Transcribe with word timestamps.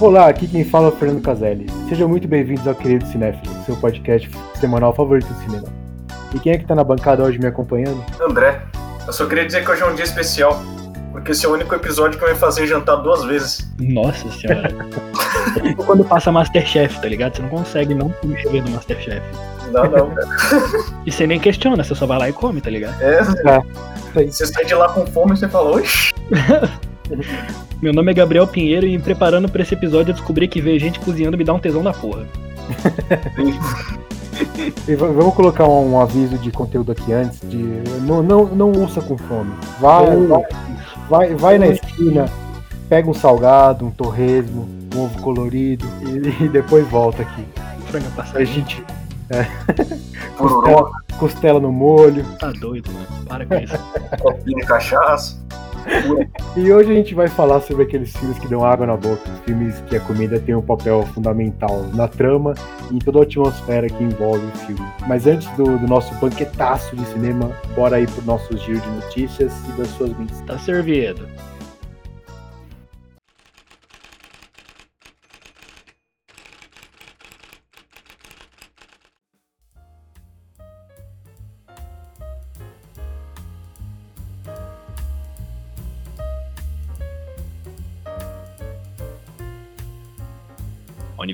Olá, 0.00 0.28
aqui 0.30 0.48
quem 0.48 0.64
fala 0.64 0.86
é 0.86 0.88
o 0.88 0.96
Fernando 0.96 1.20
Caselli. 1.20 1.66
Sejam 1.86 2.08
muito 2.08 2.26
bem-vindos 2.26 2.66
ao 2.66 2.74
Querido 2.74 3.04
Cinéfilo, 3.04 3.54
seu 3.66 3.76
podcast 3.76 4.30
semanal 4.58 4.94
favorito 4.94 5.26
do 5.26 5.38
cinema. 5.40 5.68
E 6.34 6.38
quem 6.38 6.52
é 6.52 6.56
que 6.58 6.64
tá 6.64 6.74
na 6.74 6.82
bancada 6.82 7.22
hoje 7.22 7.38
me 7.38 7.46
acompanhando? 7.46 8.02
André, 8.18 8.62
eu 9.06 9.12
só 9.12 9.26
queria 9.26 9.44
dizer 9.44 9.62
que 9.62 9.70
hoje 9.70 9.82
é 9.82 9.86
um 9.86 9.94
dia 9.94 10.04
especial, 10.04 10.58
porque 11.12 11.32
esse 11.32 11.44
é 11.44 11.48
o 11.50 11.52
único 11.52 11.74
episódio 11.74 12.18
que 12.18 12.24
vai 12.24 12.34
fazer 12.34 12.66
jantar 12.66 12.96
duas 12.96 13.24
vezes. 13.24 13.70
Nossa 13.78 14.26
senhora. 14.30 14.70
é 15.56 15.60
tipo 15.68 15.84
quando 15.84 16.02
passa 16.02 16.32
Masterchef, 16.32 16.98
tá 16.98 17.06
ligado? 17.06 17.36
Você 17.36 17.42
não 17.42 17.50
consegue 17.50 17.94
não 17.94 18.08
comer 18.08 18.62
do 18.62 18.70
Masterchef. 18.70 19.20
Não, 19.70 19.84
não, 19.84 20.10
cara. 20.12 20.28
E 21.04 21.12
você 21.12 21.26
nem 21.26 21.38
questiona, 21.38 21.84
você 21.84 21.94
só 21.94 22.06
vai 22.06 22.18
lá 22.18 22.28
e 22.30 22.32
come, 22.32 22.62
tá 22.62 22.70
ligado? 22.70 22.98
É, 23.02 23.20
É, 24.16 24.24
você 24.24 24.46
sai 24.46 24.64
de 24.64 24.74
lá 24.74 24.88
com 24.88 25.06
fome 25.06 25.34
e 25.34 25.36
você 25.36 25.46
fala, 25.46 25.76
oxi. 25.76 26.10
Meu 27.82 27.94
nome 27.94 28.10
é 28.10 28.14
Gabriel 28.14 28.46
Pinheiro 28.46 28.86
e 28.86 28.96
me 28.96 29.02
preparando 29.02 29.48
pra 29.48 29.62
esse 29.62 29.72
episódio 29.72 30.10
eu 30.10 30.14
descobri 30.14 30.46
que 30.46 30.60
ver 30.60 30.78
gente 30.78 31.00
cozinhando 31.00 31.38
me 31.38 31.44
dá 31.44 31.54
um 31.54 31.58
tesão 31.58 31.82
da 31.82 31.94
porra. 31.94 32.26
e 34.86 34.94
vamos 34.94 35.34
colocar 35.34 35.66
um, 35.66 35.92
um 35.92 36.00
aviso 36.00 36.36
de 36.36 36.50
conteúdo 36.50 36.92
aqui 36.92 37.10
antes, 37.10 37.40
de 37.48 37.56
não, 38.02 38.22
não, 38.22 38.44
não 38.46 38.72
ouça 38.72 39.00
com 39.00 39.16
fome. 39.16 39.52
Vai, 39.80 40.14
vai, 40.26 40.42
vai, 41.08 41.34
vai 41.34 41.58
na 41.58 41.68
esquina, 41.68 42.28
pega 42.88 43.08
um 43.08 43.14
salgado, 43.14 43.86
um 43.86 43.90
torresmo, 43.90 44.68
um 44.94 45.04
ovo 45.04 45.22
colorido 45.22 45.86
e, 46.02 46.44
e 46.44 46.48
depois 46.48 46.86
volta 46.86 47.22
aqui. 47.22 47.44
Franga 47.86 48.08
A 48.08 48.10
passada. 48.10 48.44
gente 48.44 48.84
Pororó, 50.36 50.60
costela, 50.60 50.90
costela 51.18 51.60
no 51.60 51.72
molho. 51.72 52.26
Tá 52.38 52.52
doido, 52.52 52.92
mano. 52.92 53.06
Para 53.26 53.46
com 53.46 53.54
isso. 53.54 53.74
copinho 54.20 54.58
de 54.58 54.66
cachaça. 54.66 55.40
E 56.56 56.72
hoje 56.72 56.90
a 56.90 56.94
gente 56.94 57.14
vai 57.14 57.28
falar 57.28 57.60
sobre 57.60 57.84
aqueles 57.84 58.14
filmes 58.16 58.38
que 58.38 58.48
dão 58.48 58.64
água 58.64 58.86
na 58.86 58.96
boca, 58.96 59.22
filmes 59.44 59.80
que 59.88 59.96
a 59.96 60.00
comida 60.00 60.40
tem 60.40 60.54
um 60.54 60.62
papel 60.62 61.02
fundamental 61.14 61.84
na 61.94 62.08
trama 62.08 62.54
e 62.90 62.96
em 62.96 62.98
toda 62.98 63.20
a 63.20 63.22
atmosfera 63.22 63.88
que 63.88 64.02
envolve 64.02 64.44
o 64.44 64.58
filme. 64.66 64.86
Mas 65.06 65.26
antes 65.26 65.48
do, 65.56 65.78
do 65.78 65.86
nosso 65.86 66.14
banquetaço 66.16 66.96
de 66.96 67.04
cinema, 67.06 67.50
bora 67.74 67.96
aí 67.96 68.06
pro 68.06 68.24
nosso 68.24 68.56
giro 68.58 68.80
de 68.80 68.88
notícias 68.88 69.52
e 69.68 69.72
das 69.78 69.88
suas 69.88 70.10
mensagens. 70.10 70.40
Tá 70.46 70.58
servido. 70.58 71.26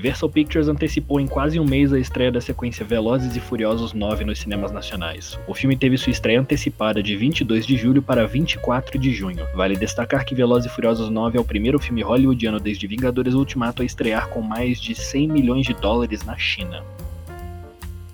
Universal 0.07 0.29
Pictures 0.29 0.67
antecipou 0.69 1.19
em 1.19 1.27
quase 1.27 1.59
um 1.59 1.65
mês 1.65 1.91
a 1.91 1.99
estreia 1.99 2.31
da 2.31 2.39
sequência 2.39 2.85
Velozes 2.85 3.35
e 3.35 3.41
Furiosos 3.41 3.91
9 3.91 4.23
nos 4.23 4.39
cinemas 4.39 4.71
nacionais. 4.71 5.37
O 5.45 5.53
filme 5.53 5.75
teve 5.75 5.97
sua 5.97 6.11
estreia 6.11 6.39
antecipada 6.39 7.03
de 7.03 7.13
22 7.17 7.65
de 7.65 7.75
julho 7.75 8.01
para 8.01 8.25
24 8.25 8.97
de 8.97 9.13
junho. 9.13 9.45
Vale 9.53 9.75
destacar 9.75 10.23
que 10.23 10.33
Velozes 10.33 10.71
e 10.71 10.73
Furiosos 10.73 11.09
9 11.09 11.37
é 11.37 11.41
o 11.41 11.43
primeiro 11.43 11.77
filme 11.77 12.01
hollywoodiano 12.03 12.57
desde 12.57 12.87
Vingadores 12.87 13.33
Ultimato 13.33 13.81
a 13.81 13.85
estrear 13.85 14.29
com 14.29 14.41
mais 14.41 14.79
de 14.79 14.95
100 14.95 15.27
milhões 15.27 15.65
de 15.65 15.73
dólares 15.73 16.23
na 16.23 16.37
China. 16.37 16.81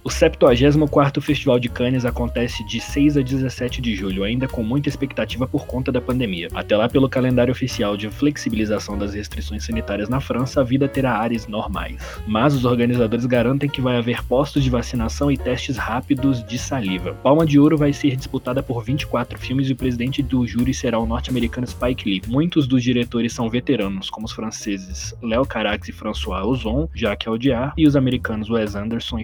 O 0.06 0.10
74º 0.10 1.22
Festival 1.22 1.58
de 1.58 1.70
Cannes 1.70 2.04
acontece 2.04 2.62
de 2.66 2.82
6 2.82 3.16
a 3.16 3.22
17 3.22 3.82
de 3.82 3.96
julho, 3.96 4.26
ainda 4.26 4.50
com 4.50 4.62
muita 4.62 4.90
expectativa 4.90 5.48
por 5.48 5.66
conta 5.66 5.94
da 5.94 6.02
pandemia. 6.02 6.50
Até 6.54 6.76
lá, 6.76 6.90
pelo 6.90 7.08
calendário 7.08 7.54
oficial 7.54 7.96
de 7.96 8.10
flexibilização 8.10 8.98
das 8.98 9.14
restrições 9.14 9.64
sanitárias 9.64 10.10
na 10.10 10.20
França, 10.20 10.60
a 10.60 10.64
vida 10.64 10.90
terá 10.90 11.18
áreas 11.18 11.48
normais. 11.48 11.98
Mas 12.28 12.54
os 12.54 12.66
organizadores 12.66 13.26
garantem 13.26 13.70
que 13.70 13.80
vai 13.80 13.96
haver 13.96 14.22
postos 14.26 14.62
de 14.62 14.70
vacinação 14.70 15.32
e 15.32 15.38
testes 15.38 15.78
rápidos 15.78 16.44
de 16.44 16.58
saliva. 16.58 17.14
Palma 17.24 17.46
de 17.46 17.58
Ouro 17.58 17.78
vai 17.78 17.94
ser 17.94 18.18
disputada 18.18 18.62
por 18.62 18.84
24 18.84 19.40
filmes 19.40 19.70
e 19.70 19.72
o 19.72 19.78
presidente 19.78 20.22
do 20.22 20.46
júri 20.46 20.74
será 20.74 21.00
o 21.00 21.06
norte-americano 21.06 21.66
Spike 21.66 22.10
Lee. 22.10 22.22
Muitos 22.28 22.68
dos 22.68 22.84
diretores 22.84 23.32
são 23.32 23.50
veteranos, 23.50 24.10
como 24.10 24.26
os 24.26 24.34
franceses 24.34 25.16
Léo 25.24 25.46
Carax 25.46 25.88
e 25.88 25.94
François 25.94 26.46
Ozon, 26.46 26.90
Jacques 26.94 27.30
Audiard, 27.30 27.72
e 27.78 27.88
os 27.88 27.96
americanos 27.96 28.50
Wes 28.50 28.76
Anderson 28.76 29.20
e 29.20 29.24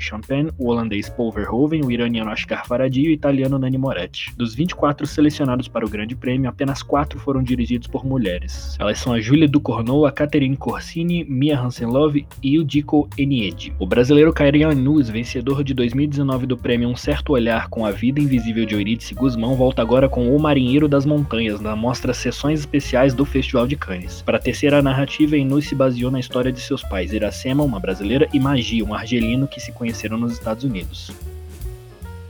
o 0.57 0.68
holandês 0.69 1.09
Paul 1.09 1.31
Verhoeven, 1.31 1.83
o 1.83 1.91
iraniano 1.91 2.31
Ashgar 2.31 2.65
Farhadi 2.65 3.01
e 3.01 3.09
o 3.09 3.11
italiano 3.11 3.59
Nani 3.59 3.77
Moretti. 3.77 4.33
Dos 4.35 4.55
24 4.55 5.05
selecionados 5.05 5.67
para 5.67 5.85
o 5.85 5.89
Grande 5.89 6.15
Prêmio, 6.15 6.49
apenas 6.49 6.81
4 6.81 7.19
foram 7.19 7.43
dirigidos 7.43 7.87
por 7.87 8.05
mulheres. 8.05 8.75
Elas 8.79 8.99
são 8.99 9.13
a 9.13 9.19
Julia 9.19 9.47
Ducournau, 9.47 10.05
a 10.05 10.11
Catherine 10.11 10.55
Corsini, 10.55 11.23
Mia 11.23 11.59
Hansen-Love 11.59 12.25
e 12.41 12.59
o 12.59 12.63
Dico 12.63 13.09
Eniedi. 13.17 13.73
O 13.79 13.85
brasileiro 13.85 14.33
Kairian 14.33 14.73
Nus, 14.75 15.09
vencedor 15.09 15.63
de 15.63 15.73
2019 15.73 16.45
do 16.45 16.57
prêmio 16.57 16.89
Um 16.89 16.95
Certo 16.95 17.33
Olhar 17.33 17.67
com 17.69 17.85
a 17.85 17.91
Vida 17.91 18.19
Invisível 18.19 18.65
de 18.65 18.75
Eurídice 18.75 19.13
Guzmão, 19.13 19.55
volta 19.55 19.81
agora 19.81 20.07
com 20.07 20.35
O 20.35 20.39
Marinheiro 20.39 20.87
das 20.87 21.05
Montanhas, 21.05 21.59
na 21.59 21.75
mostra 21.75 22.13
Sessões 22.13 22.59
Especiais 22.59 23.13
do 23.13 23.25
Festival 23.25 23.67
de 23.67 23.75
Cannes. 23.75 24.21
Para 24.21 24.39
a 24.39 24.81
narrativa, 24.81 25.37
Inus 25.37 25.67
se 25.67 25.75
baseou 25.75 26.11
na 26.11 26.19
história 26.19 26.51
de 26.51 26.59
seus 26.59 26.83
pais, 26.83 27.13
Iracema, 27.13 27.63
uma 27.63 27.79
brasileira, 27.79 28.27
e 28.33 28.39
Magia, 28.39 28.83
um 28.83 28.93
argelino 28.93 29.47
que 29.47 29.59
se 29.59 29.71
conheceram 29.71 30.17
nos 30.17 30.33
Estados 30.33 30.58
Unidos. 30.63 31.11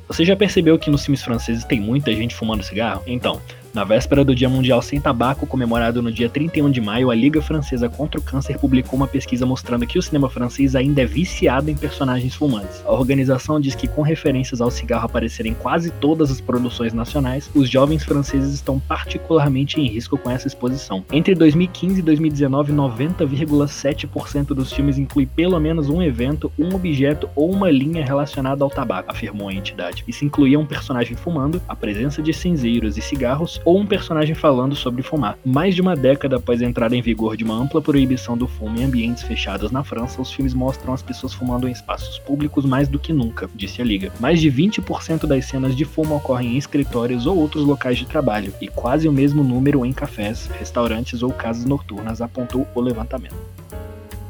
Você 0.08 0.26
já 0.26 0.36
percebeu 0.36 0.78
que 0.80 0.90
nos 0.90 1.06
filmes 1.06 1.22
franceses 1.22 1.64
tem 1.64 1.80
muita 1.80 2.12
gente 2.14 2.36
fumando 2.36 2.64
cigarro? 2.64 3.04
Então, 3.06 3.40
na 3.74 3.84
véspera 3.84 4.26
do 4.26 4.34
Dia 4.34 4.50
Mundial 4.50 4.82
Sem 4.82 5.00
Tabaco, 5.00 5.46
comemorado 5.46 6.02
no 6.02 6.12
dia 6.12 6.28
31 6.28 6.72
de 6.72 6.82
maio, 6.82 7.12
a 7.12 7.16
Liga 7.16 7.42
Francesa 7.42 7.88
contra 7.88 8.20
o 8.20 8.24
Câncer 8.24 8.58
publicou 8.58 8.98
uma 8.98 9.08
pesquisa 9.08 9.46
mostrando 9.46 9.86
que 9.86 10.00
o 10.00 10.02
cinema 10.02 10.30
francês 10.30 10.76
ainda 10.76 11.02
é 11.02 11.06
viciado 11.06 11.70
em 11.70 11.76
personagens 11.76 12.34
fumantes. 12.34 12.84
A 12.86 12.92
organização 12.92 13.60
diz 13.60 13.76
que, 13.76 13.88
com 13.88 14.02
referências 14.02 14.60
ao 14.60 14.72
cigarro 14.72 15.06
aparecerem 15.06 15.52
em 15.52 15.56
quase 15.56 15.92
todas 15.92 16.32
as 16.32 16.42
produções 16.42 16.94
nacionais, 16.94 17.50
os 17.54 17.70
jovens 17.70 18.04
franceses 18.04 18.54
estão 18.54 18.80
particularmente 18.80 19.80
em 19.80 19.88
risco 19.88 20.18
com 20.18 20.32
essa 20.32 20.48
exposição. 20.48 21.04
Entre 21.12 21.36
2015 21.36 22.00
e 22.00 22.04
2019, 22.04 22.74
90,7% 22.74 24.48
dos 24.48 24.74
filmes 24.74 24.98
inclui 24.98 25.26
pelo 25.26 25.60
menos 25.60 25.90
um 25.90 26.02
evento, 26.02 26.52
um 26.58 26.74
objeto 26.74 27.30
ou 27.36 27.52
uma 27.52 27.70
linha 27.70 28.04
relacionada 28.04 28.64
ao 28.64 28.70
tabaco, 28.70 29.12
afirmou 29.12 29.50
a 29.50 29.54
entidade. 29.54 30.04
Isso 30.08 30.26
incluía 30.26 30.60
um 30.60 30.66
personagem 30.66 31.16
fumando, 31.16 31.62
a 31.68 31.76
presença 31.76 32.22
de 32.22 32.34
cinzeiros 32.34 32.98
e 32.98 33.02
cigarros 33.02 33.59
ou 33.66 33.80
um 33.80 33.86
personagem 33.86 34.36
falando 34.36 34.76
sobre 34.76 35.02
fumar. 35.02 35.38
Mais 35.46 35.76
de 35.76 35.82
uma 35.82 35.96
década 35.96 36.38
após 36.38 36.62
a 36.62 36.66
entrada 36.66 36.96
em 36.96 37.02
vigor 37.02 37.36
de 37.36 37.44
uma 37.44 37.56
ampla 37.56 37.82
proibição 37.82 38.38
do 38.38 38.48
fumo 38.48 38.80
em 38.80 38.84
ambientes 38.84 39.24
fechados 39.24 39.72
na 39.72 39.84
França, 39.84 40.22
os 40.22 40.32
filmes 40.32 40.54
mostram 40.54 40.94
as 40.94 41.02
pessoas 41.02 41.34
fumando 41.34 41.68
em 41.68 41.72
espaços 41.72 42.20
públicos 42.20 42.66
mais 42.66 42.88
do 42.88 43.00
que 43.00 43.14
nunca, 43.14 43.50
disse 43.56 43.82
a 43.82 43.86
Liga. 43.86 44.12
Mais 44.20 44.40
de 44.40 44.52
20% 44.52 45.26
das 45.26 45.46
cenas 45.46 45.76
de 45.76 45.86
fumo 45.86 46.16
ocorrem 46.16 46.56
em 46.56 46.58
escritórios 46.58 47.26
ou 47.26 47.38
outros 47.38 47.64
locais 47.64 47.98
de 47.98 48.06
trabalho, 48.06 48.54
e 48.62 48.68
quase 48.68 49.08
o 49.08 49.12
mesmo 49.12 49.44
número 49.44 49.86
em 49.86 49.94
cafés, 49.94 50.48
restaurantes 50.60 51.22
ou 51.24 51.32
casas 51.32 51.66
noturnas, 51.66 52.22
apontou 52.22 52.68
o 52.74 52.82
levantamento. 52.82 53.59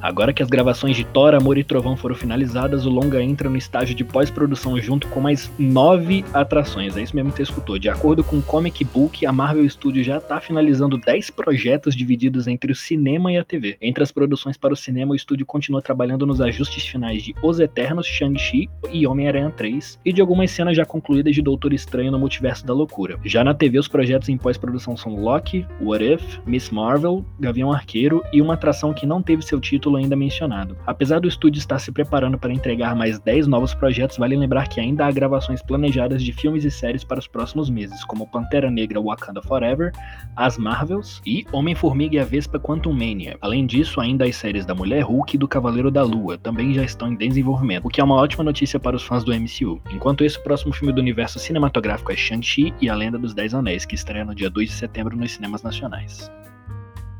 Agora 0.01 0.31
que 0.31 0.41
as 0.41 0.49
gravações 0.49 0.95
de 0.95 1.03
Thor, 1.03 1.33
Amor 1.33 1.57
e 1.57 1.63
Trovão 1.63 1.97
foram 1.97 2.15
finalizadas, 2.15 2.85
o 2.85 2.89
longa 2.89 3.21
entra 3.21 3.49
no 3.49 3.57
estágio 3.57 3.93
de 3.93 4.03
pós-produção 4.03 4.79
junto 4.81 5.07
com 5.09 5.19
mais 5.19 5.51
nove 5.59 6.23
atrações. 6.33 6.95
É 6.95 7.01
isso 7.01 7.15
mesmo 7.15 7.31
que 7.31 7.37
você 7.37 7.43
escutou. 7.43 7.77
De 7.77 7.89
acordo 7.89 8.23
com 8.23 8.37
o 8.37 8.41
Comic 8.41 8.83
Book, 8.85 9.25
a 9.25 9.31
Marvel 9.31 9.69
Studios 9.69 10.05
já 10.05 10.17
está 10.17 10.39
finalizando 10.39 10.97
10 10.97 11.29
projetos 11.31 11.95
divididos 11.95 12.47
entre 12.47 12.71
o 12.71 12.75
cinema 12.75 13.31
e 13.31 13.37
a 13.37 13.43
TV. 13.43 13.77
Entre 13.81 14.01
as 14.01 14.11
produções 14.11 14.55
para 14.55 14.73
o 14.73 14.77
cinema, 14.77 15.11
o 15.11 15.15
estúdio 15.15 15.45
continua 15.45 15.81
trabalhando 15.81 16.25
nos 16.25 16.39
ajustes 16.39 16.85
finais 16.85 17.21
de 17.21 17.35
Os 17.43 17.59
Eternos, 17.59 18.07
Shang-Chi 18.07 18.69
e 18.91 19.05
Homem-Aranha 19.05 19.51
3, 19.51 19.99
e 20.05 20.13
de 20.13 20.21
algumas 20.21 20.49
cenas 20.51 20.77
já 20.77 20.85
concluídas 20.85 21.35
de 21.35 21.41
Doutor 21.41 21.73
Estranho 21.73 22.11
no 22.11 22.19
Multiverso 22.19 22.65
da 22.65 22.73
Loucura. 22.73 23.19
Já 23.25 23.43
na 23.43 23.53
TV, 23.53 23.77
os 23.77 23.87
projetos 23.87 24.29
em 24.29 24.37
pós-produção 24.37 24.95
são 24.95 25.15
Loki, 25.15 25.65
What 25.81 26.03
If, 26.03 26.39
Miss 26.45 26.69
Marvel, 26.69 27.25
Gavião 27.39 27.71
Arqueiro 27.71 28.23
e 28.31 28.41
uma 28.41 28.53
atração 28.53 28.93
que 28.93 29.05
não 29.05 29.21
teve 29.21 29.41
seu 29.41 29.59
título 29.59 29.88
ainda 29.97 30.15
mencionado. 30.15 30.77
Apesar 30.85 31.19
do 31.19 31.27
estúdio 31.27 31.59
estar 31.59 31.79
se 31.79 31.91
preparando 31.91 32.37
para 32.37 32.53
entregar 32.53 32.95
mais 32.95 33.19
10 33.19 33.47
novos 33.47 33.73
projetos, 33.73 34.17
vale 34.17 34.35
lembrar 34.35 34.67
que 34.67 34.79
ainda 34.79 35.05
há 35.05 35.11
gravações 35.11 35.61
planejadas 35.61 36.23
de 36.23 36.33
filmes 36.33 36.63
e 36.65 36.71
séries 36.71 37.03
para 37.03 37.19
os 37.19 37.27
próximos 37.27 37.69
meses, 37.69 38.03
como 38.05 38.27
Pantera 38.27 38.69
Negra 38.69 39.01
Wakanda 39.01 39.41
Forever, 39.41 39.91
As 40.35 40.57
Marvels 40.57 41.21
e 41.25 41.45
Homem-Formiga 41.51 42.15
e 42.15 42.19
a 42.19 42.25
Vespa 42.25 42.59
Quantum 42.59 42.93
Mania. 42.93 43.37
Além 43.41 43.65
disso, 43.65 43.99
ainda 43.99 44.25
as 44.25 44.35
séries 44.35 44.65
da 44.65 44.75
Mulher 44.75 45.03
Hulk 45.03 45.35
e 45.35 45.39
do 45.39 45.47
Cavaleiro 45.47 45.91
da 45.91 46.03
Lua 46.03 46.37
também 46.37 46.73
já 46.73 46.83
estão 46.83 47.11
em 47.11 47.15
desenvolvimento, 47.15 47.85
o 47.85 47.89
que 47.89 48.01
é 48.01 48.03
uma 48.03 48.15
ótima 48.15 48.43
notícia 48.43 48.79
para 48.79 48.95
os 48.95 49.03
fãs 49.03 49.23
do 49.23 49.33
MCU. 49.33 49.81
Enquanto 49.91 50.23
isso, 50.23 50.39
o 50.39 50.43
próximo 50.43 50.73
filme 50.73 50.93
do 50.93 51.01
universo 51.01 51.39
cinematográfico 51.39 52.11
é 52.11 52.15
Shang-Chi 52.15 52.73
e 52.81 52.89
a 52.89 52.95
Lenda 52.95 53.17
dos 53.17 53.33
Dez 53.33 53.53
Anéis, 53.53 53.85
que 53.85 53.95
estreia 53.95 54.25
no 54.25 54.35
dia 54.35 54.49
2 54.49 54.69
de 54.69 54.75
setembro 54.75 55.17
nos 55.17 55.31
cinemas 55.31 55.63
nacionais. 55.63 56.31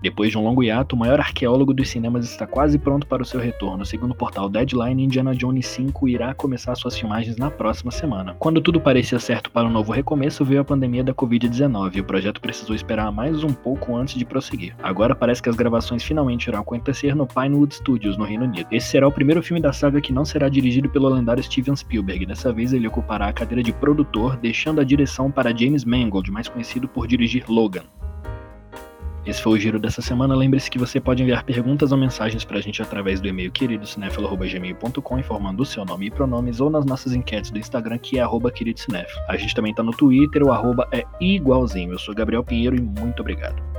Depois 0.02 0.32
de 0.32 0.38
um 0.38 0.44
longo 0.44 0.64
hiato, 0.64 0.96
o 0.96 1.00
maior 1.00 1.20
arqueólogo 1.20 1.74
dos 1.74 1.90
cinemas 1.90 2.26
está 2.26 2.48
quase 2.48 2.80
pronto 2.80 3.06
para 3.06 3.22
o 3.22 3.26
seu 3.26 3.40
retorno. 3.40 3.86
Segundo 3.86 4.12
o 4.12 4.16
portal 4.16 4.50
Deadline, 4.50 5.04
Indiana 5.04 5.36
Jones 5.36 5.68
5 5.68 6.08
irá 6.08 6.34
começar 6.34 6.74
suas 6.76 6.98
filmagens 6.98 7.36
na 7.36 7.52
próxima 7.52 7.92
semana. 7.92 8.36
Quando 8.40 8.62
tudo 8.62 8.80
parecia 8.80 9.20
certo 9.20 9.52
para 9.52 9.68
um 9.68 9.72
novo 9.72 9.92
recomeço, 9.92 10.46
veio 10.46 10.62
a 10.62 10.64
pandemia 10.64 11.04
da 11.04 11.14
Covid-19 11.14 11.98
e 11.98 12.00
o 12.02 12.06
projeto 12.06 12.40
precisou 12.40 12.74
esperar 12.74 13.12
mais 13.12 13.44
um 13.44 13.54
pouco 13.54 13.96
antes 13.96 14.16
de 14.16 14.24
prosseguir. 14.24 14.74
Agora 14.82 15.14
parece 15.14 15.44
que 15.44 15.50
as 15.50 15.56
gravações 15.56 16.02
finalmente 16.02 16.48
irão 16.48 16.62
acontecer 16.62 17.14
no 17.14 17.28
Pinewood 17.28 17.76
Studios, 17.76 18.18
no 18.18 18.24
Reino 18.24 18.46
Unido. 18.46 18.68
Esse 18.72 18.88
será 18.88 19.06
o 19.06 19.12
primeiro 19.12 19.44
filme 19.44 19.62
da 19.62 19.74
saga 19.74 20.00
que 20.00 20.14
não 20.14 20.24
será 20.24 20.48
dirigido 20.48 20.90
pelo 20.90 21.10
lendário 21.10 21.44
Steven 21.44 21.76
Spielberg. 21.76 22.26
Dessa 22.26 22.54
vez 22.54 22.72
ele 22.72 22.88
ocupará 22.88 23.28
a 23.28 23.34
cadeira 23.34 23.62
de 23.62 23.74
produtor, 23.74 24.38
deixando 24.38 24.80
a 24.80 24.84
direção 24.86 25.30
para 25.30 25.56
James 25.56 25.84
Mangold, 25.84 26.32
mais 26.32 26.48
conhecido 26.48 26.88
por 26.88 27.06
dirigir 27.06 27.44
Logan. 27.50 27.84
Esse 29.30 29.44
foi 29.44 29.60
o 29.60 29.62
giro 29.62 29.80
dessa 29.80 30.02
semana. 30.02 30.36
Lembre-se 30.36 30.72
que 30.72 30.80
você 30.80 31.00
pode 31.00 31.22
enviar 31.22 31.44
perguntas 31.44 31.92
ou 31.92 31.98
mensagens 32.00 32.44
pra 32.44 32.60
gente 32.60 32.82
através 32.82 33.22
do 33.22 33.28
e-mail 33.28 33.52
queridocinéfilo.gmail.com 33.52 35.20
informando 35.20 35.62
o 35.62 35.66
seu 35.68 35.86
nome 35.86 36.08
e 36.08 36.10
pronomes 36.10 36.60
ou 36.60 36.68
nas 36.68 36.84
nossas 36.84 37.14
enquetes 37.14 37.52
do 37.52 37.60
Instagram, 37.60 38.00
que 38.00 38.18
é 38.18 38.24
arroba 38.24 38.50
queridocinéfilo. 38.50 39.22
A 39.28 39.38
gente 39.38 39.54
também 39.54 39.72
tá 39.72 39.84
no 39.84 39.92
Twitter, 39.92 40.42
o 40.42 40.52
arroba 40.52 40.88
é 40.92 41.04
igualzinho. 41.22 41.92
Eu 41.92 42.00
sou 42.00 42.16
Gabriel 42.16 42.44
Pinheiro 42.44 42.76
e 42.76 42.82
muito 42.82 43.20
obrigado. 43.20 43.79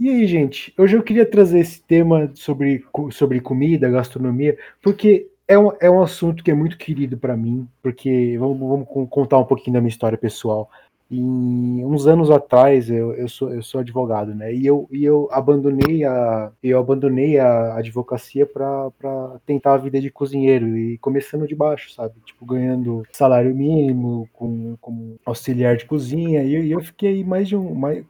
E 0.00 0.08
aí, 0.08 0.26
gente, 0.26 0.72
hoje 0.78 0.96
eu 0.96 1.02
queria 1.02 1.26
trazer 1.26 1.58
esse 1.58 1.82
tema 1.82 2.30
sobre, 2.34 2.82
sobre 3.12 3.38
comida, 3.38 3.90
gastronomia, 3.90 4.56
porque 4.80 5.28
é 5.46 5.58
um, 5.58 5.72
é 5.78 5.90
um 5.90 6.00
assunto 6.00 6.42
que 6.42 6.50
é 6.50 6.54
muito 6.54 6.78
querido 6.78 7.18
para 7.18 7.36
mim, 7.36 7.68
porque 7.82 8.34
vamos, 8.38 8.58
vamos 8.58 8.88
contar 9.10 9.36
um 9.38 9.44
pouquinho 9.44 9.74
da 9.74 9.80
minha 9.82 9.90
história 9.90 10.16
pessoal. 10.16 10.70
E 11.10 11.20
uns 11.84 12.06
anos 12.06 12.30
atrás 12.30 12.88
eu, 12.88 13.12
eu, 13.12 13.28
sou, 13.28 13.52
eu 13.52 13.62
sou 13.62 13.80
advogado, 13.82 14.34
né? 14.34 14.54
E 14.54 14.64
eu, 14.64 14.88
e 14.90 15.04
eu 15.04 15.28
abandonei 15.30 16.02
a 16.04 16.50
eu 16.62 16.78
abandonei 16.78 17.38
a 17.38 17.74
advocacia 17.76 18.46
para 18.46 18.90
tentar 19.44 19.74
a 19.74 19.76
vida 19.76 20.00
de 20.00 20.10
cozinheiro 20.10 20.78
e 20.78 20.96
começando 20.96 21.46
de 21.46 21.54
baixo, 21.54 21.92
sabe? 21.92 22.14
Tipo 22.24 22.46
ganhando 22.46 23.02
salário 23.12 23.54
mínimo, 23.54 24.26
com, 24.32 24.78
como 24.80 25.16
auxiliar 25.26 25.76
de 25.76 25.84
cozinha. 25.84 26.42
E 26.42 26.54
eu, 26.54 26.64
eu 26.78 26.80
fiquei 26.80 27.22
mais 27.22 27.48
de 27.48 27.56
um 27.56 27.74
mais, 27.74 28.02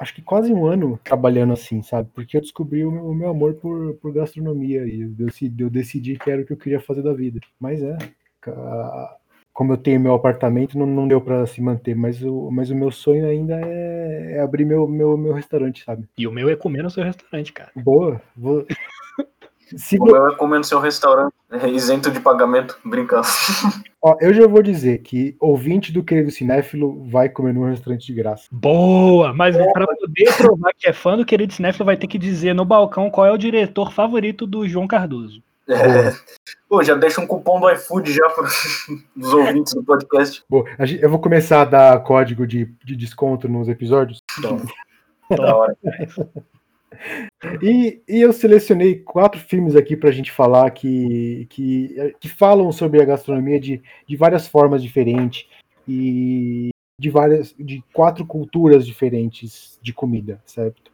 acho 0.00 0.14
que 0.14 0.22
quase 0.22 0.52
um 0.52 0.66
ano 0.66 0.98
trabalhando 1.04 1.52
assim, 1.52 1.82
sabe? 1.82 2.08
Porque 2.14 2.36
eu 2.36 2.40
descobri 2.40 2.84
o 2.84 2.90
meu, 2.90 3.04
o 3.04 3.14
meu 3.14 3.28
amor 3.28 3.54
por, 3.54 3.94
por 3.96 4.12
gastronomia 4.12 4.86
e 4.86 5.02
eu 5.02 5.10
decidi, 5.10 5.62
eu 5.62 5.70
decidi 5.70 6.18
que 6.18 6.30
era 6.30 6.40
o 6.40 6.46
que 6.46 6.54
eu 6.54 6.56
queria 6.56 6.80
fazer 6.80 7.02
da 7.02 7.12
vida. 7.12 7.38
Mas 7.60 7.82
é, 7.82 7.98
como 9.52 9.74
eu 9.74 9.76
tenho 9.76 10.00
meu 10.00 10.14
apartamento, 10.14 10.78
não, 10.78 10.86
não 10.86 11.06
deu 11.06 11.20
para 11.20 11.46
se 11.46 11.60
manter, 11.60 11.94
mas 11.94 12.22
o, 12.22 12.50
mas 12.50 12.70
o 12.70 12.74
meu 12.74 12.90
sonho 12.90 13.26
ainda 13.26 13.60
é, 13.60 14.36
é, 14.36 14.40
abrir 14.40 14.64
meu, 14.64 14.88
meu, 14.88 15.18
meu 15.18 15.34
restaurante, 15.34 15.84
sabe? 15.84 16.08
E 16.16 16.26
o 16.26 16.32
meu 16.32 16.48
é 16.48 16.56
comer 16.56 16.82
no 16.82 16.90
seu 16.90 17.04
restaurante, 17.04 17.52
cara. 17.52 17.70
Boa, 17.76 18.22
vou. 18.34 18.66
Se 19.76 19.98
o 19.98 20.04
meu 20.04 20.28
é 20.28 20.34
comer 20.34 20.58
no 20.58 20.64
seu 20.64 20.80
restaurante, 20.80 21.32
é 21.50 21.68
isento 21.68 22.10
de 22.10 22.20
pagamento, 22.20 22.78
brincando. 22.84 23.26
Ó, 24.02 24.16
eu 24.20 24.32
já 24.32 24.46
vou 24.46 24.62
dizer 24.62 24.98
que 24.98 25.36
ouvinte 25.38 25.92
do 25.92 26.02
querido 26.02 26.30
cinéfilo 26.30 27.04
vai 27.10 27.28
comer 27.28 27.52
no 27.52 27.66
restaurante 27.66 28.06
de 28.06 28.14
graça. 28.14 28.46
Boa! 28.50 29.32
Mas 29.34 29.56
é. 29.56 29.72
para 29.72 29.86
poder 29.86 30.36
provar 30.36 30.72
que 30.76 30.88
é 30.88 30.92
fã 30.92 31.16
do 31.16 31.24
querido 31.24 31.52
cinéfilo, 31.52 31.84
vai 31.84 31.96
ter 31.96 32.06
que 32.06 32.18
dizer 32.18 32.54
no 32.54 32.64
balcão 32.64 33.10
qual 33.10 33.26
é 33.26 33.32
o 33.32 33.38
diretor 33.38 33.92
favorito 33.92 34.46
do 34.46 34.66
João 34.66 34.88
Cardoso. 34.88 35.42
É. 35.68 36.12
Pô, 36.68 36.82
já 36.82 36.94
deixa 36.94 37.20
um 37.20 37.26
cupom 37.26 37.60
do 37.60 37.70
iFood 37.70 38.12
já 38.12 38.28
para 38.30 38.44
os 39.16 39.32
ouvintes 39.32 39.74
do 39.74 39.84
podcast. 39.84 40.42
Boa, 40.48 40.64
eu 41.00 41.10
vou 41.10 41.20
começar 41.20 41.62
a 41.62 41.64
dar 41.64 42.02
código 42.02 42.46
de, 42.46 42.66
de 42.84 42.96
desconto 42.96 43.48
nos 43.48 43.68
episódios. 43.68 44.18
Toma. 44.40 44.62
Da 45.30 45.54
hora. 45.54 45.76
E, 47.62 48.02
e, 48.08 48.20
eu 48.20 48.32
selecionei 48.32 48.96
quatro 48.96 49.40
filmes 49.40 49.74
aqui 49.74 49.96
para 49.96 50.10
a 50.10 50.12
gente 50.12 50.30
falar 50.30 50.70
que, 50.70 51.46
que, 51.48 52.14
que 52.20 52.28
falam 52.28 52.70
sobre 52.72 53.00
a 53.00 53.04
gastronomia 53.04 53.58
de, 53.58 53.82
de 54.06 54.16
várias 54.16 54.46
formas 54.46 54.82
diferentes 54.82 55.46
e 55.88 56.70
de 56.98 57.08
várias 57.08 57.54
de 57.58 57.82
quatro 57.92 58.26
culturas 58.26 58.86
diferentes 58.86 59.78
de 59.80 59.92
comida, 59.92 60.42
certo? 60.44 60.90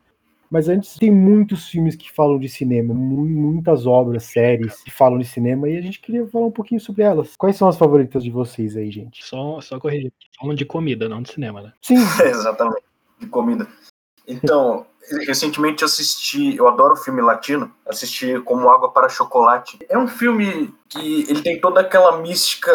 Mas 0.49 0.69
antes 0.69 0.95
tem 0.95 1.11
muitos 1.11 1.69
filmes 1.69 1.97
que 1.97 2.13
falam 2.13 2.39
de 2.39 2.49
cinema, 2.49 2.95
muitas 2.95 3.85
obras, 3.85 4.25
séries 4.25 4.81
que 4.83 4.91
falam 4.91 5.19
de 5.19 5.25
cinema 5.25 5.69
e 5.69 5.77
a 5.77 5.81
gente 5.81 6.01
queria 6.01 6.25
falar 6.29 6.47
um 6.47 6.53
pouquinho 6.53 6.81
sobre 6.81 7.03
elas. 7.03 7.35
Quais 7.37 7.57
são 7.57 7.69
as 7.69 7.77
favoritas 7.77 8.23
de 8.23 8.31
vocês 8.31 8.77
aí, 8.77 8.89
gente? 8.91 9.25
Só, 9.25 9.61
só 9.61 9.81
corrigir, 9.81 10.13
falam 10.39 10.55
de 10.55 10.65
comida, 10.65 11.09
não 11.09 11.21
de 11.21 11.33
cinema, 11.33 11.63
né? 11.63 11.73
Sim. 11.83 11.97
Exatamente, 12.25 12.85
de 13.19 13.27
comida. 13.27 13.67
Então, 14.27 14.87
recentemente 15.27 15.85
assisti, 15.85 16.57
eu 16.57 16.67
adoro 16.67 16.97
filme 16.97 17.21
latino, 17.21 17.73
assisti 17.87 18.41
Como 18.41 18.69
Água 18.69 18.91
para 18.91 19.09
Chocolate. 19.09 19.79
É 19.89 19.97
um 19.97 20.09
filme 20.09 20.75
que 20.89 21.27
ele 21.29 21.43
tem 21.43 21.61
toda 21.61 21.81
aquela 21.81 22.19
mística 22.19 22.73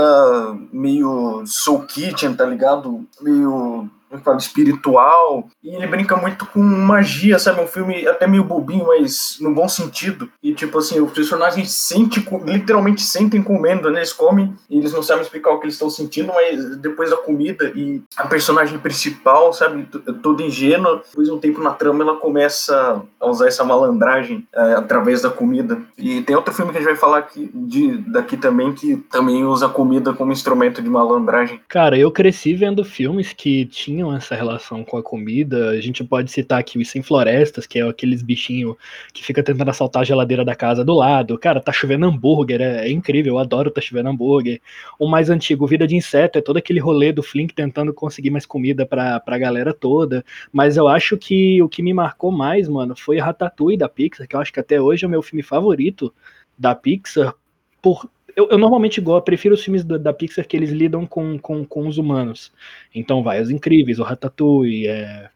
meio 0.71 1.43
soul 1.45 1.85
kitchen, 1.85 2.35
tá 2.35 2.45
ligado? 2.45 3.05
Meio 3.19 3.89
falo, 4.19 4.37
espiritual. 4.37 5.47
E 5.63 5.75
ele 5.75 5.87
brinca 5.87 6.15
muito 6.15 6.45
com 6.45 6.59
magia, 6.59 7.39
sabe? 7.39 7.61
Um 7.61 7.67
filme 7.67 8.07
até 8.07 8.27
meio 8.27 8.43
bobinho, 8.43 8.87
mas 8.87 9.37
no 9.39 9.53
bom 9.53 9.67
sentido. 9.67 10.29
E 10.43 10.53
tipo 10.53 10.77
assim, 10.77 10.99
os 10.99 11.11
personagens 11.11 11.71
sentem, 11.71 12.25
literalmente 12.45 13.01
sentem 13.01 13.41
comendo, 13.41 13.89
né? 13.89 13.99
Eles 13.99 14.13
comem 14.13 14.53
e 14.69 14.79
eles 14.79 14.93
não 14.93 15.03
sabem 15.03 15.23
explicar 15.23 15.51
o 15.51 15.59
que 15.59 15.65
eles 15.65 15.75
estão 15.75 15.89
sentindo, 15.89 16.33
mas 16.33 16.77
depois 16.77 17.09
da 17.09 17.17
comida 17.17 17.71
e 17.75 18.01
a 18.17 18.27
personagem 18.27 18.77
principal, 18.79 19.53
sabe? 19.53 19.87
Toda 20.21 20.43
ingênua, 20.43 21.03
depois 21.05 21.27
de 21.27 21.33
um 21.33 21.39
tempo 21.39 21.61
na 21.61 21.71
trama 21.71 22.03
ela 22.03 22.17
começa 22.17 23.01
a 23.19 23.29
usar 23.29 23.47
essa 23.47 23.63
malandragem 23.63 24.47
é, 24.53 24.73
através 24.73 25.21
da 25.21 25.29
comida. 25.29 25.79
E 25.97 26.21
tem 26.21 26.35
outro 26.35 26.53
filme 26.53 26.71
que 26.71 26.77
a 26.77 26.81
gente 26.81 26.89
vai 26.89 26.97
falar 26.97 27.19
aqui, 27.19 27.49
de, 27.53 27.97
daqui 27.97 28.37
também 28.37 28.73
que 28.73 28.97
também 29.11 29.45
usa 29.45 29.67
a 29.67 29.69
comida 29.69 30.13
como 30.13 30.31
instrumento 30.31 30.81
de 30.81 30.89
malandragem. 30.89 31.59
Cara, 31.67 31.97
eu 31.97 32.11
cresci 32.11 32.53
vendo 32.53 32.83
filmes 32.83 33.33
que 33.33 33.65
tinham 33.65 34.00
essa 34.15 34.33
relação 34.33 34.85
com 34.85 34.95
a 34.95 35.03
comida. 35.03 35.71
A 35.71 35.81
gente 35.81 36.01
pode 36.01 36.31
citar 36.31 36.59
aqui 36.59 36.79
os 36.79 36.89
Sem 36.89 37.01
Florestas, 37.01 37.67
que 37.67 37.79
é 37.79 37.81
aqueles 37.81 38.21
bichinhos 38.21 38.75
que 39.13 39.21
fica 39.23 39.43
tentando 39.43 39.69
assaltar 39.69 40.01
a 40.01 40.05
geladeira 40.05 40.45
da 40.45 40.55
casa 40.55 40.85
do 40.85 40.93
lado. 40.93 41.37
Cara, 41.37 41.59
tá 41.59 41.73
chovendo 41.73 42.05
hambúrguer, 42.05 42.61
é, 42.61 42.87
é 42.87 42.91
incrível, 42.91 43.33
eu 43.33 43.39
adoro 43.39 43.69
tá 43.69 43.81
chovendo 43.81 44.09
hambúrguer. 44.09 44.61
O 44.97 45.09
mais 45.09 45.29
antigo, 45.29 45.67
Vida 45.67 45.85
de 45.85 45.97
Inseto, 45.97 46.39
é 46.39 46.41
todo 46.41 46.55
aquele 46.55 46.79
rolê 46.79 47.11
do 47.11 47.21
Flink 47.21 47.53
tentando 47.53 47.93
conseguir 47.93 48.29
mais 48.29 48.45
comida 48.45 48.85
pra, 48.85 49.19
pra 49.19 49.37
galera 49.37 49.73
toda. 49.73 50.23
Mas 50.53 50.77
eu 50.77 50.87
acho 50.87 51.17
que 51.17 51.61
o 51.61 51.67
que 51.67 51.83
me 51.83 51.93
marcou 51.93 52.31
mais, 52.31 52.69
mano, 52.69 52.95
foi 52.95 53.19
Ratatouille 53.19 53.77
da 53.77 53.89
Pixar, 53.89 54.25
que 54.25 54.35
eu 54.35 54.39
acho 54.39 54.53
que 54.53 54.59
até 54.61 54.79
hoje 54.79 55.03
é 55.03 55.07
o 55.07 55.11
meu 55.11 55.21
filme 55.21 55.43
favorito 55.43 56.13
da 56.57 56.73
Pixar, 56.73 57.33
por 57.81 58.07
eu, 58.35 58.49
eu, 58.49 58.57
normalmente 58.57 59.01
gosto, 59.01 59.25
prefiro 59.25 59.55
os 59.55 59.63
filmes 59.63 59.83
da, 59.83 59.97
da, 59.97 60.13
Pixar 60.13 60.47
que 60.47 60.55
eles 60.55 60.71
lidam 60.71 61.05
com, 61.05 61.37
com, 61.39 61.65
com 61.65 61.87
os 61.87 61.97
humanos. 61.97 62.51
Então 62.93 63.23
vai, 63.23 63.41
Os 63.41 63.49
Incríveis, 63.49 63.99
o 63.99 64.03
Ratatouille, 64.03 64.87
é, 64.87 65.29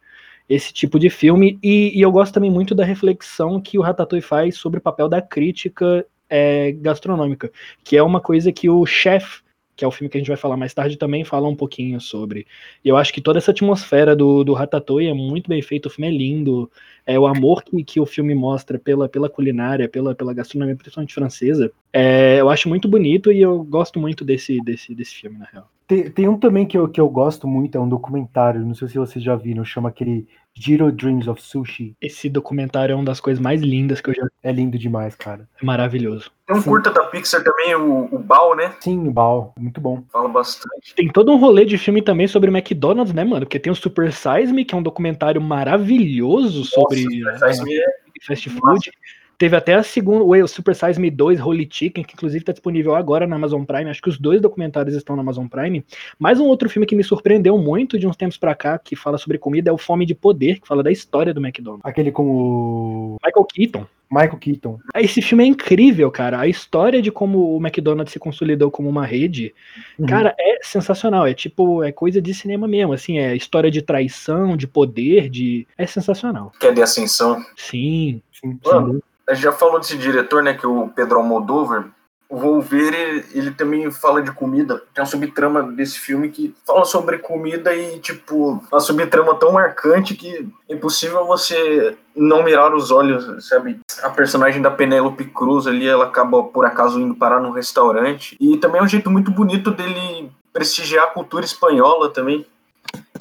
esse 0.49 0.73
tipo 0.73 0.99
de 0.99 1.09
filme. 1.09 1.59
E, 1.61 1.97
e, 1.97 2.01
eu 2.01 2.11
gosto 2.11 2.33
também 2.33 2.51
muito 2.51 2.75
da 2.75 2.83
reflexão 2.83 3.59
que 3.61 3.77
o 3.77 3.81
Ratatouille 3.81 4.21
faz 4.21 4.57
sobre 4.57 4.79
o 4.79 4.81
papel 4.81 5.09
da 5.09 5.21
crítica 5.21 6.05
é, 6.29 6.71
gastronômica, 6.73 7.51
que 7.83 7.97
é 7.97 8.03
uma 8.03 8.19
coisa 8.19 8.51
que 8.51 8.69
o 8.69 8.85
Chef 8.85 9.41
que 9.75 9.83
é 9.83 9.87
o 9.87 9.91
filme 9.91 10.09
que 10.09 10.17
a 10.17 10.19
gente 10.19 10.27
vai 10.27 10.37
falar 10.37 10.57
mais 10.57 10.73
tarde, 10.73 10.97
também 10.97 11.23
fala 11.23 11.47
um 11.47 11.55
pouquinho 11.55 11.99
sobre. 11.99 12.47
E 12.83 12.89
eu 12.89 12.97
acho 12.97 13.13
que 13.13 13.21
toda 13.21 13.37
essa 13.39 13.51
atmosfera 13.51 14.15
do, 14.15 14.43
do 14.43 14.53
Ratatouille 14.53 15.09
é 15.09 15.13
muito 15.13 15.49
bem 15.49 15.61
feito, 15.61 15.87
o 15.87 15.89
filme 15.89 16.07
é 16.07 16.17
lindo, 16.17 16.71
é 17.05 17.19
o 17.19 17.27
amor 17.27 17.63
que, 17.63 17.83
que 17.83 17.99
o 17.99 18.05
filme 18.05 18.33
mostra 18.33 18.79
pela, 18.79 19.09
pela 19.09 19.29
culinária, 19.29 19.89
pela, 19.89 20.15
pela 20.15 20.33
gastronomia, 20.33 20.75
principalmente 20.75 21.13
francesa, 21.13 21.71
é, 21.91 22.39
eu 22.39 22.49
acho 22.49 22.69
muito 22.69 22.87
bonito 22.87 23.31
e 23.31 23.41
eu 23.41 23.63
gosto 23.63 23.99
muito 23.99 24.23
desse, 24.23 24.61
desse, 24.63 24.95
desse 24.95 25.15
filme, 25.15 25.37
na 25.37 25.45
real. 25.45 25.74
Tem, 25.87 26.09
tem 26.09 26.27
um 26.27 26.37
também 26.37 26.65
que 26.65 26.77
eu, 26.77 26.87
que 26.87 26.99
eu 26.99 27.07
gosto 27.09 27.47
muito, 27.47 27.77
é 27.77 27.81
um 27.81 27.87
documentário, 27.87 28.65
não 28.65 28.73
sei 28.73 28.87
se 28.87 28.97
vocês 28.97 29.23
já 29.23 29.35
viram, 29.35 29.63
chama 29.63 29.89
aquele 29.89 30.27
Zero 30.59 30.91
Dreams 30.91 31.27
of 31.27 31.41
Sushi. 31.41 31.95
Esse 32.01 32.29
documentário 32.29 32.93
é 32.93 32.95
uma 32.95 33.03
das 33.03 33.19
coisas 33.19 33.41
mais 33.41 33.61
lindas 33.61 33.99
que 33.99 34.09
eu 34.09 34.13
já 34.13 34.23
vi. 34.23 34.29
É 34.41 34.51
lindo 34.51 34.79
demais, 34.79 35.13
cara. 35.13 35.47
É 35.61 35.65
maravilhoso. 35.65 36.31
Tem 36.47 36.55
um 36.55 36.61
Sim. 36.61 36.69
curta 36.69 36.91
da 36.91 37.03
Pixar 37.05 37.43
também, 37.43 37.75
o, 37.75 38.07
o 38.11 38.19
Bao, 38.19 38.55
né? 38.55 38.73
Sim, 38.79 39.07
o 39.07 39.11
Bao. 39.11 39.53
Muito 39.59 39.81
bom. 39.81 40.03
Fala 40.11 40.29
bastante. 40.29 40.95
Tem 40.95 41.11
todo 41.11 41.31
um 41.31 41.37
rolê 41.37 41.65
de 41.65 41.77
filme 41.77 42.01
também 42.01 42.27
sobre 42.27 42.49
McDonald's, 42.49 43.13
né, 43.13 43.23
mano? 43.23 43.45
Porque 43.45 43.59
tem 43.59 43.71
o 43.71 43.75
Super 43.75 44.13
Size 44.13 44.53
Me, 44.53 44.63
que 44.63 44.73
é 44.73 44.77
um 44.77 44.83
documentário 44.83 45.41
maravilhoso 45.41 46.63
sobre 46.63 47.03
Nossa, 47.19 47.63
uh, 47.63 47.67
é... 47.69 47.85
fast 48.25 48.49
food. 48.49 48.91
Teve 49.37 49.55
até 49.55 49.73
a 49.73 49.83
segunda, 49.83 50.23
o 50.23 50.47
Super 50.47 50.75
Size 50.75 50.99
Me 50.99 51.11
2, 51.11 51.41
Holy 51.41 51.67
Chicken, 51.69 52.03
que 52.03 52.13
inclusive 52.13 52.41
está 52.41 52.51
disponível 52.51 52.95
agora 52.95 53.27
na 53.27 53.35
Amazon 53.35 53.63
Prime. 53.63 53.89
Acho 53.89 54.01
que 54.01 54.09
os 54.09 54.17
dois 54.17 54.41
documentários 54.41 54.95
estão 54.95 55.15
na 55.15 55.21
Amazon 55.21 55.47
Prime. 55.47 55.83
Mais 56.17 56.39
um 56.39 56.45
outro 56.45 56.69
filme 56.69 56.85
que 56.85 56.95
me 56.95 57.03
surpreendeu 57.03 57.57
muito 57.57 57.99
de 57.99 58.07
uns 58.07 58.15
tempos 58.15 58.37
para 58.37 58.55
cá, 58.55 58.77
que 58.77 58.95
fala 58.95 59.17
sobre 59.17 59.37
comida, 59.37 59.69
é 59.69 59.73
o 59.73 59.77
Fome 59.77 60.05
de 60.05 60.15
Poder, 60.15 60.59
que 60.59 60.67
fala 60.67 60.81
da 60.81 60.91
história 60.91 61.33
do 61.33 61.45
McDonald's. 61.45 61.85
Aquele 61.85 62.11
com 62.11 62.25
o. 62.25 63.17
Michael 63.25 63.45
Keaton. 63.45 63.87
Michael 64.09 64.37
Keaton. 64.37 64.79
Esse 64.95 65.21
filme 65.21 65.43
é 65.43 65.47
incrível, 65.47 66.09
cara. 66.11 66.39
A 66.39 66.47
história 66.47 67.01
de 67.01 67.11
como 67.11 67.55
o 67.55 67.57
McDonald's 67.57 68.13
se 68.13 68.19
consolidou 68.19 68.71
como 68.71 68.87
uma 68.87 69.05
rede, 69.05 69.53
uhum. 69.99 70.05
cara, 70.05 70.33
é 70.39 70.59
sensacional. 70.61 71.27
É 71.27 71.33
tipo, 71.33 71.83
é 71.83 71.91
coisa 71.91 72.21
de 72.21 72.33
cinema 72.33 72.67
mesmo, 72.67 72.93
assim, 72.93 73.17
é 73.17 73.35
história 73.35 73.69
de 73.69 73.81
traição, 73.81 74.55
de 74.55 74.67
poder, 74.67 75.29
de. 75.29 75.67
É 75.77 75.85
sensacional. 75.85 76.51
Que 76.59 76.67
é 76.67 76.71
de 76.71 76.81
ascensão. 76.81 77.43
Sim. 77.57 78.21
Sim, 78.31 78.59
Mano, 78.63 79.01
a 79.27 79.33
gente 79.33 79.43
já 79.43 79.51
falou 79.51 79.79
desse 79.79 79.97
diretor, 79.97 80.43
né, 80.43 80.53
que 80.53 80.65
é 80.65 80.69
o 80.69 80.89
Pedro 80.89 81.17
Almodóvar 81.17 81.85
o 82.27 82.37
Wolverine, 82.37 83.23
ele 83.33 83.51
também 83.51 83.89
fala 83.91 84.21
de 84.21 84.31
comida. 84.31 84.81
Tem 84.93 85.03
uma 85.03 85.05
subtrama 85.05 85.63
desse 85.63 85.99
filme 85.99 86.29
que 86.29 86.55
fala 86.65 86.83
sobre 86.83 87.19
comida 87.19 87.73
e, 87.73 87.99
tipo, 87.99 88.61
uma 88.71 88.79
subtrama 88.79 89.35
tão 89.35 89.51
marcante 89.51 90.15
que 90.15 90.49
é 90.67 90.73
impossível 90.73 91.25
você 91.25 91.95
não 92.15 92.43
mirar 92.43 92.73
os 92.73 92.89
olhos, 92.89 93.47
sabe? 93.47 93.79
A 94.01 94.09
personagem 94.09 94.61
da 94.61 94.71
Penélope 94.71 95.25
Cruz 95.25 95.67
ali, 95.67 95.87
ela 95.87 96.05
acaba, 96.05 96.43
por 96.43 96.65
acaso, 96.65 96.99
indo 96.99 97.15
parar 97.15 97.39
num 97.39 97.51
restaurante. 97.51 98.35
E 98.39 98.57
também 98.57 98.81
é 98.81 98.83
um 98.83 98.87
jeito 98.87 99.11
muito 99.11 99.29
bonito 99.29 99.69
dele 99.69 100.31
prestigiar 100.51 101.05
a 101.05 101.11
cultura 101.11 101.45
espanhola 101.45 102.09
também 102.09 102.45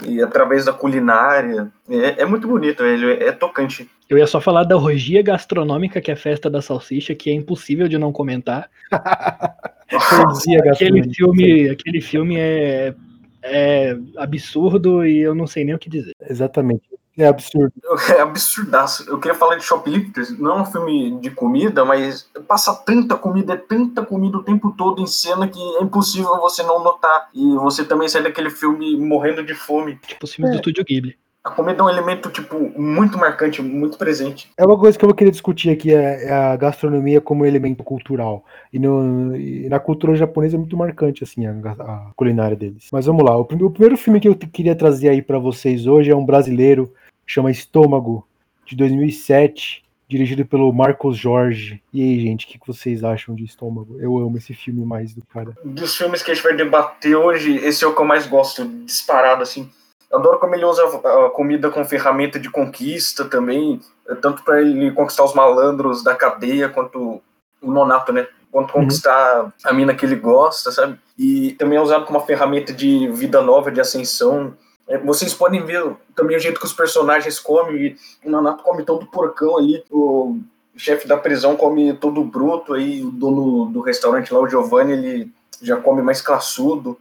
e 0.02 0.22
através 0.22 0.64
da 0.64 0.72
culinária. 0.72 1.70
É, 1.88 2.22
é 2.22 2.24
muito 2.24 2.48
bonito, 2.48 2.82
ele 2.84 3.12
é, 3.12 3.28
é 3.28 3.32
tocante. 3.32 3.90
Eu 4.08 4.18
ia 4.18 4.26
só 4.26 4.40
falar 4.40 4.64
da 4.64 4.76
orgia 4.76 5.22
gastronômica, 5.22 6.00
que 6.00 6.10
é 6.10 6.14
a 6.14 6.16
festa 6.16 6.50
da 6.50 6.60
salsicha, 6.60 7.14
que 7.14 7.30
é 7.30 7.32
impossível 7.32 7.88
de 7.88 7.96
não 7.96 8.12
comentar. 8.12 8.70
aquele 10.70 11.14
filme, 11.14 11.70
aquele 11.70 12.00
filme 12.00 12.36
é, 12.38 12.94
é 13.42 13.96
absurdo 14.16 15.06
e 15.06 15.18
eu 15.18 15.34
não 15.34 15.46
sei 15.46 15.64
nem 15.64 15.74
o 15.74 15.78
que 15.78 15.88
dizer. 15.88 16.12
Exatamente. 16.28 16.82
É 17.16 17.28
absurdo. 17.28 17.72
É 18.10 18.20
absurdaço. 18.20 19.08
Eu 19.08 19.20
queria 19.20 19.38
falar 19.38 19.54
de 19.54 19.62
Shoplifters. 19.62 20.36
Não 20.36 20.58
é 20.58 20.62
um 20.62 20.66
filme 20.66 21.20
de 21.20 21.30
comida, 21.30 21.84
mas 21.84 22.28
passa 22.48 22.74
tanta 22.74 23.16
comida, 23.16 23.54
é 23.54 23.56
tanta 23.56 24.04
comida 24.04 24.38
o 24.38 24.42
tempo 24.42 24.74
todo 24.76 25.00
em 25.00 25.06
cena 25.06 25.46
que 25.46 25.60
é 25.76 25.82
impossível 25.82 26.40
você 26.40 26.64
não 26.64 26.82
notar. 26.82 27.28
E 27.32 27.54
você 27.54 27.84
também 27.84 28.08
sai 28.08 28.22
daquele 28.22 28.50
filme 28.50 28.96
morrendo 28.96 29.44
de 29.44 29.54
fome. 29.54 29.96
Tipo 30.06 30.24
os 30.24 30.34
filmes 30.34 30.50
é. 30.50 30.52
do 30.54 30.58
Estúdio 30.58 30.84
Ghibli. 30.84 31.16
A 31.44 31.50
comida 31.50 31.82
é 31.82 31.84
um 31.84 31.90
elemento, 31.90 32.30
tipo, 32.30 32.58
muito 32.80 33.18
marcante, 33.18 33.60
muito 33.60 33.98
presente. 33.98 34.50
É 34.56 34.64
uma 34.64 34.78
coisa 34.78 34.98
que 34.98 35.04
eu 35.04 35.14
queria 35.14 35.30
discutir 35.30 35.68
aqui, 35.68 35.92
é, 35.92 36.24
é 36.24 36.32
a 36.32 36.56
gastronomia 36.56 37.20
como 37.20 37.44
elemento 37.44 37.84
cultural. 37.84 38.46
E, 38.72 38.78
no, 38.78 39.36
e 39.36 39.68
na 39.68 39.78
cultura 39.78 40.16
japonesa 40.16 40.56
é 40.56 40.58
muito 40.58 40.74
marcante, 40.74 41.22
assim, 41.22 41.46
a, 41.46 41.50
a 41.50 42.10
culinária 42.16 42.56
deles. 42.56 42.88
Mas 42.90 43.04
vamos 43.04 43.22
lá, 43.22 43.36
o, 43.36 43.42
o, 43.42 43.70
primeiro 43.70 43.98
filme 43.98 44.20
que 44.20 44.28
eu 44.28 44.34
queria 44.34 44.74
trazer 44.74 45.10
aí 45.10 45.20
para 45.20 45.38
vocês 45.38 45.86
hoje 45.86 46.10
é 46.10 46.16
um 46.16 46.24
brasileiro 46.24 46.90
chama 47.26 47.50
Estômago, 47.50 48.26
de 48.64 48.74
2007, 48.74 49.84
dirigido 50.08 50.46
pelo 50.46 50.72
Marcos 50.72 51.18
Jorge. 51.18 51.82
E 51.92 52.02
aí, 52.02 52.20
gente, 52.20 52.46
o 52.46 52.48
que 52.48 52.66
vocês 52.66 53.04
acham 53.04 53.34
de 53.34 53.44
Estômago? 53.44 53.98
Eu 54.00 54.16
amo 54.16 54.38
esse 54.38 54.54
filme 54.54 54.82
mais 54.82 55.12
do 55.12 55.22
cara. 55.26 55.54
Dos 55.62 55.94
filmes 55.94 56.22
que 56.22 56.30
a 56.30 56.34
gente 56.34 56.42
vai 56.42 56.56
debater 56.56 57.14
hoje, 57.16 57.56
esse 57.56 57.84
é 57.84 57.86
o 57.86 57.94
que 57.94 58.00
eu 58.00 58.06
mais 58.06 58.26
gosto, 58.26 58.66
disparado, 58.86 59.42
assim. 59.42 59.68
Adoro 60.14 60.38
como 60.38 60.54
ele 60.54 60.64
usa 60.64 60.84
a 60.84 61.30
comida 61.30 61.70
como 61.70 61.84
ferramenta 61.84 62.38
de 62.38 62.48
conquista 62.48 63.24
também, 63.24 63.80
tanto 64.20 64.42
para 64.44 64.60
ele 64.60 64.92
conquistar 64.92 65.24
os 65.24 65.34
malandros 65.34 66.04
da 66.04 66.14
cadeia, 66.14 66.68
quanto 66.68 67.20
o 67.60 67.70
Nonato, 67.72 68.12
né? 68.12 68.26
Quanto 68.50 68.74
uhum. 68.74 68.82
conquistar 68.82 69.52
a 69.64 69.72
mina 69.72 69.94
que 69.94 70.06
ele 70.06 70.16
gosta, 70.16 70.70
sabe? 70.70 70.98
E 71.18 71.52
também 71.52 71.78
é 71.78 71.80
usado 71.80 72.04
como 72.04 72.18
uma 72.18 72.26
ferramenta 72.26 72.72
de 72.72 73.08
vida 73.08 73.42
nova, 73.42 73.72
de 73.72 73.80
ascensão. 73.80 74.54
É, 74.86 74.98
vocês 74.98 75.34
podem 75.34 75.64
ver 75.64 75.96
também 76.14 76.36
o 76.36 76.40
jeito 76.40 76.60
que 76.60 76.66
os 76.66 76.72
personagens 76.72 77.40
comem. 77.40 77.96
O 78.24 78.30
Nanato 78.30 78.62
come 78.62 78.84
todo 78.84 79.06
porcão 79.06 79.56
ali, 79.56 79.82
o 79.90 80.38
chefe 80.76 81.08
da 81.08 81.16
prisão 81.16 81.56
come 81.56 81.94
todo 81.94 82.22
bruto, 82.22 82.74
aí 82.74 83.02
o 83.02 83.10
dono 83.10 83.66
do 83.66 83.80
restaurante 83.80 84.32
lá, 84.32 84.40
o 84.40 84.48
Giovanni, 84.48 84.92
ele 84.92 85.32
já 85.60 85.76
come 85.76 86.02
mais 86.02 86.20
classudo. 86.20 86.98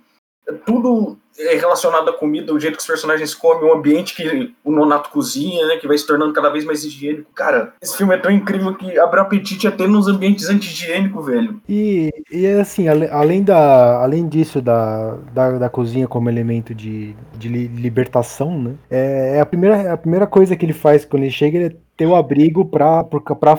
É 0.48 0.53
tudo 0.53 1.17
é 1.38 1.56
relacionado 1.56 2.10
à 2.10 2.13
comida, 2.13 2.54
o 2.54 2.60
jeito 2.60 2.75
que 2.75 2.82
os 2.82 2.88
personagens 2.88 3.34
comem, 3.34 3.70
o 3.70 3.74
ambiente 3.74 4.16
que 4.16 4.54
o 4.63 4.72
Nonato 4.72 5.10
cozinha, 5.10 5.66
né, 5.68 5.78
que 5.78 5.88
vai 5.88 5.98
se 5.98 6.06
tornando 6.06 6.34
cada 6.34 6.50
vez 6.50 6.66
mais 6.66 6.84
higiênico. 6.84 7.32
Cara, 7.34 7.74
esse 7.82 7.98
filme 7.98 8.13
é 8.13 8.18
tão 8.18 8.32
incrível 8.32 8.74
que 8.75 8.98
abre 9.00 9.20
apetite 9.20 9.68
até 9.68 9.88
nos 9.88 10.08
ambientes 10.08 10.50
anti-higiênicos, 10.50 11.25
velho. 11.25 11.62
E, 11.68 12.12
e 12.32 12.48
assim, 12.48 12.88
além, 12.88 13.44
da, 13.44 14.02
além 14.02 14.28
disso, 14.28 14.62
da, 14.62 15.16
da, 15.34 15.58
da 15.58 15.70
cozinha 15.70 16.08
como 16.08 16.30
elemento 16.30 16.74
de, 16.74 17.16
de 17.36 17.48
libertação, 17.48 18.62
né, 18.62 18.75
é, 18.90 19.38
é, 19.38 19.42
a, 19.42 19.46
primeira, 19.46 19.94
a 19.94 19.98
primeira 19.98 20.28
coisa 20.28 20.56
que 20.56 20.66
ele 20.66 20.74
faz 20.74 21.06
quando 21.06 21.24
ele 21.24 21.32
chega 21.32 21.60
é 21.60 21.75
ter 21.98 22.06
o 22.06 22.16
abrigo 22.16 22.66
pra, 22.66 23.04
pra, 23.04 23.20
pra, 23.20 23.58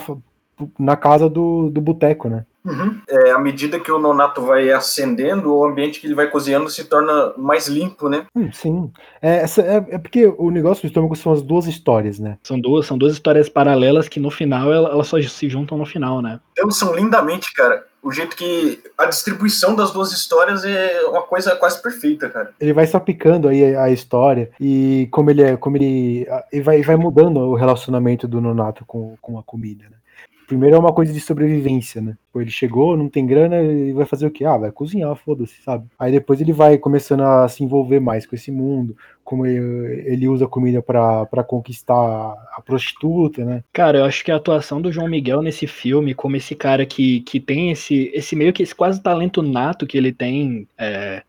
na 0.78 0.96
casa 0.96 1.28
do, 1.28 1.70
do 1.70 1.80
boteco, 1.80 2.28
né? 2.28 2.44
Uhum. 2.64 3.00
É, 3.08 3.30
à 3.30 3.38
medida 3.38 3.78
que 3.78 3.92
o 3.92 3.98
nonato 3.98 4.40
vai 4.42 4.70
acendendo, 4.70 5.54
o 5.54 5.64
ambiente 5.64 6.00
que 6.00 6.06
ele 6.06 6.14
vai 6.14 6.28
cozinhando 6.28 6.70
se 6.70 6.84
torna 6.84 7.34
mais 7.36 7.68
limpo, 7.68 8.08
né? 8.08 8.26
Hum, 8.34 8.50
sim. 8.52 8.90
É, 9.20 9.36
essa, 9.36 9.60
é, 9.60 9.76
é, 9.90 9.98
porque 9.98 10.26
o 10.38 10.50
negócio 10.50 10.82
do 10.82 10.86
estômago 10.86 11.14
são 11.14 11.32
as 11.32 11.42
duas 11.42 11.66
histórias, 11.66 12.18
né? 12.18 12.38
São 12.42 12.58
duas, 12.58 12.86
são 12.86 12.96
duas 12.96 13.12
histórias 13.12 13.48
paralelas 13.48 14.08
que 14.08 14.18
no 14.18 14.30
final 14.30 14.72
elas 14.72 15.06
só 15.06 15.20
se 15.20 15.48
juntam 15.48 15.76
no 15.76 15.84
final, 15.84 16.22
né? 16.22 16.40
Então 16.52 16.70
são 16.70 16.94
lindamente, 16.94 17.52
cara. 17.52 17.84
O 18.02 18.12
jeito 18.12 18.36
que 18.36 18.82
a 18.98 19.06
distribuição 19.06 19.74
das 19.74 19.90
duas 19.90 20.12
histórias 20.12 20.62
é 20.62 21.00
uma 21.08 21.22
coisa 21.22 21.56
quase 21.56 21.80
perfeita, 21.80 22.28
cara. 22.28 22.50
Ele 22.60 22.72
vai 22.72 22.86
sapicando 22.86 23.48
aí 23.48 23.74
a, 23.74 23.90
história 23.90 24.50
e 24.60 25.08
como 25.10 25.30
ele 25.30 25.42
é, 25.42 25.56
como 25.56 25.78
ele, 25.78 26.26
ele 26.52 26.62
vai, 26.62 26.82
vai 26.82 26.96
mudando 26.96 27.38
o 27.38 27.54
relacionamento 27.54 28.28
do 28.28 28.42
Nonato 28.42 28.84
com, 28.84 29.16
com 29.22 29.38
a 29.38 29.42
comida, 29.42 29.84
né? 29.84 29.96
Primeiro 30.46 30.76
é 30.76 30.78
uma 30.78 30.92
coisa 30.92 31.12
de 31.12 31.20
sobrevivência, 31.20 32.00
né? 32.00 32.16
Pô, 32.32 32.40
ele 32.40 32.50
chegou, 32.50 32.96
não 32.96 33.08
tem 33.08 33.26
grana, 33.26 33.62
e 33.62 33.92
vai 33.92 34.04
fazer 34.04 34.26
o 34.26 34.30
quê? 34.30 34.44
Ah, 34.44 34.56
vai 34.56 34.70
cozinhar, 34.70 35.14
foda-se, 35.16 35.62
sabe? 35.62 35.86
Aí 35.98 36.12
depois 36.12 36.40
ele 36.40 36.52
vai 36.52 36.76
começando 36.78 37.22
a 37.22 37.48
se 37.48 37.64
envolver 37.64 38.00
mais 38.00 38.26
com 38.26 38.34
esse 38.34 38.50
mundo, 38.50 38.96
como 39.22 39.46
ele, 39.46 40.28
usa 40.28 40.46
comida 40.46 40.82
para 40.82 41.44
conquistar 41.44 41.94
a 41.94 42.62
prostituta, 42.64 43.44
né? 43.44 43.64
Cara, 43.72 43.98
eu 43.98 44.04
acho 44.04 44.24
que 44.24 44.30
a 44.30 44.36
atuação 44.36 44.80
do 44.80 44.92
João 44.92 45.08
Miguel 45.08 45.40
nesse 45.40 45.66
filme, 45.66 46.14
como 46.14 46.36
esse 46.36 46.54
cara 46.54 46.84
que, 46.84 47.20
que 47.20 47.40
tem 47.40 47.70
esse, 47.70 48.10
esse 48.14 48.36
meio 48.36 48.52
que 48.52 48.62
esse 48.62 48.74
quase 48.74 49.02
talento 49.02 49.42
nato 49.42 49.86
que 49.86 49.96
ele 49.96 50.12
tem, 50.12 50.68
é, 50.76 51.22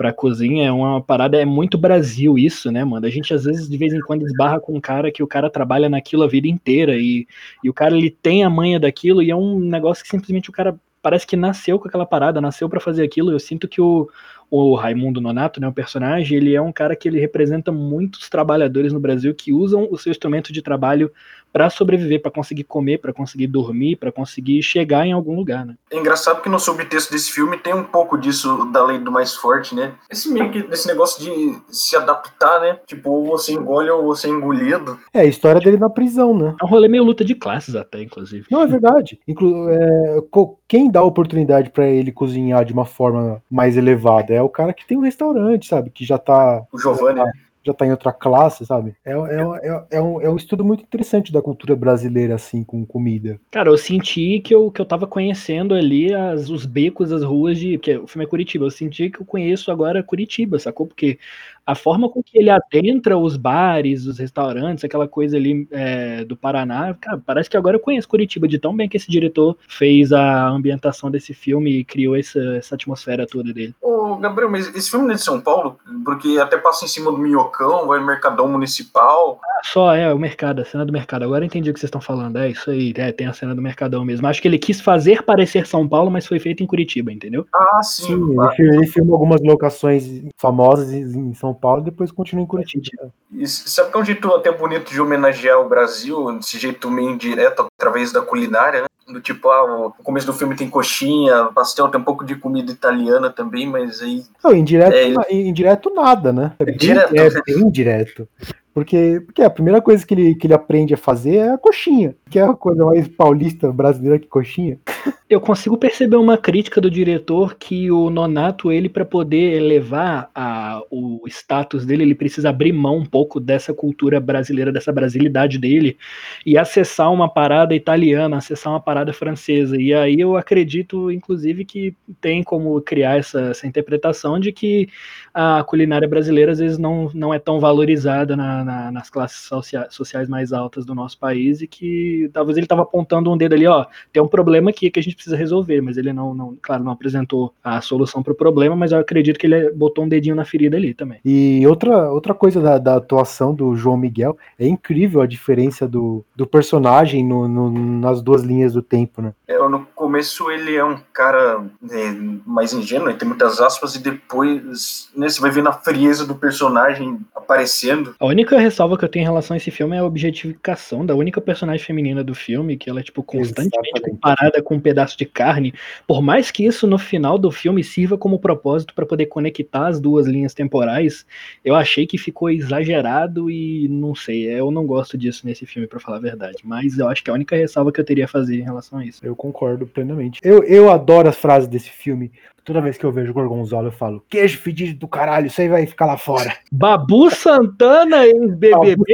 pra 0.00 0.14
cozinha 0.14 0.66
é 0.66 0.72
uma 0.72 0.98
parada, 0.98 1.36
é 1.36 1.44
muito 1.44 1.76
Brasil 1.76 2.38
isso, 2.38 2.72
né, 2.72 2.82
mano? 2.82 3.04
A 3.04 3.10
gente 3.10 3.34
às 3.34 3.44
vezes 3.44 3.68
de 3.68 3.76
vez 3.76 3.92
em 3.92 4.00
quando 4.00 4.24
esbarra 4.24 4.58
com 4.58 4.74
um 4.74 4.80
cara 4.80 5.12
que 5.12 5.22
o 5.22 5.26
cara 5.26 5.50
trabalha 5.50 5.90
naquilo 5.90 6.22
a 6.22 6.26
vida 6.26 6.48
inteira 6.48 6.96
e, 6.96 7.28
e 7.62 7.68
o 7.68 7.74
cara 7.74 7.94
ele 7.94 8.08
tem 8.08 8.42
a 8.42 8.48
manha 8.48 8.80
daquilo 8.80 9.22
e 9.22 9.30
é 9.30 9.36
um 9.36 9.60
negócio 9.60 10.02
que 10.02 10.08
simplesmente 10.08 10.48
o 10.48 10.54
cara 10.54 10.74
parece 11.02 11.26
que 11.26 11.36
nasceu 11.36 11.78
com 11.78 11.86
aquela 11.86 12.06
parada, 12.06 12.40
nasceu 12.40 12.66
para 12.66 12.80
fazer 12.80 13.04
aquilo. 13.04 13.30
Eu 13.30 13.38
sinto 13.38 13.68
que 13.68 13.78
o, 13.78 14.08
o 14.50 14.74
Raimundo 14.74 15.20
Nonato, 15.20 15.60
né, 15.60 15.68
o 15.68 15.72
personagem, 15.72 16.38
ele 16.38 16.54
é 16.54 16.62
um 16.62 16.72
cara 16.72 16.96
que 16.96 17.06
ele 17.06 17.20
representa 17.20 17.70
muitos 17.70 18.30
trabalhadores 18.30 18.94
no 18.94 19.00
Brasil 19.00 19.34
que 19.34 19.52
usam 19.52 19.86
o 19.90 19.98
seu 19.98 20.10
instrumento 20.10 20.50
de 20.50 20.62
trabalho 20.62 21.12
para 21.52 21.70
sobreviver, 21.70 22.22
para 22.22 22.30
conseguir 22.30 22.64
comer, 22.64 22.98
para 22.98 23.12
conseguir 23.12 23.46
dormir, 23.46 23.96
para 23.96 24.12
conseguir 24.12 24.62
chegar 24.62 25.06
em 25.06 25.12
algum 25.12 25.34
lugar, 25.34 25.66
né? 25.66 25.74
É 25.90 25.98
engraçado 25.98 26.42
que 26.42 26.48
no 26.48 26.58
subtexto 26.58 27.12
desse 27.12 27.30
filme 27.30 27.58
tem 27.58 27.74
um 27.74 27.84
pouco 27.84 28.16
disso 28.16 28.66
da 28.66 28.84
lei 28.84 28.98
do 28.98 29.10
mais 29.10 29.34
forte, 29.34 29.74
né? 29.74 29.92
Esse 30.08 30.30
meio 30.30 30.50
que 30.50 30.62
desse 30.62 30.86
negócio 30.86 31.22
de 31.22 31.58
se 31.68 31.96
adaptar, 31.96 32.60
né? 32.60 32.78
Tipo, 32.86 33.10
ou 33.10 33.26
você 33.26 33.52
engole 33.52 33.90
ou 33.90 34.04
você 34.04 34.28
é 34.28 34.30
engolido. 34.30 34.98
É, 35.12 35.20
a 35.20 35.24
história 35.24 35.60
dele 35.60 35.76
na 35.76 35.90
prisão, 35.90 36.36
né? 36.36 36.54
É 36.60 36.64
um 36.64 36.68
rolê 36.68 36.88
meio 36.88 37.04
luta 37.04 37.24
de 37.24 37.34
classes 37.34 37.74
até, 37.74 38.02
inclusive. 38.02 38.46
Não, 38.50 38.62
é 38.62 38.66
verdade. 38.66 39.20
Inclu 39.26 39.68
é, 39.70 40.22
quem 40.68 40.90
dá 40.90 41.02
oportunidade 41.02 41.70
para 41.70 41.86
ele 41.86 42.12
cozinhar 42.12 42.64
de 42.64 42.72
uma 42.72 42.86
forma 42.86 43.42
mais 43.50 43.76
elevada 43.76 44.32
é 44.32 44.42
o 44.42 44.48
cara 44.48 44.72
que 44.72 44.86
tem 44.86 44.96
um 44.96 45.02
restaurante, 45.02 45.66
sabe? 45.66 45.90
Que 45.90 46.04
já 46.04 46.18
tá. 46.18 46.62
O 46.72 46.78
Giovanni. 46.78 47.18
Já 47.18 47.24
tá, 47.24 47.32
já 47.64 47.74
tá 47.74 47.86
em 47.86 47.90
outra 47.90 48.12
classe, 48.12 48.64
sabe? 48.64 48.94
É, 49.04 49.12
é, 49.12 49.14
é, 49.14 49.84
é, 49.98 50.02
um, 50.02 50.20
é 50.20 50.30
um 50.30 50.36
estudo 50.36 50.64
muito 50.64 50.82
interessante 50.82 51.32
da 51.32 51.42
cultura 51.42 51.76
brasileira, 51.76 52.34
assim, 52.34 52.64
com 52.64 52.84
comida. 52.84 53.38
Cara, 53.50 53.68
eu 53.68 53.76
senti 53.76 54.40
que 54.40 54.54
eu, 54.54 54.70
que 54.70 54.80
eu 54.80 54.86
tava 54.86 55.06
conhecendo 55.06 55.74
ali 55.74 56.12
as, 56.12 56.48
os 56.48 56.64
becos, 56.64 57.12
as 57.12 57.22
ruas 57.22 57.58
de. 57.58 57.76
Porque 57.78 57.96
o 57.96 58.06
filme 58.06 58.24
é 58.24 58.28
Curitiba. 58.28 58.64
Eu 58.64 58.70
senti 58.70 59.10
que 59.10 59.20
eu 59.20 59.26
conheço 59.26 59.70
agora 59.70 60.02
Curitiba, 60.02 60.58
sacou? 60.58 60.86
Porque 60.86 61.18
a 61.66 61.74
forma 61.74 62.08
com 62.08 62.22
que 62.22 62.38
ele 62.38 62.50
adentra 62.50 63.16
os 63.16 63.36
bares, 63.36 64.06
os 64.06 64.18
restaurantes, 64.18 64.84
aquela 64.84 65.06
coisa 65.06 65.36
ali 65.36 65.68
é, 65.70 66.24
do 66.24 66.36
Paraná, 66.36 66.94
cara, 66.94 67.22
parece 67.24 67.48
que 67.48 67.56
agora 67.56 67.76
eu 67.76 67.80
conheço 67.80 68.08
Curitiba 68.08 68.48
de 68.48 68.58
tão 68.58 68.74
bem 68.74 68.88
que 68.88 68.96
esse 68.96 69.10
diretor 69.10 69.56
fez 69.68 70.12
a 70.12 70.48
ambientação 70.48 71.10
desse 71.10 71.32
filme 71.32 71.78
e 71.78 71.84
criou 71.84 72.16
essa, 72.16 72.40
essa 72.56 72.74
atmosfera 72.74 73.26
toda 73.26 73.52
dele. 73.52 73.74
Ô, 73.80 74.16
Gabriel, 74.16 74.50
mas 74.50 74.74
esse 74.74 74.90
filme 74.90 75.06
não 75.06 75.12
é 75.12 75.16
de 75.16 75.22
São 75.22 75.40
Paulo? 75.40 75.78
Porque 76.04 76.38
até 76.38 76.56
passa 76.56 76.84
em 76.84 76.88
cima 76.88 77.10
do 77.10 77.18
Minhocão, 77.18 77.86
vai 77.86 78.00
no 78.00 78.06
Mercadão 78.06 78.48
Municipal. 78.48 79.40
só, 79.62 79.94
é, 79.94 80.12
o 80.12 80.18
mercado, 80.18 80.62
a 80.62 80.64
cena 80.64 80.84
do 80.84 80.92
mercado. 80.92 81.24
Agora 81.24 81.44
eu 81.44 81.46
entendi 81.46 81.70
o 81.70 81.74
que 81.74 81.80
vocês 81.80 81.88
estão 81.88 82.00
falando. 82.00 82.38
É 82.38 82.50
isso 82.50 82.70
aí, 82.70 82.92
é, 82.96 83.12
tem 83.12 83.26
a 83.26 83.32
cena 83.32 83.54
do 83.54 83.62
Mercadão 83.62 84.04
mesmo. 84.04 84.26
Acho 84.26 84.40
que 84.40 84.48
ele 84.48 84.58
quis 84.58 84.80
fazer 84.80 85.22
parecer 85.22 85.66
São 85.66 85.88
Paulo, 85.88 86.10
mas 86.10 86.26
foi 86.26 86.38
feito 86.38 86.62
em 86.62 86.66
Curitiba, 86.66 87.12
entendeu? 87.12 87.46
Ah, 87.54 87.82
sim. 87.82 88.06
Sim, 88.06 88.36
ele, 88.58 88.76
ele 88.76 88.86
filmou 88.86 89.14
algumas 89.14 89.40
locações 89.42 90.22
famosas 90.36 90.92
em 90.92 91.34
São 91.34 91.49
Paulo 91.54 91.82
e 91.82 91.84
depois 91.86 92.10
continua 92.12 92.42
em 92.44 92.46
Curitiba. 92.46 93.12
E 93.32 93.46
sabe 93.46 93.90
que 93.90 93.96
é 93.98 94.00
um 94.00 94.04
jeito 94.04 94.28
até 94.34 94.50
bonito 94.52 94.90
de 94.90 95.00
homenagear 95.00 95.58
o 95.60 95.68
Brasil, 95.68 96.32
desse 96.36 96.58
jeito 96.58 96.90
meio 96.90 97.10
indireto, 97.10 97.66
através 97.78 98.12
da 98.12 98.20
culinária, 98.22 98.82
né? 98.82 98.86
Do 99.12 99.20
tipo, 99.20 99.48
ah, 99.48 99.86
o 99.88 100.04
começo 100.04 100.26
do 100.26 100.32
filme 100.32 100.54
tem 100.54 100.70
coxinha, 100.70 101.46
pastel, 101.46 101.88
tem 101.88 102.00
um 102.00 102.04
pouco 102.04 102.24
de 102.24 102.36
comida 102.36 102.70
italiana 102.70 103.28
também, 103.28 103.66
mas 103.66 104.00
aí. 104.00 104.22
Não, 104.44 104.54
indireto, 104.54 104.94
É, 104.94 105.08
na- 105.08 105.24
indireto 105.30 105.92
nada, 105.92 106.32
né? 106.32 106.52
É 106.60 106.64
bem, 106.64 106.76
Direto. 106.76 107.14
é 107.16 107.42
bem 107.42 107.58
indireto. 107.58 108.28
Porque, 108.72 109.20
porque 109.26 109.42
a 109.42 109.50
primeira 109.50 109.82
coisa 109.82 110.06
que 110.06 110.14
ele, 110.14 110.34
que 110.36 110.46
ele 110.46 110.54
aprende 110.54 110.94
a 110.94 110.96
fazer 110.96 111.36
é 111.38 111.50
a 111.50 111.58
coxinha, 111.58 112.14
que 112.30 112.38
é 112.38 112.42
a 112.42 112.54
coisa 112.54 112.84
mais 112.84 113.08
paulista 113.08 113.72
brasileira 113.72 114.18
que 114.18 114.28
coxinha. 114.28 114.78
Eu 115.30 115.40
consigo 115.40 115.78
perceber 115.78 116.16
uma 116.16 116.36
crítica 116.36 116.80
do 116.80 116.90
diretor 116.90 117.54
que 117.54 117.88
o 117.88 118.10
Nonato, 118.10 118.72
ele 118.72 118.88
para 118.88 119.04
poder 119.04 119.52
elevar 119.54 120.28
a, 120.34 120.82
o 120.90 121.22
status 121.28 121.86
dele, 121.86 122.02
ele 122.02 122.16
precisa 122.16 122.50
abrir 122.50 122.72
mão 122.72 122.96
um 122.96 123.04
pouco 123.06 123.38
dessa 123.38 123.72
cultura 123.72 124.18
brasileira, 124.18 124.72
dessa 124.72 124.90
brasilidade 124.90 125.56
dele 125.56 125.96
e 126.44 126.58
acessar 126.58 127.12
uma 127.12 127.28
parada 127.28 127.76
italiana, 127.76 128.38
acessar 128.38 128.72
uma 128.72 128.80
parada 128.80 129.12
francesa. 129.12 129.80
E 129.80 129.94
aí 129.94 130.18
eu 130.18 130.36
acredito, 130.36 131.12
inclusive, 131.12 131.64
que 131.64 131.94
tem 132.20 132.42
como 132.42 132.80
criar 132.80 133.16
essa, 133.16 133.40
essa 133.50 133.68
interpretação 133.68 134.40
de 134.40 134.50
que 134.50 134.88
a 135.32 135.62
culinária 135.62 136.08
brasileira 136.08 136.50
às 136.50 136.58
vezes 136.58 136.76
não, 136.76 137.08
não 137.14 137.32
é 137.32 137.38
tão 137.38 137.60
valorizada 137.60 138.34
na- 138.36 138.64
na- 138.64 138.90
nas 138.90 139.08
classes 139.08 139.42
socia- 139.46 139.86
sociais 139.90 140.28
mais 140.28 140.52
altas 140.52 140.84
do 140.84 140.92
nosso 140.92 141.16
país 141.20 141.62
e 141.62 141.68
que 141.68 142.19
talvez 142.28 142.56
ele 142.56 142.64
estava 142.66 142.82
apontando 142.82 143.30
um 143.32 143.36
dedo 143.36 143.54
ali, 143.54 143.66
ó, 143.66 143.84
tem 144.12 144.22
um 144.22 144.28
problema 144.28 144.70
aqui 144.70 144.90
que 144.90 144.98
a 145.00 145.02
gente 145.02 145.14
precisa 145.14 145.36
resolver, 145.36 145.80
mas 145.80 145.96
ele 145.96 146.12
não, 146.12 146.34
não 146.34 146.56
claro, 146.60 146.84
não 146.84 146.92
apresentou 146.92 147.52
a 147.62 147.80
solução 147.80 148.22
para 148.22 148.32
o 148.32 148.36
problema, 148.36 148.74
mas 148.76 148.92
eu 148.92 148.98
acredito 148.98 149.38
que 149.38 149.46
ele 149.46 149.70
botou 149.70 150.04
um 150.04 150.08
dedinho 150.08 150.34
na 150.36 150.44
ferida 150.44 150.76
ali 150.76 150.94
também. 150.94 151.18
E 151.24 151.66
outra, 151.66 152.10
outra 152.10 152.34
coisa 152.34 152.60
da, 152.60 152.78
da 152.78 152.96
atuação 152.96 153.54
do 153.54 153.74
João 153.76 153.96
Miguel 153.96 154.36
é 154.58 154.66
incrível 154.66 155.20
a 155.20 155.26
diferença 155.26 155.86
do, 155.88 156.24
do 156.34 156.46
personagem 156.46 157.24
no- 157.24 157.48
no- 157.48 157.70
nas 157.70 158.22
duas 158.22 158.42
linhas 158.42 158.72
do 158.72 158.82
tempo, 158.82 159.22
né? 159.22 159.32
É, 159.46 159.58
no 159.68 159.86
começo 159.94 160.50
ele 160.50 160.74
é 160.74 160.84
um 160.84 160.98
cara 161.12 161.60
né, 161.80 162.16
mais 162.46 162.72
ingênuo, 162.72 163.08
ele 163.08 163.18
tem 163.18 163.28
muitas 163.28 163.60
aspas, 163.60 163.94
e 163.94 164.02
depois 164.02 165.08
né, 165.14 165.28
você 165.28 165.40
vai 165.40 165.50
vendo 165.50 165.68
a 165.68 165.72
frieza 165.72 166.26
do 166.26 166.34
personagem 166.34 167.18
aparecendo. 167.34 168.14
A 168.18 168.26
única 168.26 168.58
ressalva 168.58 168.96
que 168.98 169.04
eu 169.04 169.08
tenho 169.08 169.22
em 169.22 169.26
relação 169.26 169.54
a 169.54 169.58
esse 169.58 169.70
filme 169.70 169.96
é 169.96 170.00
a 170.00 170.04
objetificação 170.04 171.04
da 171.04 171.14
única 171.14 171.40
personagem 171.40 171.84
feminina 171.84 172.09
do 172.24 172.34
filme, 172.34 172.76
que 172.76 172.90
ela 172.90 173.00
é, 173.00 173.02
tipo, 173.02 173.22
constantemente 173.22 173.76
Exatamente. 173.76 174.10
comparada 174.10 174.62
com 174.62 174.74
um 174.74 174.80
pedaço 174.80 175.16
de 175.16 175.24
carne. 175.24 175.72
Por 176.06 176.20
mais 176.20 176.50
que 176.50 176.64
isso, 176.64 176.86
no 176.86 176.98
final 176.98 177.38
do 177.38 177.50
filme, 177.50 177.84
sirva 177.84 178.18
como 178.18 178.38
propósito 178.38 178.94
para 178.94 179.06
poder 179.06 179.26
conectar 179.26 179.86
as 179.86 180.00
duas 180.00 180.26
linhas 180.26 180.54
temporais, 180.54 181.24
eu 181.64 181.74
achei 181.74 182.06
que 182.06 182.18
ficou 182.18 182.50
exagerado 182.50 183.50
e 183.50 183.88
não 183.88 184.14
sei, 184.14 184.44
eu 184.44 184.70
não 184.70 184.86
gosto 184.86 185.16
disso 185.16 185.46
nesse 185.46 185.66
filme, 185.66 185.86
para 185.86 186.00
falar 186.00 186.18
a 186.18 186.20
verdade. 186.20 186.58
Mas 186.64 186.98
eu 186.98 187.08
acho 187.08 187.22
que 187.22 187.30
é 187.30 187.32
a 187.32 187.34
única 187.34 187.56
ressalva 187.56 187.92
que 187.92 188.00
eu 188.00 188.04
teria 188.04 188.24
a 188.24 188.28
fazer 188.28 188.58
em 188.58 188.64
relação 188.64 188.98
a 188.98 189.04
isso. 189.04 189.24
Eu 189.24 189.36
concordo 189.36 189.86
plenamente. 189.86 190.40
Eu, 190.42 190.62
eu 190.64 190.90
adoro 190.90 191.28
as 191.28 191.36
frases 191.36 191.68
desse 191.68 191.90
filme. 191.90 192.30
Toda 192.70 192.82
vez 192.82 192.96
que 192.96 193.04
eu 193.04 193.10
vejo 193.10 193.34
Gorgonzola, 193.34 193.88
eu 193.88 193.92
falo: 193.92 194.24
queijo 194.28 194.56
fedido 194.58 194.96
do 194.96 195.08
caralho, 195.08 195.48
isso 195.48 195.60
aí 195.60 195.68
vai 195.68 195.84
ficar 195.88 196.06
lá 196.06 196.16
fora. 196.16 196.56
Babu 196.70 197.28
Santana, 197.28 198.24
ex-BBB, 198.24 199.04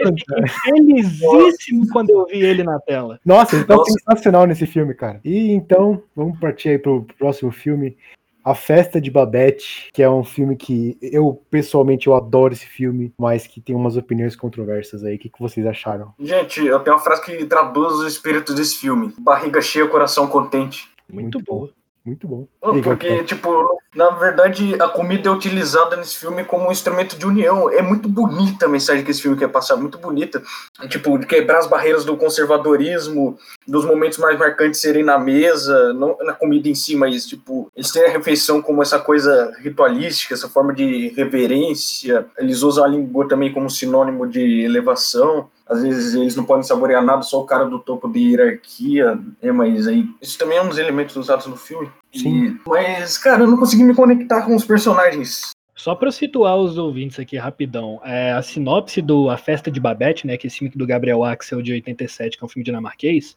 felizíssimo 0.62 1.88
quando 1.90 2.10
eu 2.10 2.26
vi 2.26 2.44
ele 2.44 2.62
na 2.62 2.78
tela. 2.80 3.18
Nossa, 3.25 3.56
ele 3.56 3.64
tá 3.64 3.75
Nossa. 3.75 3.92
sensacional 3.92 4.46
nesse 4.46 4.66
filme, 4.66 4.92
cara. 4.92 5.22
E 5.25 5.52
então, 5.52 6.02
vamos 6.14 6.38
partir 6.38 6.68
aí 6.68 6.78
pro 6.78 7.06
próximo 7.18 7.50
filme. 7.50 7.96
A 8.44 8.54
Festa 8.54 9.00
de 9.00 9.10
Babette, 9.10 9.88
que 9.90 10.02
é 10.02 10.10
um 10.10 10.22
filme 10.22 10.54
que 10.54 10.98
eu, 11.00 11.42
pessoalmente, 11.50 12.09
eu 12.09 12.14
adoro 12.14 12.52
esse 12.52 12.66
filme, 12.66 13.11
mas 13.18 13.46
que 13.46 13.59
tem 13.59 13.74
umas 13.74 13.96
opiniões 13.96 14.37
controversas 14.37 15.02
aí. 15.02 15.16
O 15.16 15.18
que, 15.18 15.31
que 15.31 15.40
vocês 15.40 15.66
acharam? 15.66 16.12
Gente, 16.20 16.62
eu 16.62 16.78
tenho 16.81 16.94
uma 16.94 17.02
frase 17.02 17.24
que 17.24 17.42
traduz 17.46 17.94
o 17.94 18.07
espírito 18.07 18.54
desse 18.54 18.76
filme: 18.76 19.14
barriga 19.18 19.62
cheia, 19.62 19.88
coração 19.88 20.26
contente. 20.26 20.90
Muito, 21.11 21.38
Muito 21.38 21.42
boa. 21.42 21.70
Muito 22.07 22.29
bom. 22.29 22.47
Porque, 22.85 23.25
tipo, 23.25 23.81
na 23.92 24.11
verdade, 24.11 24.81
a 24.81 24.87
comida 24.87 25.29
é 25.29 25.33
utilizada 25.33 25.97
nesse 25.97 26.16
filme 26.16 26.45
como 26.45 26.69
um 26.69 26.71
instrumento 26.71 27.19
de 27.19 27.27
união. 27.27 27.69
É 27.69 27.83
muito 27.83 28.09
bonita 28.09 28.66
a 28.66 28.69
mensagem 28.69 29.05
que 29.05 29.11
esse 29.11 29.21
filme 29.21 29.37
quer 29.37 29.49
passar, 29.49 29.75
muito 29.75 29.99
bonita. 29.99 30.40
Tipo, 30.88 31.19
de 31.19 31.27
quebrar 31.27 31.59
as 31.59 31.66
barreiras 31.66 32.05
do 32.05 32.16
conservadorismo, 32.16 33.37
dos 33.66 33.85
momentos 33.85 34.19
mais 34.19 34.38
marcantes 34.38 34.81
serem 34.81 35.03
na 35.03 35.19
mesa, 35.19 35.92
não 35.95 36.16
na 36.21 36.33
comida 36.33 36.69
em 36.69 36.77
si, 36.77 36.95
mas, 36.95 37.27
tipo, 37.27 37.73
eles 37.75 37.90
têm 37.90 38.05
a 38.05 38.11
refeição 38.11 38.62
como 38.62 38.83
essa 38.83 39.01
coisa 39.01 39.53
ritualística, 39.59 40.33
essa 40.33 40.49
forma 40.49 40.73
de 40.73 41.09
reverência. 41.09 42.27
Eles 42.38 42.62
usam 42.62 42.85
a 42.85 42.88
língua 42.88 43.27
também 43.27 43.53
como 43.53 43.69
sinônimo 43.69 44.29
de 44.29 44.61
elevação. 44.61 45.49
Às 45.68 45.83
vezes 45.83 46.14
eles 46.14 46.37
não 46.37 46.44
podem 46.44 46.62
saborear 46.62 47.05
nada, 47.05 47.22
só 47.22 47.40
o 47.40 47.46
cara 47.46 47.64
do 47.64 47.79
topo 47.79 48.09
de 48.09 48.20
hierarquia. 48.20 49.18
É, 49.42 49.50
mas 49.50 49.87
aí. 49.87 50.09
Isso 50.22 50.38
também 50.38 50.59
é 50.59 50.62
um 50.62 50.68
dos 50.68 50.79
elementos 50.79 51.16
usados 51.16 51.46
no 51.46 51.57
filme. 51.57 51.90
E- 52.12 52.18
Sim. 52.20 52.59
mas, 52.66 53.18
cara, 53.18 53.42
eu 53.42 53.48
não 53.48 53.57
consegui 53.57 53.83
me 53.83 53.94
conectar 53.94 54.42
com 54.42 54.55
os 54.55 54.64
personagens. 54.64 55.57
Só 55.74 55.94
para 55.94 56.11
situar 56.11 56.57
os 56.57 56.79
ouvintes 56.79 57.20
aqui 57.20 57.37
rapidão, 57.37 58.00
é, 58.02 58.33
a 58.33 58.40
sinopse 58.40 59.02
do 59.02 59.29
A 59.29 59.37
Festa 59.37 59.70
de 59.70 59.79
Babette, 59.79 60.26
né, 60.26 60.35
que 60.38 60.46
é 60.46 60.48
esse 60.48 60.59
filme 60.59 60.72
do 60.74 60.87
Gabriel 60.87 61.22
Axel 61.22 61.61
de 61.61 61.70
87, 61.70 62.38
que 62.38 62.42
é 62.42 62.46
um 62.46 62.48
filme 62.48 62.64
dinamarquês, 62.64 63.37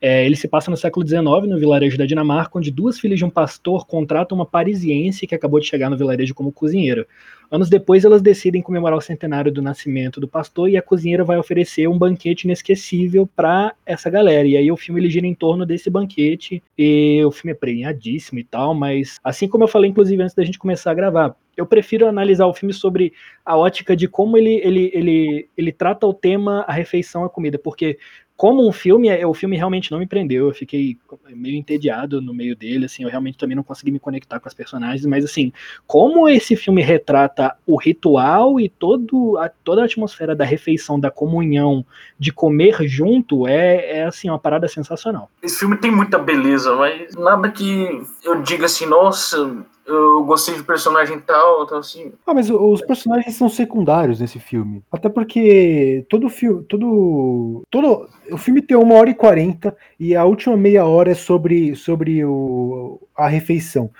é, 0.00 0.26
ele 0.26 0.34
se 0.34 0.48
passa 0.48 0.68
no 0.68 0.76
século 0.76 1.06
XIX, 1.06 1.24
no 1.48 1.60
vilarejo 1.60 1.96
da 1.96 2.04
Dinamarca, 2.04 2.58
onde 2.58 2.72
duas 2.72 2.98
filhas 2.98 3.20
de 3.20 3.24
um 3.24 3.30
pastor 3.30 3.86
contratam 3.86 4.36
uma 4.36 4.44
parisiense 4.44 5.28
que 5.28 5.34
acabou 5.34 5.60
de 5.60 5.66
chegar 5.66 5.88
no 5.88 5.96
vilarejo 5.96 6.34
como 6.34 6.50
cozinheira. 6.50 7.06
Anos 7.50 7.70
depois, 7.70 8.04
elas 8.04 8.20
decidem 8.20 8.60
comemorar 8.60 8.98
o 8.98 9.00
centenário 9.00 9.52
do 9.52 9.62
nascimento 9.62 10.20
do 10.20 10.26
pastor 10.26 10.68
e 10.68 10.76
a 10.76 10.82
cozinheira 10.82 11.24
vai 11.24 11.38
oferecer 11.38 11.88
um 11.88 11.96
banquete 11.96 12.44
inesquecível 12.44 13.28
para 13.36 13.74
essa 13.84 14.10
galera. 14.10 14.46
E 14.48 14.56
aí 14.56 14.70
o 14.70 14.76
filme 14.76 15.00
ele 15.00 15.10
gira 15.10 15.26
em 15.26 15.34
torno 15.34 15.64
desse 15.64 15.88
banquete 15.88 16.62
e 16.76 17.22
o 17.24 17.30
filme 17.30 17.52
é 17.52 17.54
premiadíssimo 17.54 18.38
e 18.38 18.44
tal, 18.44 18.74
mas 18.74 19.18
assim 19.22 19.48
como 19.48 19.64
eu 19.64 19.68
falei, 19.68 19.90
inclusive, 19.90 20.22
antes 20.22 20.34
da 20.34 20.44
gente 20.44 20.58
começar 20.58 20.90
a 20.90 20.94
gravar, 20.94 21.36
eu 21.56 21.66
prefiro 21.66 22.06
analisar 22.06 22.46
o 22.46 22.54
filme 22.54 22.72
sobre 22.72 23.12
a 23.44 23.56
ótica 23.56 23.96
de 23.96 24.06
como 24.06 24.36
ele, 24.36 24.60
ele, 24.62 24.90
ele, 24.92 25.48
ele 25.56 25.72
trata 25.72 26.06
o 26.06 26.12
tema, 26.12 26.64
a 26.68 26.72
refeição, 26.72 27.24
a 27.24 27.30
comida, 27.30 27.58
porque 27.58 27.98
como 28.36 28.68
um 28.68 28.72
filme, 28.72 29.08
é- 29.08 29.26
o 29.26 29.32
filme 29.32 29.56
realmente 29.56 29.90
não 29.90 29.98
me 29.98 30.06
prendeu, 30.06 30.48
eu 30.48 30.54
fiquei 30.54 30.98
meio 31.30 31.56
entediado 31.56 32.20
no 32.20 32.34
meio 32.34 32.54
dele, 32.54 32.84
assim, 32.84 33.02
eu 33.02 33.08
realmente 33.08 33.38
também 33.38 33.56
não 33.56 33.62
consegui 33.62 33.90
me 33.90 33.98
conectar 33.98 34.38
com 34.38 34.48
as 34.48 34.54
personagens, 34.54 35.06
mas 35.06 35.24
assim, 35.24 35.52
como 35.86 36.28
esse 36.28 36.54
filme 36.54 36.82
retrata 36.82 37.56
o 37.66 37.76
ritual 37.76 38.60
e 38.60 38.68
todo 38.68 39.38
a, 39.38 39.48
toda 39.48 39.82
a 39.82 39.84
atmosfera 39.86 40.36
da 40.36 40.44
refeição, 40.44 41.00
da 41.00 41.10
comunhão, 41.10 41.84
de 42.18 42.30
comer 42.30 42.86
junto, 42.86 43.46
é, 43.46 43.98
é 43.98 44.04
assim, 44.04 44.28
uma 44.28 44.38
parada 44.38 44.68
sensacional. 44.68 45.30
Esse 45.42 45.58
filme 45.60 45.76
tem 45.76 45.90
muita 45.90 46.18
beleza, 46.18 46.74
mas 46.76 47.14
nada 47.14 47.50
que 47.50 48.02
eu 48.22 48.42
diga 48.42 48.66
assim, 48.66 48.84
nossa, 48.84 49.64
eu 49.86 50.24
gostei 50.24 50.54
de 50.54 50.62
personagem 50.62 51.18
tal, 51.20 51.66
tal 51.66 51.78
assim. 51.78 52.12
Ah, 52.26 52.34
mas 52.34 52.50
os 52.50 52.82
personagens 52.82 53.34
são 53.36 53.48
secundários 53.48 54.20
nesse 54.20 54.38
filme. 54.38 54.82
Até 54.90 55.08
porque 55.08 56.04
todo 56.08 56.28
filme. 56.28 56.64
Todo, 56.64 57.62
todo, 57.70 58.08
o 58.30 58.36
filme 58.36 58.60
tem 58.60 58.76
uma 58.76 58.94
hora 58.96 59.10
e 59.10 59.14
quarenta 59.14 59.76
e 59.98 60.16
a 60.16 60.24
última 60.24 60.56
meia 60.56 60.84
hora 60.84 61.12
é 61.12 61.14
sobre, 61.14 61.74
sobre 61.76 62.24
o, 62.24 63.00
a 63.16 63.28
refeição. 63.28 63.90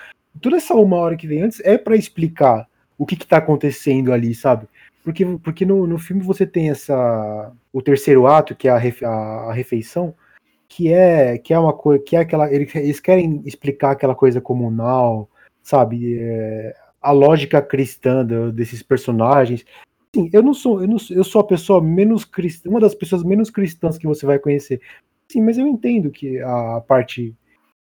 Toda 0.41 0.57
essa 0.57 0.75
uma 0.75 0.97
hora 0.97 1.17
que 1.17 1.27
vem 1.27 1.43
antes 1.43 1.61
é 1.65 1.79
para 1.79 1.97
explicar 1.97 2.69
o 2.99 3.07
que, 3.07 3.17
que 3.17 3.27
tá 3.27 3.39
acontecendo 3.39 4.13
ali, 4.13 4.35
sabe? 4.35 4.67
Porque, 5.05 5.25
porque 5.43 5.65
no, 5.65 5.87
no 5.87 5.99
filme 5.99 6.23
você 6.23 6.45
tem 6.45 6.71
essa. 6.71 7.53
O 7.73 7.81
terceiro 7.81 8.27
ato, 8.27 8.57
que 8.57 8.67
é 8.67 8.73
a, 8.73 8.79
refe- 8.79 9.05
a, 9.05 9.11
a 9.11 9.53
refeição, 9.53 10.13
que 10.69 10.93
é, 10.93 11.39
que 11.39 11.55
é 11.55 11.59
uma 11.59 11.73
coisa. 11.73 12.03
que 12.03 12.17
é 12.17 12.21
aquela. 12.21 12.53
Eles 12.53 12.99
querem 12.99 13.41
explicar 13.47 13.93
aquela 13.93 14.17
coisa 14.17 14.41
comunal, 14.41 15.29
sabe? 15.67 16.19
É, 16.21 16.77
a 17.03 17.11
lógica 17.11 17.61
cristã 17.61 18.25
do- 18.25 18.53
desses 18.53 18.83
personagens. 18.83 19.65
Sim, 20.15 20.31
eu 20.33 20.43
não 20.43 20.55
sou, 20.55 20.81
eu 20.81 20.89
não 20.89 20.97
eu 21.11 21.25
sou 21.25 21.41
a 21.41 21.45
pessoa 21.47 21.83
menos 21.83 22.25
cristã, 22.25 22.71
uma 22.71 22.81
das 22.81 22.95
pessoas 22.95 23.25
menos 23.25 23.51
cristãs 23.51 23.99
que 23.99 24.07
você 24.07 24.25
vai 24.25 24.39
conhecer. 24.39 24.81
Sim, 25.29 25.43
mas 25.43 25.59
eu 25.59 25.67
entendo 25.67 26.11
que 26.11 26.39
a 26.41 26.81
parte 26.87 27.35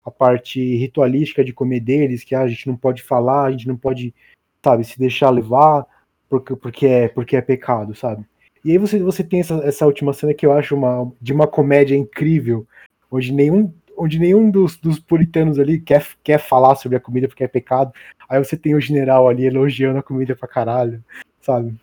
a 0.05 0.11
parte 0.11 0.61
ritualística 0.77 1.43
de 1.45 1.53
comer 1.53 1.81
deles, 1.81 2.25
que 2.25 2.35
ah, 2.35 2.43
a 2.43 2.49
gente 2.49 2.67
não 2.67 2.77
pode 2.77 3.03
falar, 3.03 3.45
a 3.45 3.51
gente 3.51 3.67
não 3.69 3.77
pode, 3.77 4.15
sabe, 4.63 4.85
se 4.85 4.99
deixar 4.99 5.31
levar 5.31 5.87
porque, 6.29 6.55
porque 6.57 6.87
é 6.87 7.09
porque 7.09 7.37
é 7.37 7.41
pecado, 7.41 7.95
sabe? 7.95 8.25
E 8.65 8.73
aí 8.73 8.79
você, 8.79 8.99
você 8.99 9.23
tem 9.25 9.41
essa, 9.41 9.55
essa 9.65 9.87
última 9.87 10.13
cena 10.13 10.35
que 10.35 10.45
eu 10.45 10.53
acho 10.53 10.75
uma, 10.75 11.11
de 11.21 11.33
uma 11.33 11.47
comédia 11.47 11.97
incrível, 11.97 12.67
onde 13.11 13.33
nenhum, 13.33 13.73
onde 13.97 14.19
nenhum 14.19 14.51
dos, 14.51 14.77
dos 14.77 14.99
puritanos 14.99 15.59
ali 15.59 15.81
quer, 15.81 16.07
quer 16.23 16.39
falar 16.39 16.77
sobre 16.77 16.97
a 16.97 17.01
comida 17.01 17.29
porque 17.29 17.45
é 17.45 17.49
pecado. 17.49 17.93
Aí 18.29 18.43
você 18.43 18.57
tem 18.57 18.75
o 18.75 18.81
general 18.81 19.29
ali 19.29 19.47
elogiando 19.47 19.99
a 19.99 20.03
comida 20.03 20.35
pra 20.35 20.49
caralho, 20.49 21.03
sabe? 21.41 21.75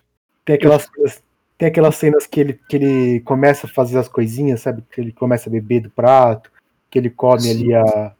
Tem 0.45 0.55
aquelas 0.55 0.89
coisas, 0.89 1.23
Tem 1.57 1.67
aquelas 1.67 1.95
cenas 1.95 2.25
que 2.27 2.39
ele, 2.39 2.59
que 2.67 2.75
ele 2.75 3.19
começa 3.21 3.67
a 3.67 3.69
fazer 3.69 3.97
as 3.97 4.07
coisinhas, 4.07 4.61
sabe? 4.61 4.83
Que 4.91 5.01
ele 5.01 5.11
começa 5.11 5.49
a 5.49 5.51
beber 5.51 5.81
do 5.81 5.89
prato, 5.89 6.51
que 6.89 6.97
ele 6.97 7.09
come 7.09 7.41
Sim. 7.41 7.51
ali 7.51 7.73
a, 7.73 8.13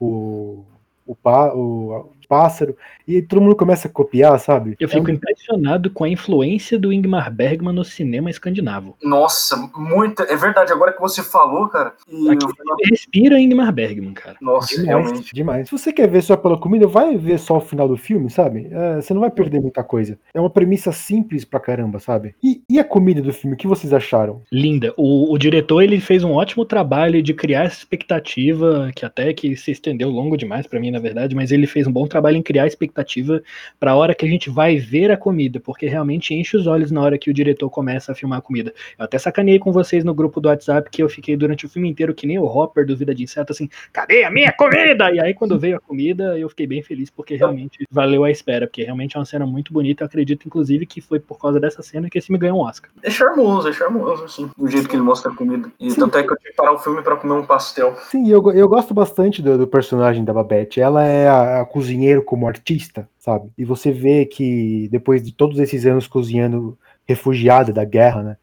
o, 0.00 0.64
o, 1.06 1.16
o, 1.22 2.12
pássaro, 2.28 2.76
e 3.06 3.22
todo 3.22 3.40
mundo 3.40 3.56
começa 3.56 3.88
a 3.88 3.90
copiar, 3.90 4.38
sabe? 4.38 4.76
Eu 4.78 4.88
fico 4.88 5.08
é 5.08 5.12
um... 5.12 5.14
impressionado 5.14 5.90
com 5.90 6.04
a 6.04 6.08
influência 6.08 6.78
do 6.78 6.92
Ingmar 6.92 7.32
Bergman 7.32 7.74
no 7.74 7.84
cinema 7.84 8.28
escandinavo. 8.28 8.96
Nossa, 9.02 9.56
muita. 9.74 10.24
É 10.24 10.36
verdade, 10.36 10.72
agora 10.72 10.92
que 10.92 11.00
você 11.00 11.22
falou, 11.22 11.68
cara. 11.68 11.94
E 12.06 12.28
Aqui 12.28 12.44
eu... 12.44 12.50
respira 12.90 13.40
Ingmar 13.40 13.72
Bergman, 13.72 14.12
cara. 14.12 14.36
Nossa, 14.40 14.76
demais, 14.76 14.88
realmente. 14.88 15.34
Demais. 15.34 15.68
Se 15.68 15.72
você 15.72 15.92
quer 15.92 16.08
ver 16.08 16.22
só 16.22 16.36
pela 16.36 16.58
comida, 16.58 16.86
vai 16.86 17.16
ver 17.16 17.38
só 17.38 17.56
o 17.56 17.62
final 17.62 17.88
do 17.88 17.96
filme, 17.96 18.28
sabe? 18.28 18.68
É, 18.70 18.96
você 18.96 19.14
não 19.14 19.22
vai 19.22 19.30
perder 19.30 19.60
muita 19.60 19.82
coisa. 19.82 20.18
É 20.34 20.40
uma 20.40 20.50
premissa 20.50 20.92
simples 20.92 21.44
pra 21.44 21.58
caramba, 21.58 21.98
sabe? 21.98 22.34
E, 22.42 22.62
e 22.68 22.78
a 22.78 22.84
comida 22.84 23.22
do 23.22 23.32
filme, 23.32 23.54
o 23.54 23.58
que 23.58 23.66
vocês 23.66 23.92
acharam? 23.92 24.42
Linda. 24.52 24.92
O, 24.96 25.32
o 25.32 25.38
diretor 25.38 25.80
ele 25.80 25.98
fez 25.98 26.22
um 26.22 26.32
ótimo 26.32 26.66
trabalho 26.66 27.22
de 27.22 27.32
criar 27.32 27.64
essa 27.64 27.78
expectativa, 27.78 28.90
que 28.94 29.06
até 29.06 29.32
que 29.32 29.56
se 29.56 29.70
estendeu 29.70 30.10
longo 30.10 30.36
demais 30.36 30.66
para 30.66 30.78
mim, 30.78 30.90
na 30.90 30.98
verdade, 30.98 31.34
mas 31.34 31.50
ele 31.50 31.66
fez 31.66 31.86
um 31.86 31.92
bom 31.92 32.06
trabalho 32.06 32.17
trabalho 32.18 32.36
em 32.36 32.42
criar 32.42 32.66
expectativa 32.66 33.40
para 33.78 33.92
a 33.92 33.96
hora 33.96 34.14
que 34.14 34.26
a 34.26 34.28
gente 34.28 34.50
vai 34.50 34.76
ver 34.76 35.10
a 35.10 35.16
comida, 35.16 35.60
porque 35.60 35.86
realmente 35.86 36.34
enche 36.34 36.56
os 36.56 36.66
olhos 36.66 36.90
na 36.90 37.00
hora 37.00 37.16
que 37.16 37.30
o 37.30 37.34
diretor 37.34 37.70
começa 37.70 38.12
a 38.12 38.14
filmar 38.14 38.38
a 38.38 38.42
comida. 38.42 38.74
Eu 38.98 39.04
até 39.04 39.18
sacaneei 39.18 39.58
com 39.58 39.72
vocês 39.72 40.04
no 40.04 40.14
grupo 40.14 40.40
do 40.40 40.48
WhatsApp 40.48 40.90
que 40.90 41.02
eu 41.02 41.08
fiquei 41.08 41.36
durante 41.36 41.64
o 41.64 41.68
filme 41.68 41.88
inteiro 41.88 42.14
que 42.14 42.26
nem 42.26 42.38
o 42.38 42.44
Hopper 42.44 42.84
do 42.84 42.96
Vida 42.96 43.14
de 43.14 43.22
Inseto, 43.22 43.52
assim, 43.52 43.68
cadê 43.92 44.24
a 44.24 44.30
minha 44.30 44.52
comida? 44.52 45.10
E 45.12 45.20
aí 45.20 45.32
quando 45.32 45.58
veio 45.58 45.76
a 45.76 45.80
comida, 45.80 46.38
eu 46.38 46.48
fiquei 46.48 46.66
bem 46.66 46.82
feliz 46.82 47.10
porque 47.10 47.36
realmente 47.36 47.86
valeu 47.90 48.24
a 48.24 48.30
espera, 48.30 48.66
porque 48.66 48.82
realmente 48.82 49.16
é 49.16 49.20
uma 49.20 49.24
cena 49.24 49.46
muito 49.46 49.72
bonita. 49.72 50.02
Eu 50.02 50.06
acredito, 50.06 50.46
inclusive, 50.46 50.86
que 50.86 51.00
foi 51.00 51.20
por 51.20 51.38
causa 51.38 51.60
dessa 51.60 51.82
cena 51.82 52.10
que 52.10 52.18
esse 52.18 52.32
me 52.32 52.38
ganhou 52.38 52.58
um 52.58 52.62
Oscar. 52.62 52.90
É 53.02 53.10
charmoso, 53.10 53.68
é 53.68 53.72
charmoso, 53.72 54.24
assim, 54.24 54.50
o 54.58 54.68
jeito 54.68 54.88
que 54.88 54.96
ele 54.96 55.02
mostra 55.02 55.30
a 55.30 55.34
comida. 55.34 55.70
E 55.78 55.90
Sim. 55.90 56.00
tanto 56.00 56.18
é 56.18 56.22
que 56.22 56.32
eu 56.32 56.36
tive 56.36 56.50
que 56.50 56.56
parar 56.56 56.72
o 56.72 56.78
filme 56.78 57.02
para 57.02 57.16
comer 57.16 57.34
um 57.34 57.44
pastel. 57.44 57.96
Sim, 58.10 58.28
eu, 58.28 58.42
eu 58.52 58.68
gosto 58.68 58.92
bastante 58.92 59.40
do, 59.40 59.56
do 59.56 59.66
personagem 59.66 60.24
da 60.24 60.32
Babette. 60.32 60.80
Ela 60.80 61.04
é 61.04 61.28
a, 61.28 61.60
a 61.60 61.64
cozinheira 61.64 62.07
como 62.24 62.46
artista, 62.46 63.08
sabe? 63.18 63.50
E 63.56 63.64
você 63.64 63.92
vê 63.92 64.24
que 64.26 64.88
depois 64.90 65.22
de 65.22 65.32
todos 65.32 65.58
esses 65.58 65.86
anos 65.86 66.06
cozinhando 66.06 66.78
refugiada 67.06 67.72
da 67.72 67.84
guerra, 67.84 68.22
né? 68.22 68.36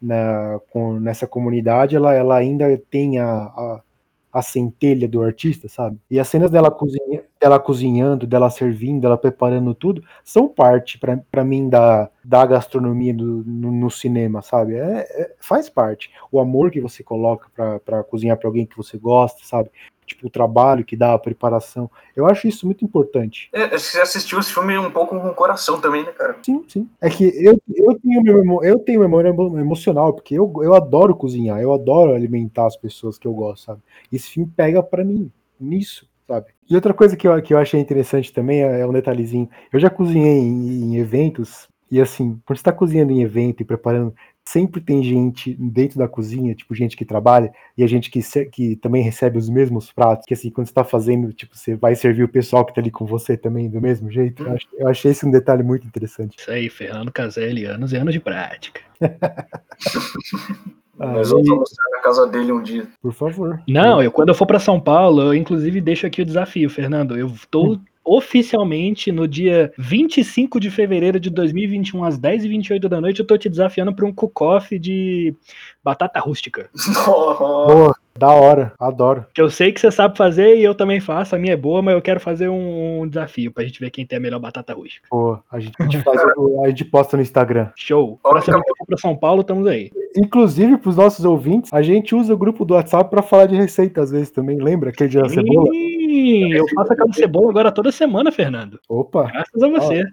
Na, 0.00 0.58
com, 0.70 0.98
nessa 0.98 1.26
comunidade, 1.26 1.94
ela, 1.94 2.12
ela 2.12 2.36
ainda 2.36 2.76
tem 2.90 3.20
a, 3.20 3.28
a, 3.28 3.80
a, 4.32 4.42
centelha 4.42 5.06
do 5.06 5.22
artista, 5.22 5.68
sabe? 5.68 5.96
E 6.10 6.18
as 6.18 6.26
cenas 6.26 6.50
dela, 6.50 6.72
cozinha, 6.72 7.22
dela 7.40 7.60
cozinhando, 7.60 8.26
dela 8.26 8.50
servindo, 8.50 9.02
dela 9.02 9.16
preparando 9.16 9.72
tudo, 9.74 10.02
são 10.24 10.48
parte, 10.48 10.98
para 10.98 11.44
mim, 11.44 11.68
da, 11.68 12.10
da 12.24 12.44
gastronomia 12.44 13.14
do, 13.14 13.44
no, 13.44 13.70
no 13.70 13.90
cinema, 13.90 14.42
sabe? 14.42 14.74
É, 14.74 15.06
é, 15.08 15.34
faz 15.38 15.68
parte. 15.68 16.10
O 16.32 16.40
amor 16.40 16.72
que 16.72 16.80
você 16.80 17.04
coloca 17.04 17.48
para 17.84 18.02
cozinhar 18.02 18.36
para 18.36 18.48
alguém 18.48 18.66
que 18.66 18.76
você 18.76 18.98
gosta, 18.98 19.44
sabe? 19.44 19.70
Tipo, 20.14 20.26
o 20.26 20.30
trabalho 20.30 20.84
que 20.84 20.96
dá, 20.96 21.14
a 21.14 21.18
preparação. 21.18 21.90
Eu 22.14 22.26
acho 22.26 22.46
isso 22.46 22.66
muito 22.66 22.84
importante. 22.84 23.48
É, 23.52 23.76
você 23.76 24.00
assistiu 24.00 24.38
esse 24.38 24.52
filme 24.52 24.78
um 24.78 24.90
pouco 24.90 25.18
com 25.18 25.28
o 25.28 25.34
coração 25.34 25.80
também, 25.80 26.04
né, 26.04 26.12
cara? 26.12 26.36
Sim, 26.42 26.64
sim. 26.68 26.88
É 27.00 27.10
que 27.10 27.24
eu, 27.24 27.60
eu, 27.74 27.98
tenho, 27.98 28.64
eu 28.64 28.78
tenho 28.78 29.00
memória 29.00 29.28
emocional, 29.28 30.12
porque 30.12 30.34
eu, 30.34 30.52
eu 30.62 30.74
adoro 30.74 31.14
cozinhar, 31.14 31.60
eu 31.60 31.72
adoro 31.72 32.14
alimentar 32.14 32.66
as 32.66 32.76
pessoas 32.76 33.18
que 33.18 33.26
eu 33.26 33.32
gosto, 33.32 33.64
sabe? 33.64 33.80
Esse 34.12 34.30
filme 34.30 34.50
pega 34.54 34.82
para 34.82 35.04
mim 35.04 35.30
nisso. 35.58 36.10
Sabe? 36.26 36.46
E 36.70 36.74
outra 36.74 36.94
coisa 36.94 37.16
que 37.16 37.26
eu, 37.26 37.42
que 37.42 37.52
eu 37.52 37.58
achei 37.58 37.80
interessante 37.80 38.32
também 38.32 38.62
é, 38.62 38.80
é 38.80 38.86
um 38.86 38.92
detalhezinho. 38.92 39.48
Eu 39.72 39.80
já 39.80 39.90
cozinhei 39.90 40.38
em, 40.38 40.94
em 40.94 40.96
eventos, 40.96 41.68
e 41.90 42.00
assim, 42.00 42.40
quando 42.46 42.56
você 42.56 42.62
está 42.62 42.72
cozinhando 42.72 43.12
em 43.12 43.22
evento 43.22 43.60
e 43.60 43.66
preparando 43.66 44.14
sempre 44.44 44.80
tem 44.80 45.02
gente 45.02 45.54
dentro 45.54 45.98
da 45.98 46.08
cozinha, 46.08 46.54
tipo, 46.54 46.74
gente 46.74 46.96
que 46.96 47.04
trabalha, 47.04 47.52
e 47.76 47.84
a 47.84 47.86
gente 47.86 48.10
que, 48.10 48.20
que 48.50 48.76
também 48.76 49.02
recebe 49.02 49.38
os 49.38 49.48
mesmos 49.48 49.92
pratos, 49.92 50.26
que 50.26 50.34
assim, 50.34 50.50
quando 50.50 50.66
você 50.66 50.74
tá 50.74 50.84
fazendo, 50.84 51.32
tipo, 51.32 51.56
você 51.56 51.74
vai 51.76 51.94
servir 51.94 52.24
o 52.24 52.28
pessoal 52.28 52.64
que 52.64 52.74
tá 52.74 52.80
ali 52.80 52.90
com 52.90 53.06
você 53.06 53.36
também, 53.36 53.68
do 53.68 53.80
mesmo 53.80 54.10
jeito. 54.10 54.42
Eu, 54.42 54.56
eu 54.78 54.88
achei 54.88 55.12
esse 55.12 55.24
um 55.24 55.30
detalhe 55.30 55.62
muito 55.62 55.86
interessante. 55.86 56.38
Isso 56.38 56.50
aí, 56.50 56.68
Fernando 56.68 57.12
Caselli, 57.12 57.64
anos 57.64 57.92
e 57.92 57.96
anos 57.96 58.12
de 58.12 58.20
prática. 58.20 58.80
Mas 60.98 61.30
eu 61.30 61.42
vou 61.42 61.56
mostrar 61.56 61.90
na 61.90 62.00
casa 62.00 62.26
dele 62.26 62.52
um 62.52 62.62
dia. 62.62 62.86
Por 63.00 63.12
favor. 63.12 63.60
Não, 63.66 64.02
eu 64.02 64.12
quando 64.12 64.28
eu 64.28 64.34
for 64.34 64.46
para 64.46 64.60
São 64.60 64.78
Paulo, 64.78 65.22
eu 65.22 65.34
inclusive 65.34 65.80
deixo 65.80 66.06
aqui 66.06 66.22
o 66.22 66.24
desafio, 66.24 66.70
Fernando. 66.70 67.16
Eu 67.16 67.32
tô 67.50 67.72
hum 67.72 67.80
oficialmente 68.04 69.12
no 69.12 69.26
dia 69.28 69.72
25 69.78 70.58
de 70.58 70.70
fevereiro 70.70 71.20
de 71.20 71.30
2021, 71.30 72.04
às 72.04 72.18
10h28 72.18 72.88
da 72.88 73.00
noite, 73.00 73.20
eu 73.20 73.26
tô 73.26 73.36
te 73.36 73.48
desafiando 73.48 73.94
para 73.94 74.06
um 74.06 74.12
cook-off 74.12 74.78
de 74.78 75.34
batata 75.82 76.20
rústica. 76.20 76.68
Boa, 77.06 77.94
da 78.18 78.30
hora, 78.30 78.72
adoro. 78.78 79.26
Que 79.34 79.40
eu 79.40 79.50
sei 79.50 79.72
que 79.72 79.80
você 79.80 79.90
sabe 79.90 80.16
fazer 80.16 80.56
e 80.56 80.62
eu 80.62 80.74
também 80.74 81.00
faço, 81.00 81.34
a 81.34 81.38
minha 81.38 81.54
é 81.54 81.56
boa, 81.56 81.80
mas 81.80 81.94
eu 81.94 82.02
quero 82.02 82.20
fazer 82.20 82.48
um, 82.48 83.06
desafio 83.08 83.50
pra 83.50 83.64
gente 83.64 83.80
ver 83.80 83.90
quem 83.90 84.06
tem 84.06 84.18
a 84.18 84.20
melhor 84.20 84.38
batata 84.38 84.74
rústica. 84.74 85.06
Pô, 85.10 85.38
a 85.50 85.58
gente, 85.58 85.74
a 85.78 85.84
gente, 85.84 86.02
faz, 86.02 86.20
a 86.64 86.68
gente 86.68 86.84
posta 86.84 87.16
no 87.16 87.22
Instagram. 87.22 87.70
Show. 87.74 88.18
Próxima 88.22 88.54
vez 88.54 88.64
que 88.64 88.70
eu 88.70 88.76
for 88.76 88.86
pra 88.86 88.98
São 88.98 89.16
Paulo, 89.16 89.40
estamos 89.40 89.66
aí. 89.66 89.90
Inclusive, 90.16 90.76
pros 90.76 90.96
nossos 90.96 91.24
ouvintes, 91.24 91.72
a 91.72 91.80
gente 91.80 92.14
usa 92.14 92.34
o 92.34 92.38
grupo 92.38 92.64
do 92.64 92.74
WhatsApp 92.74 93.10
para 93.10 93.22
falar 93.22 93.46
de 93.46 93.56
receita 93.56 94.02
às 94.02 94.10
vezes 94.10 94.30
também, 94.30 94.58
lembra 94.58 94.90
aquele 94.90 95.08
dia 95.08 95.22
da 95.22 95.28
cebola? 95.28 95.68
Eu 96.52 96.64
faço 96.74 96.92
aquela 96.92 97.12
cebola 97.12 97.50
agora 97.50 97.72
toda 97.72 97.92
semana, 97.92 98.30
Fernando. 98.30 98.78
Opa! 98.88 99.24
Graças 99.24 99.62
a 99.62 99.68
você. 99.68 100.04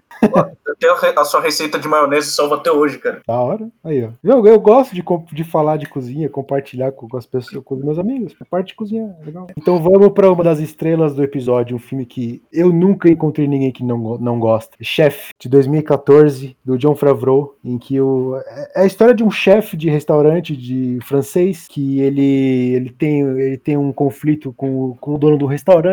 Eu 0.80 0.96
tenho 0.98 1.18
a 1.18 1.24
sua 1.24 1.40
receita 1.40 1.78
de 1.78 1.86
maionese 1.86 2.30
salva 2.30 2.56
até 2.56 2.70
hoje, 2.70 2.98
cara. 2.98 3.20
Da 3.26 3.38
hora. 3.38 3.68
Aí, 3.84 4.04
ó. 4.04 4.10
Eu, 4.22 4.46
eu 4.46 4.58
gosto 4.58 4.94
de, 4.94 5.04
de 5.32 5.44
falar 5.44 5.76
de 5.76 5.86
cozinha, 5.86 6.28
compartilhar 6.28 6.92
com, 6.92 7.08
com 7.08 7.16
as 7.16 7.26
pessoas, 7.26 7.62
com 7.64 7.74
os 7.74 7.84
meus 7.84 7.98
amigos. 7.98 8.34
A 8.40 8.44
parte 8.44 8.68
de 8.68 8.74
cozinha, 8.74 9.14
legal. 9.24 9.46
Então 9.56 9.78
vamos 9.82 10.08
para 10.12 10.30
uma 10.30 10.42
das 10.42 10.58
estrelas 10.58 11.14
do 11.14 11.22
episódio, 11.22 11.76
um 11.76 11.80
filme 11.80 12.06
que 12.06 12.42
eu 12.52 12.72
nunca 12.72 13.10
encontrei 13.10 13.46
ninguém 13.46 13.72
que 13.72 13.84
não, 13.84 14.16
não 14.18 14.38
gosta. 14.38 14.76
Chef, 14.80 15.30
de 15.38 15.48
2014, 15.48 16.56
do 16.64 16.78
John 16.78 16.94
Favreau, 16.94 17.56
em 17.64 17.78
que 17.78 18.00
o, 18.00 18.36
é, 18.36 18.72
é 18.76 18.82
a 18.82 18.86
história 18.86 19.14
de 19.14 19.22
um 19.22 19.30
chefe 19.30 19.76
de 19.76 19.90
restaurante 19.90 20.56
de 20.56 20.98
francês 21.02 21.66
que 21.68 22.00
ele, 22.00 22.74
ele, 22.74 22.90
tem, 22.90 23.20
ele 23.20 23.58
tem 23.58 23.76
um 23.76 23.92
conflito 23.92 24.52
com, 24.56 24.96
com 25.00 25.14
o 25.14 25.18
dono 25.18 25.36
do 25.36 25.46
restaurante 25.46 25.89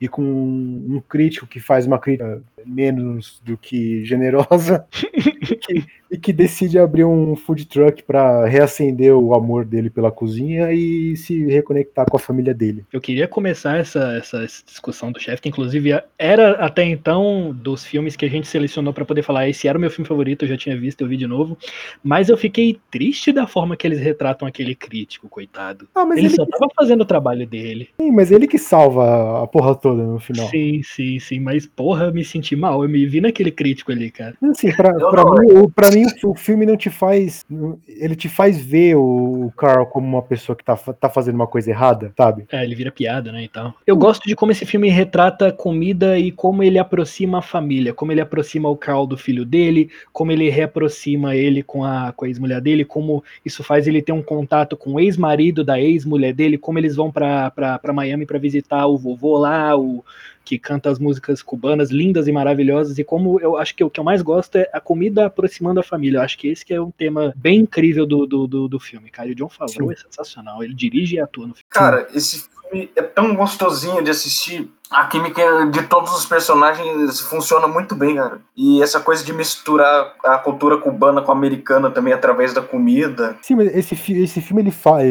e 0.00 0.08
com 0.08 0.22
um 0.22 1.02
crítico 1.08 1.46
que 1.46 1.60
faz 1.60 1.86
uma 1.86 1.98
crítica 1.98 2.42
menos 2.66 3.40
do 3.44 3.56
que 3.56 4.04
generosa 4.04 4.86
e, 5.12 5.56
que, 5.56 5.84
e, 6.10 6.18
que, 6.18 6.32
decide 6.32 6.78
abrir 6.78 7.04
um 7.04 7.34
food 7.36 7.66
truck 7.66 8.02
para 8.02 8.46
reacender 8.46 9.14
o 9.14 9.34
amor 9.34 9.64
dele 9.64 9.90
pela 9.90 10.10
cozinha 10.10 10.72
e 10.72 11.16
se 11.16 11.46
reconectar 11.46 12.06
com 12.08 12.16
a 12.16 12.20
família 12.20 12.54
dele. 12.54 12.84
Eu 12.92 13.00
queria 13.00 13.26
começar 13.26 13.78
essa, 13.78 14.16
essa 14.16 14.44
discussão 14.66 15.10
do 15.12 15.20
chefe, 15.20 15.42
que 15.42 15.48
inclusive 15.48 15.90
era 16.18 16.52
até 16.52 16.84
então 16.84 17.54
dos 17.54 17.84
filmes 17.84 18.16
que 18.16 18.24
a 18.24 18.30
gente 18.30 18.46
selecionou 18.46 18.92
para 18.92 19.04
poder 19.04 19.22
falar. 19.22 19.48
Esse 19.48 19.68
era 19.68 19.78
o 19.78 19.80
meu 19.80 19.90
filme 19.90 20.08
favorito, 20.08 20.44
eu 20.44 20.48
já 20.48 20.56
tinha 20.56 20.78
visto, 20.78 21.00
eu 21.00 21.08
vi 21.08 21.16
de 21.16 21.26
novo, 21.26 21.56
mas 22.02 22.28
eu 22.28 22.36
fiquei 22.36 22.78
triste 22.90 23.32
da 23.32 23.46
forma 23.46 23.76
que 23.76 23.86
eles 23.86 24.00
retratam 24.00 24.46
aquele 24.46 24.74
crítico, 24.74 25.28
coitado. 25.28 25.88
Ah, 25.94 26.06
ele, 26.12 26.20
ele, 26.20 26.30
só 26.30 26.44
que... 26.44 26.52
tava 26.52 26.68
fazendo 26.74 27.02
o 27.02 27.06
trabalho 27.06 27.46
dele. 27.46 27.90
Sim, 28.00 28.10
mas 28.10 28.30
ele 28.30 28.46
que 28.46 28.58
salva 28.58 29.42
a 29.42 29.46
porra 29.46 29.74
toda 29.74 30.02
no 30.02 30.18
final. 30.18 30.48
Sim, 30.48 30.82
sim, 30.82 31.18
sim, 31.18 31.40
mas 31.40 31.66
porra, 31.66 32.10
me 32.10 32.24
senti 32.24 32.47
mal. 32.56 32.82
Eu 32.82 32.88
me 32.88 33.06
vi 33.06 33.20
naquele 33.20 33.50
crítico 33.50 33.92
ali, 33.92 34.10
cara. 34.10 34.34
Assim, 34.50 34.72
pra, 34.72 34.92
pra, 34.92 35.24
mim, 35.24 35.68
pra 35.74 35.90
mim, 35.90 36.06
o 36.24 36.34
filme 36.34 36.66
não 36.66 36.76
te 36.76 36.90
faz. 36.90 37.44
Ele 37.86 38.14
te 38.14 38.28
faz 38.28 38.60
ver 38.60 38.96
o 38.96 39.52
Carl 39.56 39.86
como 39.86 40.06
uma 40.06 40.22
pessoa 40.22 40.56
que 40.56 40.64
tá, 40.64 40.76
tá 40.76 41.08
fazendo 41.08 41.34
uma 41.34 41.46
coisa 41.46 41.70
errada, 41.70 42.12
sabe? 42.16 42.44
É, 42.50 42.64
ele 42.64 42.74
vira 42.74 42.92
piada, 42.92 43.32
né? 43.32 43.44
E 43.44 43.48
tal. 43.48 43.74
Eu 43.86 43.96
gosto 43.96 44.26
de 44.26 44.34
como 44.34 44.52
esse 44.52 44.64
filme 44.64 44.88
retrata 44.88 45.52
comida 45.52 46.18
e 46.18 46.30
como 46.30 46.62
ele 46.62 46.78
aproxima 46.78 47.38
a 47.38 47.42
família, 47.42 47.94
como 47.94 48.12
ele 48.12 48.20
aproxima 48.20 48.68
o 48.68 48.76
Carl 48.76 49.06
do 49.06 49.16
filho 49.16 49.44
dele, 49.44 49.90
como 50.12 50.32
ele 50.32 50.48
reaproxima 50.48 51.34
ele 51.34 51.62
com 51.62 51.84
a, 51.84 52.12
com 52.12 52.24
a 52.24 52.28
ex-mulher 52.28 52.60
dele, 52.60 52.84
como 52.84 53.22
isso 53.44 53.62
faz 53.62 53.86
ele 53.86 54.02
ter 54.02 54.12
um 54.12 54.22
contato 54.22 54.76
com 54.76 54.94
o 54.94 55.00
ex-marido 55.00 55.64
da 55.64 55.80
ex-mulher 55.80 56.32
dele, 56.32 56.58
como 56.58 56.78
eles 56.78 56.96
vão 56.96 57.10
pra, 57.10 57.50
pra, 57.50 57.78
pra 57.78 57.92
Miami 57.92 58.26
para 58.26 58.38
visitar 58.38 58.86
o 58.86 58.96
vovô 58.96 59.38
lá, 59.38 59.76
o 59.76 60.04
que 60.48 60.58
canta 60.58 60.88
as 60.88 60.98
músicas 60.98 61.42
cubanas 61.42 61.90
lindas 61.90 62.26
e 62.26 62.32
maravilhosas, 62.32 62.98
e 62.98 63.04
como 63.04 63.38
eu 63.38 63.58
acho 63.58 63.74
que 63.74 63.84
o 63.84 63.90
que 63.90 64.00
eu 64.00 64.04
mais 64.04 64.22
gosto 64.22 64.56
é 64.56 64.70
a 64.72 64.80
comida 64.80 65.26
aproximando 65.26 65.78
a 65.78 65.82
família. 65.82 66.18
Eu 66.18 66.22
acho 66.22 66.38
que 66.38 66.48
esse 66.48 66.64
que 66.64 66.72
é 66.72 66.80
um 66.80 66.90
tema 66.90 67.34
bem 67.36 67.60
incrível 67.60 68.06
do, 68.06 68.26
do, 68.26 68.46
do, 68.46 68.66
do 68.66 68.80
filme, 68.80 69.10
cara. 69.10 69.28
E 69.28 69.32
o 69.32 69.34
John 69.34 69.50
Favreau 69.50 69.88
Sim. 69.88 69.94
é 69.94 69.96
sensacional. 69.96 70.64
Ele 70.64 70.72
dirige 70.72 71.16
e 71.16 71.20
atua 71.20 71.46
no 71.46 71.54
filme. 71.54 71.68
Cara, 71.68 72.08
esse 72.14 72.48
filme 72.48 72.90
é 72.96 73.02
tão 73.02 73.34
gostosinho 73.34 74.02
de 74.02 74.10
assistir. 74.10 74.70
A 74.90 75.06
química 75.06 75.42
de 75.66 75.82
todos 75.82 76.16
os 76.16 76.24
personagens 76.24 77.20
funciona 77.20 77.68
muito 77.68 77.94
bem, 77.94 78.16
cara. 78.16 78.40
E 78.56 78.82
essa 78.82 79.00
coisa 79.00 79.22
de 79.22 79.32
misturar 79.32 80.14
a 80.24 80.38
cultura 80.38 80.78
cubana 80.78 81.20
com 81.20 81.30
a 81.30 81.34
americana 81.34 81.90
também 81.90 82.12
através 82.12 82.54
da 82.54 82.62
comida. 82.62 83.36
Sim, 83.42 83.56
mas 83.56 83.74
esse, 83.76 83.94
esse 84.14 84.40
filme 84.40 84.62
ele 84.62 84.70
fala, 84.70 85.02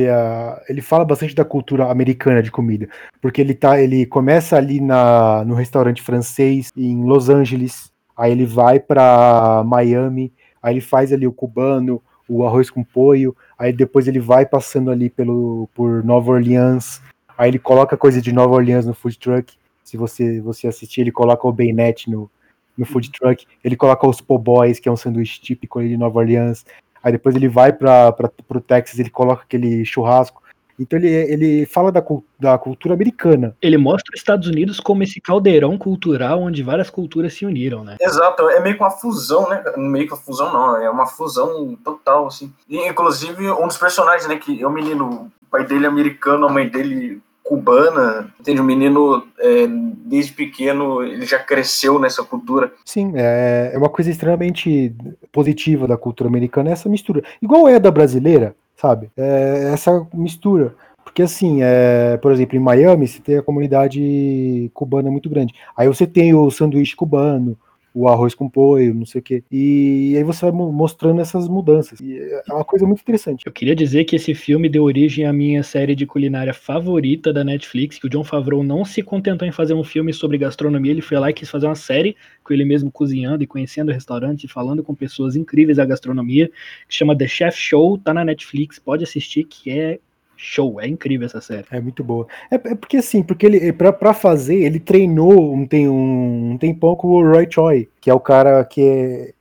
ele 0.67 0.81
fala 0.81 1.05
bastante 1.05 1.35
da 1.35 1.45
cultura 1.45 1.91
americana 1.91 2.41
de 2.41 2.49
comida. 2.49 2.89
Porque 3.21 3.39
ele 3.39 3.53
tá. 3.53 3.79
Ele 3.79 4.05
começa 4.05 4.57
ali 4.57 4.81
na, 4.81 5.43
no 5.45 5.53
restaurante 5.53 6.01
francês 6.01 6.71
em 6.75 7.03
Los 7.03 7.29
Angeles. 7.29 7.91
Aí 8.15 8.31
ele 8.31 8.45
vai 8.45 8.79
para 8.79 9.63
Miami. 9.63 10.33
Aí 10.61 10.73
ele 10.73 10.81
faz 10.81 11.13
ali 11.13 11.27
o 11.27 11.31
cubano, 11.31 12.01
o 12.27 12.45
arroz 12.45 12.69
com 12.69 12.83
poio, 12.83 13.35
aí 13.57 13.71
depois 13.71 14.07
ele 14.07 14.19
vai 14.19 14.45
passando 14.45 14.91
ali 14.91 15.09
pelo, 15.09 15.69
por 15.73 16.03
Nova 16.03 16.31
Orleans, 16.31 17.01
aí 17.37 17.49
ele 17.49 17.59
coloca 17.59 17.95
coisa 17.95 18.21
de 18.21 18.33
Nova 18.33 18.55
Orleans 18.55 18.85
no 18.85 18.93
food 18.93 19.17
truck, 19.17 19.57
se 19.87 19.95
você, 19.95 20.41
você 20.41 20.67
assistir, 20.67 20.99
ele 20.99 21.13
coloca 21.13 21.47
o 21.47 21.53
Baynet 21.53 22.11
no, 22.11 22.29
no 22.77 22.85
food 22.85 23.09
truck, 23.09 23.47
ele 23.63 23.77
coloca 23.77 24.05
os 24.05 24.19
po' 24.19 24.37
boys, 24.37 24.81
que 24.81 24.89
é 24.89 24.91
um 24.91 24.97
sanduíche 24.97 25.39
típico 25.39 25.79
ali 25.79 25.87
de 25.87 25.95
Nova 25.95 26.19
Orleans, 26.19 26.65
aí 27.01 27.13
depois 27.13 27.33
ele 27.37 27.47
vai 27.47 27.71
para 27.71 28.13
o 28.49 28.59
Texas, 28.59 28.99
ele 28.99 29.09
coloca 29.09 29.43
aquele 29.43 29.85
churrasco, 29.85 30.43
então 30.77 30.99
ele, 30.99 31.07
ele 31.07 31.65
fala 31.65 31.89
da, 31.89 32.03
da 32.37 32.57
cultura 32.57 32.95
americana. 32.95 33.55
Ele 33.61 33.77
mostra 33.77 34.11
os 34.13 34.19
Estados 34.19 34.49
Unidos 34.49 34.77
como 34.81 35.03
esse 35.03 35.21
caldeirão 35.21 35.77
cultural 35.77 36.41
onde 36.41 36.61
várias 36.61 36.89
culturas 36.89 37.33
se 37.33 37.45
uniram, 37.45 37.85
né? 37.85 37.95
Exato, 38.01 38.49
é 38.49 38.59
meio 38.59 38.75
que 38.75 38.83
uma 38.83 38.91
fusão, 38.91 39.49
né? 39.49 39.63
Meio 39.77 40.05
que 40.05 40.13
uma 40.13 40.19
fusão 40.19 40.51
não, 40.51 40.75
é 40.75 40.89
uma 40.89 41.07
fusão 41.07 41.77
total, 41.77 42.27
assim. 42.27 42.53
E, 42.67 42.85
inclusive, 42.89 43.49
um 43.51 43.67
dos 43.67 43.77
personagens, 43.77 44.27
né, 44.27 44.35
que 44.35 44.61
é 44.61 44.67
o 44.67 44.71
menino, 44.71 45.31
o 45.41 45.45
pai 45.49 45.65
dele 45.65 45.85
é 45.85 45.87
americano, 45.87 46.45
a 46.45 46.51
mãe 46.51 46.67
dele 46.67 47.21
cubana, 47.47 48.27
entende? 48.39 48.59
O 48.59 48.63
menino, 48.63 49.23
é, 49.39 49.67
desde 50.05 50.33
pequeno, 50.33 51.01
ele 51.01 51.25
já 51.25 51.39
cresceu 51.39 51.97
nessa 51.97 52.23
cultura. 52.23 52.71
Sim, 52.85 53.13
é, 53.15 53.71
é 53.73 53.77
uma 53.77 53.89
coisa 53.89 54.11
extremamente 54.11 54.93
positiva 55.31 55.87
da 55.87 55.97
cultura 55.97 56.29
americana, 56.29 56.71
essa 56.71 56.89
mistura. 56.89 57.23
Igual 57.41 57.67
é 57.67 57.79
da 57.79 57.89
brasileira, 57.89 58.53
sabe? 58.75 59.09
É 59.15 59.71
essa 59.73 60.05
mistura. 60.13 60.75
Porque 61.03 61.21
assim, 61.23 61.59
é, 61.61 62.17
por 62.17 62.31
exemplo, 62.31 62.57
em 62.57 62.59
Miami 62.59 63.07
você 63.07 63.19
tem 63.19 63.37
a 63.37 63.41
comunidade 63.41 64.69
cubana 64.73 65.09
muito 65.09 65.29
grande. 65.29 65.53
Aí 65.75 65.87
você 65.87 66.05
tem 66.05 66.33
o 66.33 66.51
sanduíche 66.51 66.95
cubano, 66.95 67.57
o 67.97 68.07
arroz 68.07 68.35
com 68.35 68.47
poio, 68.47 68.93
não 68.93 69.07
sei 69.07 69.19
o 69.19 69.23
quê. 69.23 69.43
E 69.51 70.13
aí 70.15 70.23
você 70.23 70.41
vai 70.41 70.51
mostrando 70.51 71.19
essas 71.19 71.47
mudanças. 71.47 71.99
E 71.99 72.15
é 72.19 72.53
uma 72.53 72.63
coisa 72.63 72.85
muito 72.85 73.01
interessante. 73.01 73.47
Eu 73.47 73.51
queria 73.51 73.75
dizer 73.75 74.05
que 74.05 74.15
esse 74.15 74.35
filme 74.35 74.69
deu 74.69 74.83
origem 74.83 75.25
à 75.25 75.33
minha 75.33 75.63
série 75.63 75.95
de 75.95 76.05
culinária 76.05 76.53
favorita 76.53 77.33
da 77.33 77.43
Netflix, 77.43 77.97
que 77.97 78.05
o 78.05 78.09
John 78.09 78.23
Favreau 78.23 78.63
não 78.63 78.85
se 78.85 79.01
contentou 79.01 79.47
em 79.47 79.51
fazer 79.51 79.73
um 79.73 79.83
filme 79.83 80.13
sobre 80.13 80.37
gastronomia, 80.37 80.91
ele 80.91 81.01
foi 81.01 81.17
lá 81.17 81.31
e 81.31 81.33
quis 81.33 81.49
fazer 81.49 81.65
uma 81.65 81.73
série 81.73 82.15
com 82.43 82.53
ele 82.53 82.63
mesmo 82.63 82.91
cozinhando 82.91 83.43
e 83.43 83.47
conhecendo 83.47 83.89
o 83.89 83.93
restaurante 83.93 84.43
e 84.43 84.47
falando 84.47 84.83
com 84.83 84.93
pessoas 84.93 85.35
incríveis 85.35 85.77
da 85.77 85.85
gastronomia, 85.85 86.51
que 86.87 86.93
chama 86.93 87.17
The 87.17 87.27
Chef 87.27 87.57
Show, 87.57 87.97
tá 87.97 88.13
na 88.13 88.23
Netflix, 88.23 88.77
pode 88.77 89.03
assistir, 89.03 89.43
que 89.43 89.71
é 89.71 89.99
show, 90.37 90.79
é 90.79 90.87
incrível 90.87 91.25
essa 91.25 91.41
série. 91.41 91.65
É 91.71 91.79
muito 91.79 92.03
boa. 92.03 92.27
É, 92.49 92.55
é 92.55 92.75
porque 92.75 92.97
assim, 92.97 93.23
porque 93.23 93.45
ele 93.45 93.73
pra, 93.73 93.91
pra 93.91 94.13
fazer, 94.13 94.55
ele 94.55 94.79
treinou 94.79 95.53
um, 95.53 95.65
tem, 95.65 95.89
um, 95.89 96.51
um 96.51 96.57
tempão 96.57 96.95
com 96.95 97.07
o 97.07 97.27
Roy 97.27 97.47
Choi, 97.49 97.89
que 97.99 98.09
é 98.09 98.13
o 98.13 98.19
cara 98.19 98.63
que 98.63 98.81
é. 98.81 99.33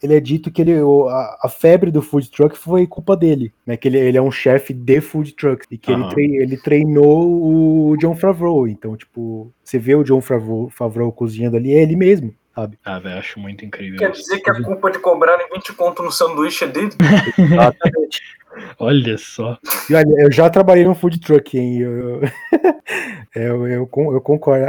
Ele 0.00 0.14
é 0.14 0.20
dito 0.20 0.52
que 0.52 0.62
ele, 0.62 0.72
a, 1.10 1.38
a 1.42 1.48
febre 1.48 1.90
do 1.90 2.00
food 2.00 2.30
truck 2.30 2.56
foi 2.56 2.86
culpa 2.86 3.16
dele, 3.16 3.52
né? 3.66 3.76
Que 3.76 3.88
ele, 3.88 3.98
ele 3.98 4.16
é 4.16 4.22
um 4.22 4.30
chefe 4.30 4.72
de 4.72 5.00
food 5.00 5.32
truck 5.32 5.66
e 5.68 5.76
que 5.76 5.90
uhum. 5.90 6.02
ele, 6.02 6.14
trein, 6.14 6.34
ele 6.36 6.56
treinou 6.56 7.90
o 7.90 7.96
John 7.96 8.14
Favreau. 8.14 8.68
Então, 8.68 8.96
tipo, 8.96 9.52
você 9.64 9.76
vê 9.76 9.96
o 9.96 10.04
John 10.04 10.20
Favreau, 10.20 10.70
Favreau 10.70 11.10
cozinhando 11.10 11.56
ali, 11.56 11.74
é 11.74 11.82
ele 11.82 11.96
mesmo 11.96 12.32
sabe? 12.54 12.78
Ah, 12.84 12.98
velho, 12.98 13.18
acho 13.18 13.40
muito 13.40 13.64
incrível. 13.64 13.98
Quer 13.98 14.12
dizer 14.12 14.38
que 14.38 14.50
a 14.50 14.62
culpa 14.62 14.90
de 14.90 14.98
cobrarem 14.98 15.48
20 15.52 15.72
conto 15.72 16.02
no 16.02 16.12
sanduíche 16.12 16.64
é 16.64 16.68
dele? 16.68 16.90
Exatamente. 17.36 18.22
Olha 18.78 19.16
só. 19.18 19.58
E 19.88 19.94
olha, 19.94 20.22
eu 20.22 20.32
já 20.32 20.48
trabalhei 20.50 20.84
no 20.84 20.94
food 20.94 21.20
truck, 21.20 21.58
hein? 21.58 21.78
Eu, 21.78 22.20
eu, 23.34 23.66
eu, 23.66 23.68
eu, 23.68 24.20
concordo. 24.20 24.64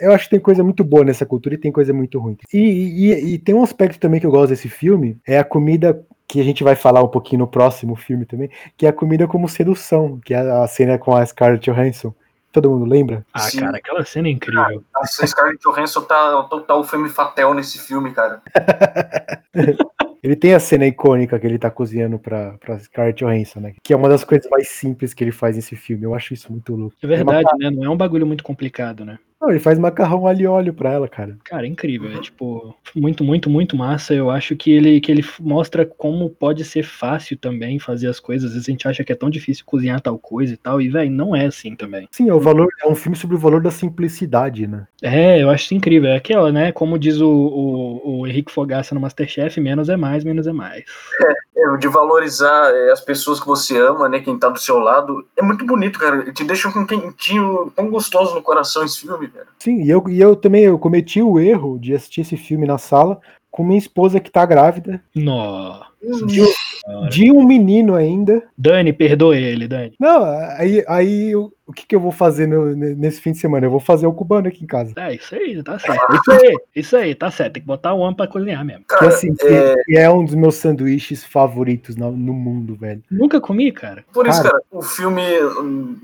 Eu 0.00 0.12
acho 0.12 0.24
que 0.24 0.30
tem 0.30 0.40
coisa 0.40 0.62
muito 0.62 0.82
boa 0.82 1.04
nessa 1.04 1.24
cultura 1.24 1.54
e 1.54 1.58
tem 1.58 1.72
coisa 1.72 1.92
muito 1.92 2.18
ruim. 2.18 2.36
E, 2.52 2.58
e, 2.58 3.34
e, 3.34 3.38
tem 3.38 3.54
um 3.54 3.62
aspecto 3.62 3.98
também 3.98 4.20
que 4.20 4.26
eu 4.26 4.30
gosto 4.30 4.50
desse 4.50 4.68
filme, 4.68 5.18
é 5.26 5.38
a 5.38 5.44
comida 5.44 6.04
que 6.26 6.40
a 6.40 6.44
gente 6.44 6.64
vai 6.64 6.74
falar 6.74 7.02
um 7.02 7.08
pouquinho 7.08 7.40
no 7.40 7.46
próximo 7.46 7.94
filme 7.94 8.24
também, 8.24 8.50
que 8.76 8.86
é 8.86 8.88
a 8.88 8.92
comida 8.92 9.26
como 9.28 9.48
sedução, 9.48 10.18
que 10.24 10.34
é 10.34 10.38
a 10.38 10.66
cena 10.66 10.98
com 10.98 11.14
a 11.14 11.24
Scarlett 11.24 11.70
Johansson. 11.70 12.14
Todo 12.50 12.70
mundo 12.70 12.84
lembra? 12.84 13.26
Ah, 13.32 13.40
Sim. 13.40 13.60
cara, 13.60 13.78
aquela 13.78 14.04
cena 14.04 14.28
é 14.28 14.30
incrível. 14.30 14.84
Ah, 14.94 15.00
a 15.00 15.26
Scarlett 15.26 15.58
Johansson 15.60 16.02
tá 16.02 16.44
total 16.44 16.82
tá 16.82 16.88
filme 16.88 17.08
fatel 17.08 17.52
nesse 17.52 17.78
filme, 17.80 18.12
cara. 18.12 18.40
Ele 20.24 20.34
tem 20.34 20.54
a 20.54 20.58
cena 20.58 20.86
icônica 20.86 21.38
que 21.38 21.46
ele 21.46 21.58
tá 21.58 21.70
cozinhando 21.70 22.18
pra, 22.18 22.56
pra 22.58 22.78
Scarlett 22.78 23.22
Johansson, 23.22 23.60
né? 23.60 23.74
Que 23.82 23.92
é 23.92 23.96
uma 23.96 24.08
das 24.08 24.24
coisas 24.24 24.48
mais 24.50 24.70
simples 24.70 25.12
que 25.12 25.22
ele 25.22 25.30
faz 25.30 25.54
nesse 25.54 25.76
filme. 25.76 26.04
Eu 26.04 26.14
acho 26.14 26.32
isso 26.32 26.50
muito 26.50 26.74
louco. 26.74 26.96
É 27.02 27.06
verdade, 27.06 27.46
é 27.46 27.66
uma... 27.66 27.70
né? 27.70 27.76
Não 27.76 27.84
é 27.84 27.90
um 27.90 27.96
bagulho 27.96 28.26
muito 28.26 28.42
complicado, 28.42 29.04
né? 29.04 29.18
Não, 29.40 29.50
ele 29.50 29.60
faz 29.60 29.78
macarrão 29.78 30.26
alho 30.26 30.40
e 30.40 30.46
óleo 30.46 30.72
pra 30.72 30.92
ela, 30.92 31.06
cara. 31.06 31.36
Cara, 31.44 31.66
é 31.66 31.68
incrível. 31.68 32.10
É 32.10 32.18
tipo, 32.18 32.74
muito, 32.94 33.22
muito, 33.22 33.50
muito 33.50 33.76
massa. 33.76 34.14
Eu 34.14 34.30
acho 34.30 34.56
que 34.56 34.70
ele, 34.70 35.00
que 35.00 35.12
ele 35.12 35.22
mostra 35.38 35.84
como 35.84 36.30
pode 36.30 36.64
ser 36.64 36.82
fácil 36.82 37.36
também 37.36 37.78
fazer 37.78 38.08
as 38.08 38.18
coisas. 38.18 38.46
Às 38.46 38.54
vezes 38.54 38.68
a 38.68 38.70
gente 38.70 38.88
acha 38.88 39.04
que 39.04 39.12
é 39.12 39.16
tão 39.16 39.28
difícil 39.28 39.64
cozinhar 39.66 40.00
tal 40.00 40.18
coisa 40.18 40.54
e 40.54 40.56
tal. 40.56 40.80
E, 40.80 40.88
velho, 40.88 41.10
não 41.10 41.36
é 41.36 41.46
assim 41.46 41.76
também. 41.76 42.08
Sim, 42.10 42.30
é 42.30 42.34
o 42.34 42.40
valor, 42.40 42.68
é 42.82 42.88
um 42.88 42.94
filme 42.94 43.16
sobre 43.16 43.36
o 43.36 43.38
valor 43.38 43.60
da 43.60 43.70
simplicidade, 43.70 44.66
né? 44.66 44.86
É, 45.02 45.42
eu 45.42 45.50
acho 45.50 45.64
isso 45.64 45.74
incrível. 45.74 46.08
É 46.08 46.16
aquela, 46.16 46.50
né? 46.50 46.72
Como 46.72 46.98
diz 46.98 47.20
o, 47.20 47.28
o, 47.28 48.20
o 48.20 48.26
Henrique 48.26 48.52
Fogaça 48.52 48.94
no 48.94 49.00
Masterchef, 49.00 49.60
menos 49.60 49.90
é 49.90 49.96
mais, 49.96 50.24
menos 50.24 50.46
é 50.46 50.52
mais. 50.52 50.84
É, 51.20 51.64
é 51.64 51.76
de 51.76 51.88
valorizar 51.88 52.70
é, 52.74 52.92
as 52.92 53.02
pessoas 53.02 53.40
que 53.40 53.46
você 53.46 53.78
ama, 53.78 54.08
né? 54.08 54.20
Quem 54.20 54.38
tá 54.38 54.48
do 54.48 54.58
seu 54.58 54.78
lado. 54.78 55.26
É 55.36 55.42
muito 55.42 55.66
bonito, 55.66 55.98
cara. 55.98 56.32
Te 56.32 56.44
deixa 56.44 56.72
com 56.72 56.80
um 56.80 56.86
quentinho 56.86 57.70
tão 57.76 57.90
gostoso 57.90 58.34
no 58.34 58.42
coração 58.42 58.84
esse 58.84 59.00
filme 59.00 59.33
cara. 59.34 59.48
Sim, 59.58 59.82
e 59.82 59.90
eu, 59.90 60.02
e 60.08 60.20
eu 60.20 60.36
também 60.36 60.64
eu 60.64 60.78
cometi 60.78 61.20
o 61.20 61.38
erro 61.38 61.78
de 61.78 61.94
assistir 61.94 62.20
esse 62.22 62.36
filme 62.36 62.66
na 62.66 62.78
sala 62.78 63.20
com 63.50 63.64
minha 63.64 63.78
esposa 63.78 64.20
que 64.20 64.30
tá 64.30 64.44
grávida. 64.46 65.02
Nossa. 65.14 65.86
De, 66.26 67.08
de, 67.10 67.32
um 67.32 67.44
menino 67.44 67.94
ainda. 67.94 68.42
Dani, 68.56 68.92
perdoe 68.92 69.42
ele, 69.42 69.68
Dani. 69.68 69.94
Não, 69.98 70.24
aí, 70.56 70.84
aí 70.86 71.34
o, 71.34 71.52
o 71.66 71.72
que, 71.72 71.86
que 71.86 71.96
eu 71.96 72.00
vou 72.00 72.12
fazer 72.12 72.46
no, 72.46 72.76
nesse 72.76 73.20
fim 73.20 73.32
de 73.32 73.38
semana? 73.38 73.66
Eu 73.66 73.70
vou 73.70 73.80
fazer 73.80 74.06
o 74.06 74.12
cubano 74.12 74.48
aqui 74.48 74.64
em 74.64 74.66
casa. 74.66 74.92
É, 74.96 75.14
isso 75.14 75.34
aí, 75.34 75.62
tá 75.62 75.78
certo. 75.78 76.14
Isso 76.14 76.30
aí, 76.30 76.56
isso 76.76 76.96
aí, 76.96 77.14
tá 77.14 77.30
certo. 77.30 77.54
Tem 77.54 77.62
que 77.62 77.66
botar 77.66 77.94
um 77.94 78.00
homem 78.00 78.14
pra 78.14 78.26
cozinhar 78.26 78.62
mesmo. 78.64 78.84
que, 78.86 79.04
assim, 79.04 79.34
é... 79.40 79.74
Que 79.84 79.96
é 79.96 80.10
um 80.10 80.24
dos 80.24 80.34
meus 80.34 80.56
sanduíches 80.56 81.24
favoritos 81.24 81.96
no, 81.96 82.12
no, 82.12 82.34
mundo, 82.34 82.74
velho. 82.74 83.02
Nunca 83.10 83.40
comi, 83.40 83.72
cara. 83.72 84.04
Por 84.12 84.26
isso, 84.26 84.42
cara, 84.42 84.50
cara 84.50 84.64
o 84.70 84.82
filme, 84.82 85.22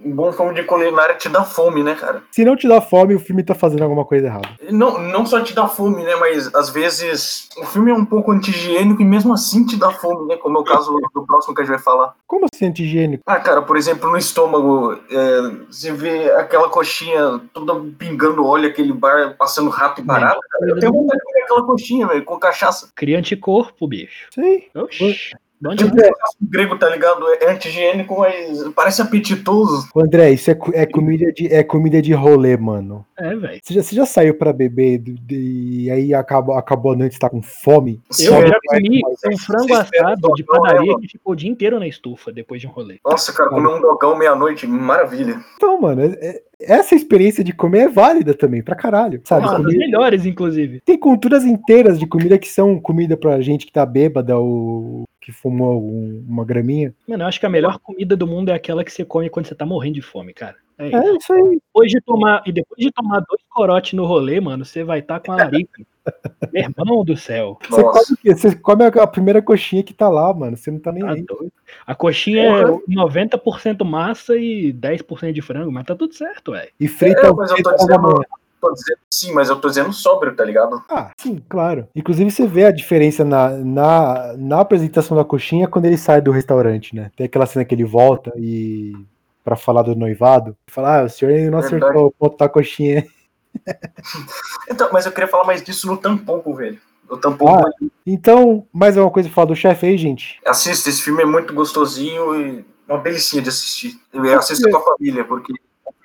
um 0.02 0.12
bom 0.14 0.32
filme 0.32 0.54
de 0.54 0.62
culinária 0.62 1.14
te 1.16 1.28
dá 1.28 1.44
fome, 1.44 1.82
né, 1.82 1.94
cara? 1.94 2.22
Se 2.30 2.44
não 2.44 2.56
te 2.56 2.66
dá 2.66 2.80
fome, 2.80 3.14
o 3.14 3.20
filme 3.20 3.42
tá 3.42 3.54
fazendo 3.54 3.82
alguma 3.82 4.04
coisa 4.04 4.26
errada. 4.26 4.48
Não, 4.70 4.98
não 4.98 5.26
só 5.26 5.40
te 5.40 5.54
dá 5.54 5.68
fome, 5.68 6.02
né, 6.04 6.16
mas 6.16 6.54
às 6.54 6.70
vezes 6.70 7.48
o 7.58 7.66
filme 7.66 7.90
é 7.90 7.94
um 7.94 8.04
pouco 8.04 8.32
anti-higiênico 8.32 9.02
e 9.02 9.04
mesmo 9.04 9.34
assim 9.34 9.66
te 9.66 9.76
dá 9.76 9.89
fome, 9.90 10.28
né? 10.28 10.36
Como 10.36 10.56
é 10.58 10.60
o 10.60 10.64
caso 10.64 10.92
do 11.14 11.26
próximo 11.26 11.54
que 11.54 11.62
a 11.62 11.64
gente 11.64 11.74
vai 11.74 11.82
falar. 11.82 12.14
Como 12.26 12.46
assim 12.52 12.66
anti-higiênico? 12.66 13.22
Ah, 13.26 13.40
cara, 13.40 13.62
por 13.62 13.76
exemplo, 13.76 14.10
no 14.10 14.16
estômago, 14.16 14.98
é, 15.10 15.40
você 15.68 15.92
vê 15.92 16.30
aquela 16.32 16.68
coxinha 16.68 17.40
toda 17.52 17.74
pingando 17.98 18.46
óleo, 18.46 18.68
aquele 18.68 18.92
bar 18.92 19.36
passando 19.36 19.70
rato 19.70 20.00
e 20.00 20.04
barato. 20.04 20.40
Eu 20.62 20.78
tenho 20.78 20.92
vontade 20.92 21.18
de 21.18 21.24
comer 21.24 21.42
aquela 21.42 21.64
coxinha, 21.64 22.06
velho, 22.06 22.24
com 22.24 22.38
cachaça. 22.38 22.90
Cria 22.94 23.18
anticorpo, 23.18 23.86
bicho. 23.86 24.28
Sim. 24.32 24.64
Oxi. 24.74 25.32
Tipo, 25.76 26.00
é, 26.00 26.10
o 26.40 26.46
grego, 26.48 26.78
tá 26.78 26.88
ligado? 26.88 27.22
É 27.40 27.52
anti-higiênico, 27.52 28.18
mas 28.18 28.66
parece 28.74 29.02
apetitoso. 29.02 29.88
André, 29.94 30.30
isso 30.30 30.50
é, 30.50 30.58
é, 30.72 30.86
comida, 30.86 31.30
de, 31.32 31.52
é 31.52 31.62
comida 31.62 32.00
de 32.00 32.14
rolê, 32.14 32.56
mano. 32.56 33.04
É, 33.18 33.36
velho. 33.36 33.60
Você 33.62 33.74
já, 33.74 33.82
você 33.82 33.94
já 33.94 34.06
saiu 34.06 34.34
pra 34.34 34.54
beber 34.54 35.02
e 35.30 35.90
aí 35.90 36.14
acabou, 36.14 36.54
acabou 36.54 36.92
a 36.92 36.96
noite 36.96 37.18
tá 37.18 37.28
com 37.28 37.42
fome? 37.42 38.00
Eu 38.18 38.46
já 38.46 38.58
comi 38.66 39.02
um 39.04 39.38
frango 39.38 39.74
assado 39.74 40.32
de 40.34 40.44
padaria 40.44 40.96
que 40.98 41.08
ficou 41.08 41.34
o 41.34 41.36
dia 41.36 41.50
inteiro 41.50 41.78
na 41.78 41.86
estufa 41.86 42.32
depois 42.32 42.60
de 42.62 42.66
um 42.66 42.70
rolê. 42.70 42.98
Nossa, 43.04 43.30
cara, 43.30 43.50
comer 43.50 43.68
um 43.68 43.80
dogão 43.82 44.16
meia-noite, 44.16 44.66
maravilha. 44.66 45.40
Então, 45.56 45.78
mano, 45.78 46.02
é, 46.02 46.14
é 46.22 46.42
essa 46.60 46.94
experiência 46.94 47.42
de 47.42 47.52
comer 47.52 47.80
é 47.80 47.88
válida 47.88 48.34
também, 48.34 48.62
pra 48.62 48.74
caralho. 48.74 49.20
Sabe? 49.24 49.46
Das 49.46 49.74
melhores, 49.74 50.26
inclusive. 50.26 50.80
Tem 50.80 50.98
culturas 50.98 51.44
inteiras 51.44 51.98
de 51.98 52.06
comida 52.06 52.38
que 52.38 52.48
são 52.48 52.78
comida 52.78 53.16
pra 53.16 53.40
gente 53.40 53.66
que 53.66 53.72
tá 53.72 53.84
bêbada 53.84 54.38
ou 54.38 55.04
que 55.30 55.32
fumou 55.32 55.80
uma 56.28 56.44
graminha. 56.44 56.92
Mano, 57.06 57.22
eu 57.22 57.28
acho 57.28 57.38
que 57.38 57.46
a 57.46 57.50
melhor 57.50 57.78
comida 57.78 58.16
do 58.16 58.26
mundo 58.26 58.50
é 58.50 58.54
aquela 58.54 58.84
que 58.84 58.92
você 58.92 59.04
come 59.04 59.30
quando 59.30 59.46
você 59.46 59.54
tá 59.54 59.64
morrendo 59.64 59.94
de 59.94 60.02
fome, 60.02 60.34
cara. 60.34 60.56
É, 60.76 60.88
é 60.88 61.16
isso 61.16 61.32
aí. 61.32 61.60
Depois 61.66 61.90
de 61.90 62.00
tomar, 62.00 62.42
e 62.46 62.52
depois 62.52 62.78
de 62.78 62.90
tomar 62.90 63.20
dois 63.20 63.42
corotes 63.48 63.92
no 63.92 64.06
rolê, 64.06 64.40
mano, 64.40 64.64
você 64.64 64.82
vai 64.82 64.98
estar 64.98 65.20
tá 65.20 65.26
com 65.26 65.32
a 65.32 65.36
larica. 65.36 65.82
Meu 66.52 66.62
irmão 66.64 67.04
do 67.04 67.16
céu. 67.16 67.58
Você 67.68 67.82
come, 67.82 68.04
o 68.10 68.16
quê? 68.16 68.34
você 68.34 68.56
come 68.56 68.84
a 68.84 69.06
primeira 69.06 69.42
coxinha 69.42 69.82
que 69.82 69.92
tá 69.92 70.08
lá, 70.08 70.32
mano. 70.32 70.56
Você 70.56 70.70
não 70.70 70.80
tá 70.80 70.90
nem 70.90 71.02
tá 71.04 71.12
aí. 71.12 71.22
Doido. 71.22 71.52
A 71.86 71.94
coxinha 71.94 72.42
é 72.42 72.64
90% 72.88 73.84
massa 73.84 74.36
e 74.36 74.72
10% 74.72 75.32
de 75.32 75.42
frango, 75.42 75.70
mas 75.70 75.84
tá 75.84 75.94
tudo 75.94 76.14
certo, 76.14 76.52
velho. 76.52 76.70
E 76.80 76.88
frita 76.88 77.26
é, 77.26 77.32
mas 77.32 77.50
eu 77.50 77.62
tô 77.62 77.76
dizendo, 77.76 78.24
tô 78.60 78.72
dizendo 78.72 78.98
sim, 79.10 79.32
mas 79.32 79.48
eu 79.48 79.56
tô 79.56 79.68
dizendo 79.68 79.92
sóbrio, 79.92 80.34
tá 80.34 80.44
ligado? 80.44 80.82
Ah, 80.90 81.10
sim, 81.18 81.42
claro. 81.48 81.88
Inclusive 81.94 82.30
você 82.30 82.46
vê 82.46 82.66
a 82.66 82.72
diferença 82.72 83.24
na, 83.24 83.50
na, 83.50 84.34
na 84.36 84.60
apresentação 84.60 85.16
da 85.16 85.24
coxinha 85.24 85.68
quando 85.68 85.86
ele 85.86 85.98
sai 85.98 86.20
do 86.20 86.30
restaurante, 86.30 86.94
né? 86.94 87.10
Tem 87.16 87.26
aquela 87.26 87.46
cena 87.46 87.64
que 87.64 87.74
ele 87.74 87.84
volta 87.84 88.32
e 88.36 88.94
para 89.42 89.56
falar 89.56 89.82
do 89.82 89.96
noivado, 89.96 90.56
falar, 90.66 91.00
ah, 91.00 91.04
o 91.04 91.08
senhor 91.08 91.50
não 91.50 91.58
acertou 91.58 92.06
o 92.06 92.12
ponto 92.12 92.36
da 92.36 92.48
coxinha. 92.48 93.06
então, 94.70 94.90
mas 94.92 95.06
eu 95.06 95.12
queria 95.12 95.28
falar 95.28 95.44
mais 95.44 95.62
disso 95.62 95.86
no 95.86 95.96
tampouco, 95.96 96.54
velho. 96.54 96.78
Eu 97.08 97.18
tampouco. 97.18 97.58
Ah, 97.58 97.88
então, 98.06 98.66
mais 98.72 98.96
alguma 98.96 99.12
coisa 99.12 99.28
pra 99.28 99.34
falar 99.34 99.46
do 99.46 99.56
chefe 99.56 99.86
aí, 99.86 99.98
gente? 99.98 100.40
Assista, 100.46 100.88
esse 100.88 101.02
filme 101.02 101.22
é 101.22 101.26
muito 101.26 101.52
gostosinho 101.52 102.40
e 102.40 102.64
uma 102.88 102.98
delicinha 102.98 103.42
de 103.42 103.48
assistir. 103.48 104.00
Eu 104.12 104.38
assisto 104.38 104.70
com 104.70 104.76
a 104.76 104.82
família, 104.82 105.24
porque 105.24 105.52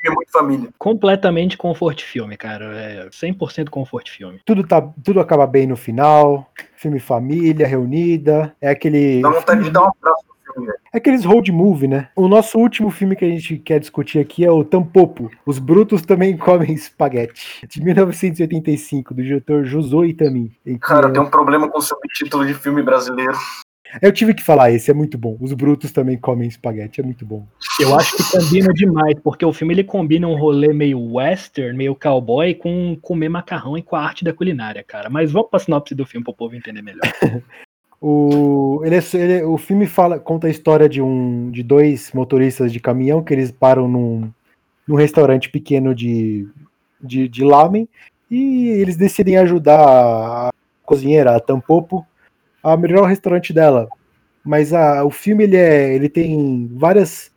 é 0.07 0.11
muito 0.11 0.31
família. 0.31 0.69
Completamente 0.77 1.57
comfort 1.57 2.01
filme, 2.03 2.35
cara. 2.37 2.65
É 2.77 3.09
100% 3.09 3.69
comfort 3.69 4.09
filme. 4.09 4.39
Tudo, 4.45 4.65
tá, 4.65 4.81
tudo 5.03 5.19
acaba 5.19 5.45
bem 5.47 5.67
no 5.67 5.75
final. 5.75 6.49
Filme 6.75 6.99
família, 6.99 7.67
reunida. 7.67 8.55
É 8.61 8.69
aquele. 8.69 9.21
Dá 9.21 9.29
vontade 9.29 9.63
de 9.63 9.69
dar 9.71 9.83
um 9.83 9.87
abraço 9.87 10.23
no 10.27 10.53
filme, 10.53 10.67
velho. 10.67 10.79
É 10.93 10.97
aqueles 10.97 11.25
road 11.25 11.51
movie, 11.51 11.87
né? 11.87 12.09
O 12.15 12.27
nosso 12.27 12.57
último 12.57 12.89
filme 12.89 13.15
que 13.15 13.25
a 13.25 13.29
gente 13.29 13.57
quer 13.57 13.79
discutir 13.79 14.19
aqui 14.19 14.45
é 14.45 14.51
o 14.51 14.63
Tampopo. 14.63 15.29
Os 15.45 15.59
Brutos 15.59 16.01
Também 16.03 16.35
Comem 16.37 16.73
Espaguete. 16.73 17.67
De 17.67 17.81
1985, 17.83 19.13
do 19.13 19.23
diretor 19.23 19.65
Josô 19.65 20.03
Itami. 20.05 20.51
em 20.65 20.73
que- 20.75 20.79
Cara, 20.79 21.11
tem 21.11 21.21
um 21.21 21.29
problema 21.29 21.69
com 21.69 21.79
o 21.79 21.81
subtítulo 21.81 22.45
de 22.45 22.53
filme 22.53 22.81
brasileiro. 22.81 23.37
Eu 24.01 24.11
tive 24.11 24.33
que 24.33 24.43
falar, 24.43 24.71
esse 24.71 24.91
é 24.91 24.93
muito 24.93 25.17
bom. 25.17 25.37
Os 25.39 25.53
Brutos 25.53 25.91
Também 25.91 26.17
Comem 26.17 26.47
Espaguete. 26.47 26.99
É 26.99 27.03
muito 27.03 27.25
bom. 27.25 27.45
Eu 27.79 27.95
acho 27.95 28.17
que 28.17 28.23
combina 28.31 28.73
demais, 28.73 29.15
porque 29.23 29.45
o 29.45 29.53
filme 29.53 29.73
ele 29.73 29.83
combina 29.83 30.27
um 30.27 30.35
rolê 30.35 30.73
meio 30.73 31.13
western, 31.13 31.77
meio 31.77 31.95
cowboy, 31.95 32.53
com 32.55 32.97
comer 33.01 33.29
macarrão 33.29 33.77
e 33.77 33.81
com 33.81 33.95
a 33.95 34.01
arte 34.01 34.23
da 34.23 34.33
culinária, 34.33 34.83
cara. 34.83 35.09
Mas 35.09 35.31
vamos 35.31 35.49
pra 35.49 35.59
sinopse 35.59 35.95
do 35.95 36.05
filme 36.05 36.23
pro 36.23 36.33
povo 36.33 36.55
entender 36.55 36.81
melhor. 36.81 37.01
O, 38.01 38.81
ele, 38.83 38.95
é- 38.97 39.03
ele- 39.13 39.43
o 39.43 39.57
filme 39.57 39.87
fala, 39.87 40.19
conta 40.19 40.45
a 40.45 40.49
história 40.49 40.87
de, 40.87 41.01
um, 41.01 41.49
de 41.49 41.63
dois 41.63 42.11
motoristas 42.13 42.71
de 42.71 42.79
caminhão 42.79 43.23
que 43.23 43.33
eles 43.33 43.51
param 43.51 43.87
num, 43.87 44.29
num 44.87 44.95
restaurante 44.95 45.49
pequeno 45.49 45.95
de, 45.95 46.47
de, 47.01 47.27
de 47.27 47.43
lamen 47.43 47.87
e 48.29 48.67
eles 48.67 48.95
decidem 48.95 49.37
ajudar 49.37 49.79
a 49.79 50.49
cozinheira, 50.83 51.35
a 51.35 51.39
Tampopo, 51.39 52.05
a 52.73 52.75
melhorar 52.75 53.03
o 53.03 53.05
restaurante 53.05 53.53
dela. 53.53 53.87
Mas 54.43 54.73
a, 54.73 55.03
o 55.03 55.11
filme 55.11 55.43
ele, 55.43 55.55
é, 55.55 55.93
ele 55.93 56.09
tem 56.09 56.67
várias 56.73 57.31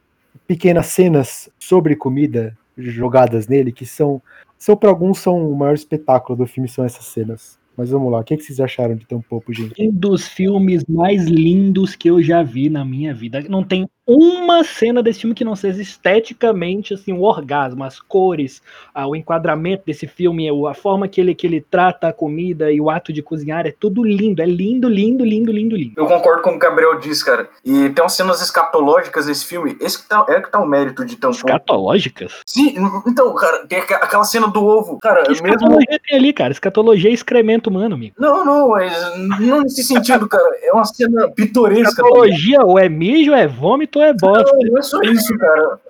pequenas 0.47 0.87
cenas 0.87 1.51
sobre 1.59 1.95
comida 1.95 2.57
jogadas 2.77 3.49
nele 3.49 3.73
que 3.73 3.85
são, 3.85 4.23
são 4.57 4.77
para 4.77 4.89
alguns 4.89 5.19
são 5.19 5.51
o 5.51 5.57
maior 5.57 5.75
espetáculo 5.75 6.39
do 6.39 6.47
filme 6.47 6.69
são 6.69 6.85
essas 6.85 7.05
cenas. 7.07 7.59
Mas 7.77 7.91
vamos 7.91 8.11
lá, 8.11 8.19
o 8.19 8.25
que, 8.25 8.37
que 8.37 8.43
vocês 8.43 8.59
acharam 8.59 8.97
de 8.97 9.07
Tampopo, 9.07 9.53
gente? 9.53 9.81
Um 9.81 9.93
dos 9.93 10.27
filmes 10.27 10.85
mais 10.89 11.27
lindos 11.27 11.95
que 11.95 12.11
eu 12.11 12.21
já 12.21 12.43
vi 12.43 12.69
na 12.69 12.85
minha 12.85 13.15
vida. 13.15 13.41
Não 13.49 13.63
tem 13.63 13.89
uma 14.09 14.65
cena 14.65 15.03
desse 15.03 15.21
filme 15.21 15.35
que 15.35 15.45
não 15.45 15.55
seja 15.55 15.83
esteticamente 15.83 16.95
assim, 16.95 17.13
um 17.13 17.23
orgasmo, 17.23 17.85
as 17.85 18.01
cores, 18.01 18.63
ah, 18.95 19.07
o 19.07 19.15
enquadramento 19.15 19.83
desse 19.87 20.07
filme, 20.07 20.51
o- 20.51 20.67
a 20.67 20.73
forma 20.75 21.07
que 21.07 21.21
ele, 21.21 21.35
que 21.35 21.47
ele 21.47 21.61
trata 21.61 22.09
a 22.09 22.13
comida 22.13 22.73
e 22.73 22.81
o 22.81 22.89
ato 22.89 23.13
de 23.13 23.23
cozinhar, 23.23 23.67
é 23.67 23.75
tudo 23.79 24.03
lindo, 24.03 24.41
é 24.41 24.47
lindo, 24.47 24.89
lindo, 24.89 25.25
lindo, 25.25 25.53
lindo, 25.53 25.77
lindo. 25.77 25.93
Eu 25.97 26.07
concordo 26.07 26.43
com 26.43 26.51
o 26.51 26.53
que 26.59 26.67
o 26.67 26.69
Gabriel 26.71 26.99
disse, 26.99 27.25
cara. 27.25 27.49
E 27.65 27.91
tem 27.91 28.03
umas 28.03 28.15
cenas 28.15 28.41
escatológicas 28.41 29.27
nesse 29.27 29.45
filme. 29.45 29.77
Esse 29.81 30.03
que 30.03 30.09
tá, 30.09 30.25
é 30.29 30.41
que 30.41 30.51
tá 30.51 30.59
o 30.59 30.67
mérito 30.67 31.05
de 31.05 31.15
Tampon. 31.17 31.37
Escatológicas? 31.37 32.33
Sim, 32.47 32.75
então, 33.07 33.35
cara, 33.35 33.67
tem 33.67 33.79
aquela 33.79 34.25
cena 34.25 34.49
do 34.49 34.65
ovo. 34.65 34.99
Cara, 35.01 35.23
Que 35.25 35.31
mesmo. 35.31 35.47
escatologia 35.49 36.01
tem 36.09 36.19
ali, 36.19 36.33
cara? 36.33 36.53
Escatologia 36.53 37.11
é 37.11 37.13
excremento 37.13 37.69
humano, 37.69 37.95
amigo. 37.95 38.15
Não, 38.19 38.45
não, 38.45 38.69
mas 38.71 38.93
não 39.41 39.61
nesse 39.63 39.83
sentido, 39.85 40.27
cara. 40.29 40.49
É 40.63 40.73
uma 40.73 40.85
cena 40.85 41.29
pitoresca. 41.31 41.89
Escatologia 41.91 42.61
ou 42.65 42.79
é 42.79 42.89
mijo, 42.89 43.33
é 43.35 43.47
vômito 43.47 43.98
ou 43.99 44.05
é 44.05 44.13
bosta. 44.13 44.53
Não, 44.53 44.73
não 44.73 44.79
é 44.79 44.83
só 44.83 45.01
isso, 45.03 45.37
cara. 45.39 45.81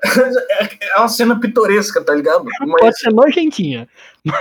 É 0.80 0.98
uma 0.98 1.08
cena 1.08 1.38
pitoresca, 1.38 2.02
tá 2.02 2.14
ligado? 2.14 2.44
Mas 2.44 2.80
Pode 2.80 2.98
ser 2.98 3.12
nojentinha. 3.12 3.88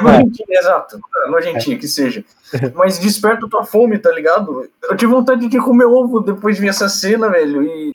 Nojentinha, 0.01 0.59
exato. 0.59 0.99
Nojentinha, 1.29 1.77
que 1.77 1.87
seja. 1.87 2.23
Mas 2.73 2.97
desperta 2.97 3.47
tua 3.49 3.63
fome, 3.63 3.97
tá 3.97 4.11
ligado? 4.11 4.67
Eu 4.83 4.95
tive 4.95 5.11
vontade 5.11 5.47
de 5.47 5.59
comer 5.59 5.85
ovo 5.85 6.21
depois 6.21 6.55
de 6.55 6.61
ver 6.61 6.69
essa 6.69 6.87
cena, 6.87 7.29
velho. 7.29 7.63
E 7.63 7.93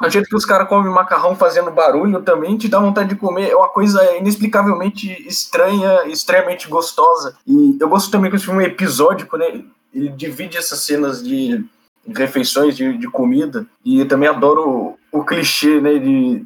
o 0.00 0.10
jeito 0.10 0.28
que 0.28 0.36
os 0.36 0.44
caras 0.44 0.68
comem 0.68 0.92
macarrão 0.92 1.34
fazendo 1.34 1.70
barulho 1.70 2.22
também 2.22 2.56
te 2.56 2.68
dá 2.68 2.78
vontade 2.78 3.10
de 3.10 3.16
comer. 3.16 3.50
É 3.50 3.56
uma 3.56 3.68
coisa 3.68 4.16
inexplicavelmente 4.16 5.10
estranha, 5.26 6.06
extremamente 6.06 6.68
gostosa. 6.68 7.36
E 7.46 7.76
eu 7.80 7.88
gosto 7.88 8.10
também 8.10 8.30
que 8.30 8.36
esse 8.36 8.44
filme 8.44 8.64
é 8.64 8.68
episódico, 8.68 9.36
né? 9.36 9.62
Ele 9.94 10.08
divide 10.10 10.58
essas 10.58 10.80
cenas 10.80 11.22
de 11.22 11.64
refeições, 12.14 12.76
de, 12.76 12.96
de 12.98 13.08
comida. 13.08 13.66
E 13.84 14.04
também 14.04 14.28
adoro 14.28 14.98
o, 15.16 15.20
o 15.20 15.24
clichê, 15.24 15.80
né? 15.80 15.98
De 15.98 16.44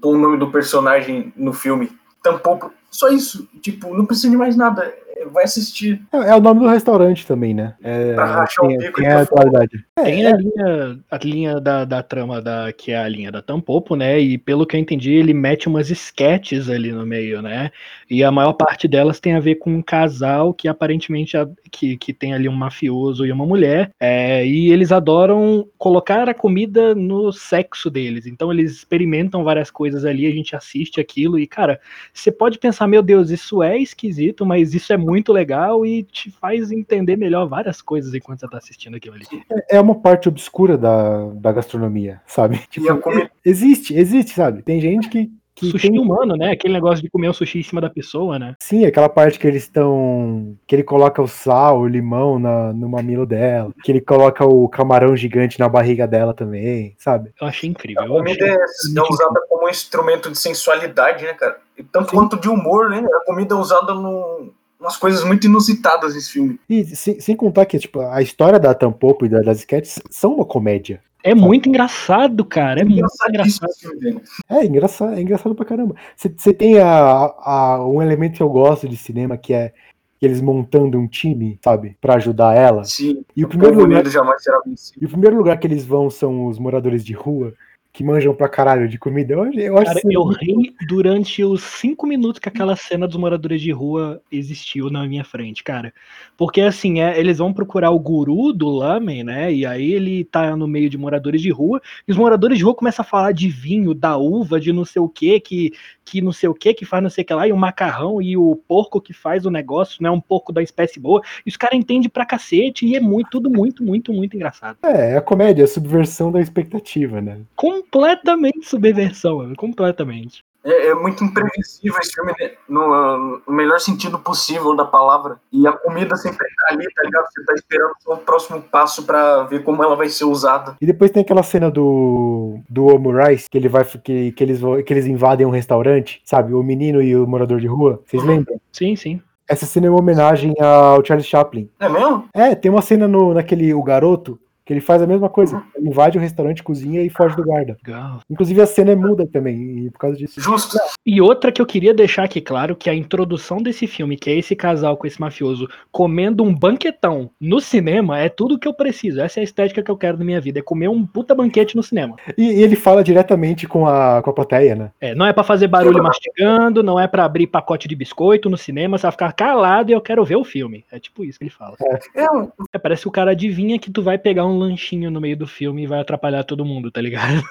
pôr 0.00 0.16
o 0.16 0.18
nome 0.18 0.36
do 0.38 0.50
personagem 0.50 1.32
no 1.36 1.52
filme. 1.52 1.90
Tampouco. 2.22 2.72
Só 2.90 3.08
isso. 3.08 3.48
Tipo, 3.60 3.94
não 3.96 4.06
precisa 4.06 4.30
de 4.30 4.36
mais 4.36 4.56
nada. 4.56 4.82
É, 5.16 5.24
Vai 5.26 5.44
assistir. 5.44 6.00
É, 6.12 6.16
é 6.30 6.34
o 6.36 6.40
nome 6.40 6.60
do 6.60 6.68
restaurante 6.68 7.26
também, 7.26 7.54
né? 7.54 7.74
É, 7.82 8.14
Pra 8.14 8.24
rachar 8.26 8.64
o 8.64 8.68
tem, 8.68 8.78
bico 8.78 9.00
tem 9.00 9.04
e 9.04 9.08
a 9.08 9.12
fora. 9.12 9.22
atualidade. 9.48 9.84
É, 9.96 10.02
Tem 10.02 10.26
a 10.26 10.36
linha, 10.36 10.98
a 11.10 11.18
linha 11.18 11.60
da, 11.60 11.84
da 11.84 12.02
trama 12.02 12.40
da, 12.42 12.72
que 12.72 12.92
é 12.92 12.98
a 12.98 13.08
linha 13.08 13.32
da 13.32 13.40
Tampopo, 13.42 13.96
né? 13.96 14.18
E 14.20 14.36
pelo 14.38 14.66
que 14.66 14.76
eu 14.76 14.80
entendi, 14.80 15.12
ele 15.12 15.32
mete 15.34 15.68
umas 15.68 15.90
sketches 15.90 16.68
ali 16.68 16.92
no 16.92 17.06
meio, 17.06 17.40
né? 17.42 17.70
E 18.08 18.22
a 18.22 18.30
maior 18.30 18.52
parte 18.52 18.86
delas 18.86 19.18
tem 19.18 19.34
a 19.34 19.40
ver 19.40 19.56
com 19.56 19.74
um 19.74 19.82
casal 19.82 20.54
que 20.54 20.68
aparentemente 20.68 21.36
a- 21.36 21.48
que, 21.70 21.96
que 21.96 22.12
tem 22.12 22.32
ali 22.34 22.48
um 22.48 22.52
mafioso 22.52 23.26
e 23.26 23.32
uma 23.32 23.44
mulher. 23.46 23.90
é, 24.00 24.46
e 24.46 24.70
eles 24.70 24.92
adoram 24.92 25.66
colocar 25.78 26.28
a 26.28 26.34
comida 26.34 26.94
no 26.94 27.32
sexo 27.32 27.90
deles. 27.90 28.26
Então 28.26 28.52
eles 28.52 28.72
experimentam 28.72 29.42
várias 29.44 29.70
coisas 29.70 30.04
ali, 30.04 30.26
a 30.26 30.30
gente 30.30 30.54
assiste 30.54 31.00
aquilo 31.00 31.38
e, 31.38 31.46
cara, 31.46 31.80
você 32.12 32.30
pode 32.30 32.58
pensar, 32.58 32.86
meu 32.86 33.02
Deus, 33.02 33.30
isso 33.30 33.62
é 33.62 33.78
esquisito, 33.78 34.44
mas 34.46 34.74
isso 34.74 34.92
é 34.92 34.96
muito 34.96 35.32
legal 35.32 35.84
e 35.84 36.02
te 36.04 36.30
faz 36.30 36.70
entender 36.70 37.16
melhor 37.16 37.46
várias 37.48 37.82
coisas 37.82 38.14
enquanto 38.14 38.40
você 38.40 38.48
tá 38.48 38.58
assistindo 38.58 38.96
aquilo 38.96 39.16
ali. 39.16 39.26
é 39.70 39.80
uma 39.80 39.94
parte 39.94 40.28
obscura 40.28 40.78
da, 40.78 41.26
da 41.34 41.52
gastronomia, 41.52 42.20
sabe? 42.26 42.60
Tipo, 42.70 42.92
E 42.92 42.98
comida- 43.00 43.30
existe, 43.44 43.94
existe, 43.94 44.32
sabe? 44.32 44.62
Tem 44.62 44.80
gente 44.80 45.08
que, 45.08 45.30
que 45.56 45.70
sushi 45.70 45.90
tem, 45.90 45.98
humano, 45.98 46.36
né? 46.36 46.52
Aquele 46.52 46.74
negócio 46.74 47.02
de 47.02 47.10
comer 47.10 47.28
o 47.30 47.34
sushi 47.34 47.60
em 47.60 47.62
cima 47.62 47.80
da 47.80 47.88
pessoa, 47.88 48.38
né? 48.38 48.54
sim, 48.60 48.84
aquela 48.84 49.08
parte 49.08 49.38
que 49.38 49.46
eles 49.46 49.62
estão, 49.62 50.56
que 50.66 50.74
ele 50.76 50.82
coloca 50.84 51.22
o 51.22 51.26
sal, 51.26 51.80
o 51.80 51.88
limão 51.88 52.38
na, 52.38 52.72
no 52.74 52.88
mamilo 52.88 53.24
dela, 53.24 53.72
que 53.82 53.90
ele 53.90 54.00
coloca 54.02 54.44
o 54.44 54.68
camarão 54.68 55.16
gigante 55.16 55.58
na 55.58 55.68
barriga 55.68 56.06
dela 56.06 56.34
também, 56.34 56.94
sabe? 56.98 57.30
Eu 57.40 57.46
achei 57.46 57.70
incrível. 57.70 58.02
A 58.02 58.04
achei... 58.04 58.16
comida 58.18 58.46
é, 58.46 58.54
é 58.54 59.02
usada 59.02 59.40
como 59.48 59.66
um 59.66 59.70
instrumento 59.70 60.30
de 60.30 60.38
sensualidade, 60.38 61.24
né, 61.24 61.32
cara? 61.32 61.58
E 61.76 61.82
tanto 61.82 62.10
Sim. 62.10 62.16
quanto 62.16 62.38
de 62.38 62.48
humor, 62.48 62.90
né? 62.90 62.98
A 62.98 63.24
comida 63.24 63.54
é 63.54 63.58
usada 63.58 63.94
no 63.94 64.52
umas 64.78 64.96
coisas 64.98 65.24
muito 65.24 65.46
inusitadas 65.46 66.14
nesse 66.14 66.30
filme. 66.32 66.60
E 66.68 66.84
sem, 66.84 67.18
sem 67.18 67.34
contar 67.34 67.64
que, 67.64 67.78
tipo, 67.78 67.98
a 68.00 68.20
história 68.20 68.58
da 68.58 68.74
Tampopo 68.74 69.24
e 69.24 69.28
da- 69.28 69.40
das 69.40 69.58
sketches 69.58 69.98
são 70.10 70.34
uma 70.34 70.44
comédia. 70.44 71.00
É 71.30 71.34
muito 71.34 71.68
engraçado, 71.68 72.44
cara. 72.44 72.80
É 72.80 72.84
muito 72.84 72.98
Engraçadíssimo 73.28 73.68
engraçado. 73.94 74.22
É 74.48 74.64
engraçado, 74.64 75.14
é 75.14 75.20
engraçado 75.20 75.54
pra 75.54 75.64
caramba. 75.64 75.94
Você 76.16 76.52
tem 76.52 76.78
a, 76.78 76.88
a- 76.88 77.86
um 77.86 78.00
elemento 78.02 78.36
que 78.36 78.42
eu 78.42 78.48
gosto 78.48 78.88
de 78.88 78.96
cinema 78.96 79.36
que 79.36 79.52
é 79.52 79.72
eles 80.20 80.40
montando 80.40 80.98
um 80.98 81.06
time, 81.06 81.58
sabe, 81.62 81.96
Pra 82.00 82.14
ajudar 82.14 82.56
ela. 82.56 82.84
Sim. 82.84 83.22
E 83.36 83.44
o 83.44 83.48
primeiro 83.48 83.78
lugar, 83.78 84.06
jamais 84.06 84.42
será 84.42 84.60
vencido. 84.64 84.98
e 85.02 85.04
o 85.06 85.08
primeiro 85.10 85.36
lugar 85.36 85.58
que 85.58 85.66
eles 85.66 85.84
vão 85.84 86.08
são 86.08 86.46
os 86.46 86.58
moradores 86.58 87.04
de 87.04 87.12
rua 87.12 87.52
que 87.96 88.04
manjam 88.04 88.34
pra 88.34 88.46
caralho 88.46 88.86
de 88.86 88.98
comida. 88.98 89.32
Eu, 89.32 89.42
acho- 89.42 89.58
eu 89.58 89.78
acho 89.78 89.86
Cara, 89.86 90.00
eu 90.04 90.22
ri 90.26 90.76
durante 90.86 91.42
os 91.42 91.62
cinco 91.62 92.06
minutos 92.06 92.38
que 92.38 92.46
aquela 92.46 92.76
cena 92.76 93.08
dos 93.08 93.16
moradores 93.16 93.62
de 93.62 93.72
rua 93.72 94.20
existiu 94.30 94.90
na 94.90 95.06
minha 95.08 95.24
frente, 95.24 95.64
cara. 95.64 95.94
Porque 96.36 96.60
assim, 96.60 97.00
é, 97.00 97.18
eles 97.18 97.38
vão 97.38 97.54
procurar 97.54 97.90
o 97.92 97.98
guru 97.98 98.52
do 98.52 98.68
lamen, 98.68 99.24
né? 99.24 99.50
E 99.50 99.64
aí 99.64 99.92
ele 99.94 100.24
tá 100.24 100.54
no 100.54 100.68
meio 100.68 100.90
de 100.90 100.98
moradores 100.98 101.40
de 101.40 101.50
rua, 101.50 101.80
e 102.06 102.12
os 102.12 102.18
moradores 102.18 102.58
de 102.58 102.64
rua 102.64 102.74
começam 102.74 103.02
a 103.02 103.08
falar 103.08 103.32
de 103.32 103.48
vinho, 103.48 103.94
da 103.94 104.18
uva, 104.18 104.60
de 104.60 104.74
não 104.74 104.84
sei 104.84 105.00
o 105.00 105.08
que, 105.08 105.40
que, 105.40 105.72
que 106.06 106.22
não 106.22 106.32
sei 106.32 106.48
o 106.48 106.54
que, 106.54 106.72
que 106.72 106.84
faz 106.84 107.02
não 107.02 107.10
sei 107.10 107.24
o 107.24 107.26
que 107.26 107.34
lá, 107.34 107.48
e 107.48 107.52
o 107.52 107.56
macarrão 107.56 108.22
e 108.22 108.36
o 108.36 108.54
porco 108.68 109.00
que 109.00 109.12
faz 109.12 109.44
o 109.44 109.50
negócio, 109.50 110.00
né? 110.00 110.08
Um 110.08 110.20
porco 110.20 110.52
da 110.52 110.62
espécie 110.62 111.00
boa. 111.00 111.20
E 111.44 111.50
os 111.50 111.56
caras 111.56 111.78
entendem 111.78 112.08
pra 112.08 112.24
cacete, 112.24 112.86
e 112.86 112.94
é 112.94 113.00
muito, 113.00 113.28
tudo 113.30 113.50
muito, 113.50 113.82
muito, 113.82 114.12
muito 114.12 114.36
engraçado. 114.36 114.78
É, 114.84 115.14
é 115.14 115.16
a 115.16 115.20
comédia, 115.20 115.64
a 115.64 115.68
subversão 115.68 116.30
da 116.30 116.40
expectativa, 116.40 117.20
né? 117.20 117.40
Completamente 117.56 118.66
subversão, 118.66 119.38
mano, 119.38 119.56
completamente. 119.56 120.44
É, 120.66 120.88
é 120.88 120.94
muito 120.94 121.22
imprevisível 121.22 121.96
esse 122.00 122.12
filme, 122.12 122.32
né? 122.40 122.50
no, 122.68 123.40
no 123.46 123.52
melhor 123.52 123.78
sentido 123.78 124.18
possível 124.18 124.74
da 124.74 124.84
palavra. 124.84 125.38
E 125.52 125.66
a 125.66 125.72
comida 125.72 126.16
sempre 126.16 126.38
tá 126.38 126.74
ali, 126.74 126.84
tá 126.92 127.02
ligado? 127.04 127.24
Você 127.32 127.44
tá 127.44 127.54
esperando 127.54 127.92
só 128.00 128.14
o 128.14 128.18
próximo 128.18 128.60
passo 128.60 129.04
pra 129.04 129.44
ver 129.44 129.62
como 129.62 129.82
ela 129.84 129.94
vai 129.94 130.08
ser 130.08 130.24
usada. 130.24 130.74
E 130.80 130.86
depois 130.86 131.10
tem 131.12 131.22
aquela 131.22 131.42
cena 131.44 131.70
do 131.70 132.58
do 132.68 132.86
Omurice, 132.86 133.48
que 133.48 133.56
ele 133.56 133.68
vai 133.68 133.84
que, 133.84 134.32
que 134.32 134.42
eles 134.44 134.60
que 134.84 134.92
eles 134.92 135.06
invadem 135.06 135.46
um 135.46 135.50
restaurante, 135.50 136.20
sabe? 136.24 136.52
O 136.52 136.62
menino 136.62 137.00
e 137.00 137.16
o 137.16 137.26
morador 137.26 137.60
de 137.60 137.66
rua. 137.68 138.00
Vocês 138.04 138.22
Uhum. 138.22 138.28
lembram? 138.28 138.60
Sim, 138.72 138.96
sim. 138.96 139.22
Essa 139.48 139.64
cena 139.64 139.86
é 139.86 139.90
uma 139.90 140.00
homenagem 140.00 140.54
ao 140.60 141.04
Charles 141.04 141.26
Chaplin. 141.26 141.70
É 141.78 141.88
mesmo? 141.88 142.24
É, 142.34 142.54
tem 142.56 142.68
uma 142.70 142.82
cena 142.82 143.06
no, 143.06 143.32
naquele 143.32 143.72
O 143.72 143.82
Garoto, 143.82 144.36
Que 144.66 144.72
ele 144.72 144.80
faz 144.80 145.00
a 145.00 145.06
mesma 145.06 145.28
coisa. 145.28 145.62
Ele 145.76 145.88
invade 145.88 146.18
o 146.18 146.20
restaurante, 146.20 146.60
cozinha 146.60 147.00
e 147.00 147.08
foge 147.08 147.36
do 147.36 147.44
guarda. 147.44 147.76
Legal. 147.86 148.20
Inclusive 148.28 148.60
a 148.60 148.66
cena 148.66 148.90
é 148.90 148.96
muda 148.96 149.24
também, 149.24 149.86
e 149.86 149.90
por 149.90 150.00
causa 150.00 150.16
disso. 150.16 150.40
Justo. 150.40 150.76
E 151.06 151.20
outra 151.20 151.52
que 151.52 151.62
eu 151.62 151.66
queria 151.66 151.94
deixar 151.94 152.24
aqui 152.24 152.40
claro, 152.40 152.74
que 152.74 152.90
a 152.90 152.94
introdução 152.94 153.58
desse 153.58 153.86
filme, 153.86 154.16
que 154.16 154.28
é 154.28 154.36
esse 154.36 154.56
casal 154.56 154.96
com 154.96 155.06
esse 155.06 155.20
mafioso 155.20 155.68
comendo 155.92 156.42
um 156.42 156.52
banquetão 156.52 157.30
no 157.40 157.60
cinema, 157.60 158.18
é 158.18 158.28
tudo 158.28 158.58
que 158.58 158.66
eu 158.66 158.74
preciso. 158.74 159.20
Essa 159.20 159.38
é 159.38 159.42
a 159.42 159.44
estética 159.44 159.84
que 159.84 159.90
eu 159.90 159.96
quero 159.96 160.18
na 160.18 160.24
minha 160.24 160.40
vida, 160.40 160.58
é 160.58 160.62
comer 160.62 160.88
um 160.88 161.06
puta 161.06 161.32
banquete 161.32 161.76
no 161.76 161.82
cinema. 161.82 162.16
E, 162.36 162.42
e 162.42 162.62
ele 162.62 162.74
fala 162.74 163.04
diretamente 163.04 163.68
com 163.68 163.86
a, 163.86 164.20
com 164.20 164.30
a 164.30 164.32
plateia, 164.32 164.74
né? 164.74 164.90
É, 165.00 165.14
não 165.14 165.26
é 165.26 165.32
pra 165.32 165.44
fazer 165.44 165.68
barulho 165.68 166.02
mastigando, 166.02 166.82
não 166.82 166.98
é 166.98 167.06
pra 167.06 167.24
abrir 167.24 167.46
pacote 167.46 167.86
de 167.86 167.94
biscoito 167.94 168.50
no 168.50 168.56
cinema, 168.56 168.98
você 168.98 169.02
vai 169.02 169.12
ficar 169.12 169.32
calado 169.32 169.90
e 169.90 169.94
eu 169.94 170.00
quero 170.00 170.24
ver 170.24 170.36
o 170.36 170.44
filme. 170.44 170.84
É 170.90 170.98
tipo 170.98 171.24
isso 171.24 171.38
que 171.38 171.44
ele 171.44 171.52
fala. 171.52 171.76
É, 171.80 172.24
É, 172.72 172.78
parece 172.78 173.02
que 173.02 173.08
o 173.08 173.12
cara 173.12 173.30
adivinha 173.30 173.78
que 173.78 173.92
tu 173.92 174.02
vai 174.02 174.18
pegar 174.18 174.44
um 174.44 174.55
lanchinho 174.58 175.10
no 175.10 175.20
meio 175.20 175.36
do 175.36 175.46
filme 175.46 175.82
e 175.82 175.86
vai 175.86 176.00
atrapalhar 176.00 176.44
todo 176.44 176.64
mundo, 176.64 176.90
tá 176.90 177.00
ligado? 177.00 177.42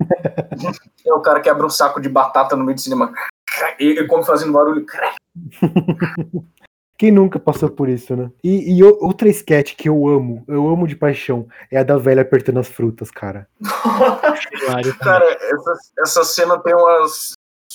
é 1.06 1.12
o 1.12 1.20
cara 1.20 1.40
que 1.40 1.48
abre 1.48 1.66
um 1.66 1.70
saco 1.70 2.00
de 2.00 2.08
batata 2.08 2.56
no 2.56 2.64
meio 2.64 2.74
do 2.74 2.80
cinema. 2.80 3.12
E 3.78 3.84
ele 3.84 4.06
come 4.06 4.24
fazendo 4.24 4.52
barulho. 4.52 4.84
Quem 6.96 7.10
nunca 7.10 7.40
passou 7.40 7.68
por 7.68 7.88
isso, 7.88 8.14
né? 8.14 8.30
E, 8.42 8.78
e 8.78 8.84
outra 8.84 9.28
sketch 9.28 9.74
que 9.74 9.88
eu 9.88 10.08
amo, 10.08 10.44
eu 10.46 10.68
amo 10.68 10.86
de 10.86 10.94
paixão, 10.94 11.48
é 11.70 11.76
a 11.78 11.82
da 11.82 11.98
velha 11.98 12.22
apertando 12.22 12.60
as 12.60 12.68
frutas, 12.68 13.10
cara. 13.10 13.48
Cara, 15.00 15.24
essa, 15.28 15.78
essa 15.98 16.24
cena 16.24 16.56
tem 16.58 16.72
uma 16.72 17.04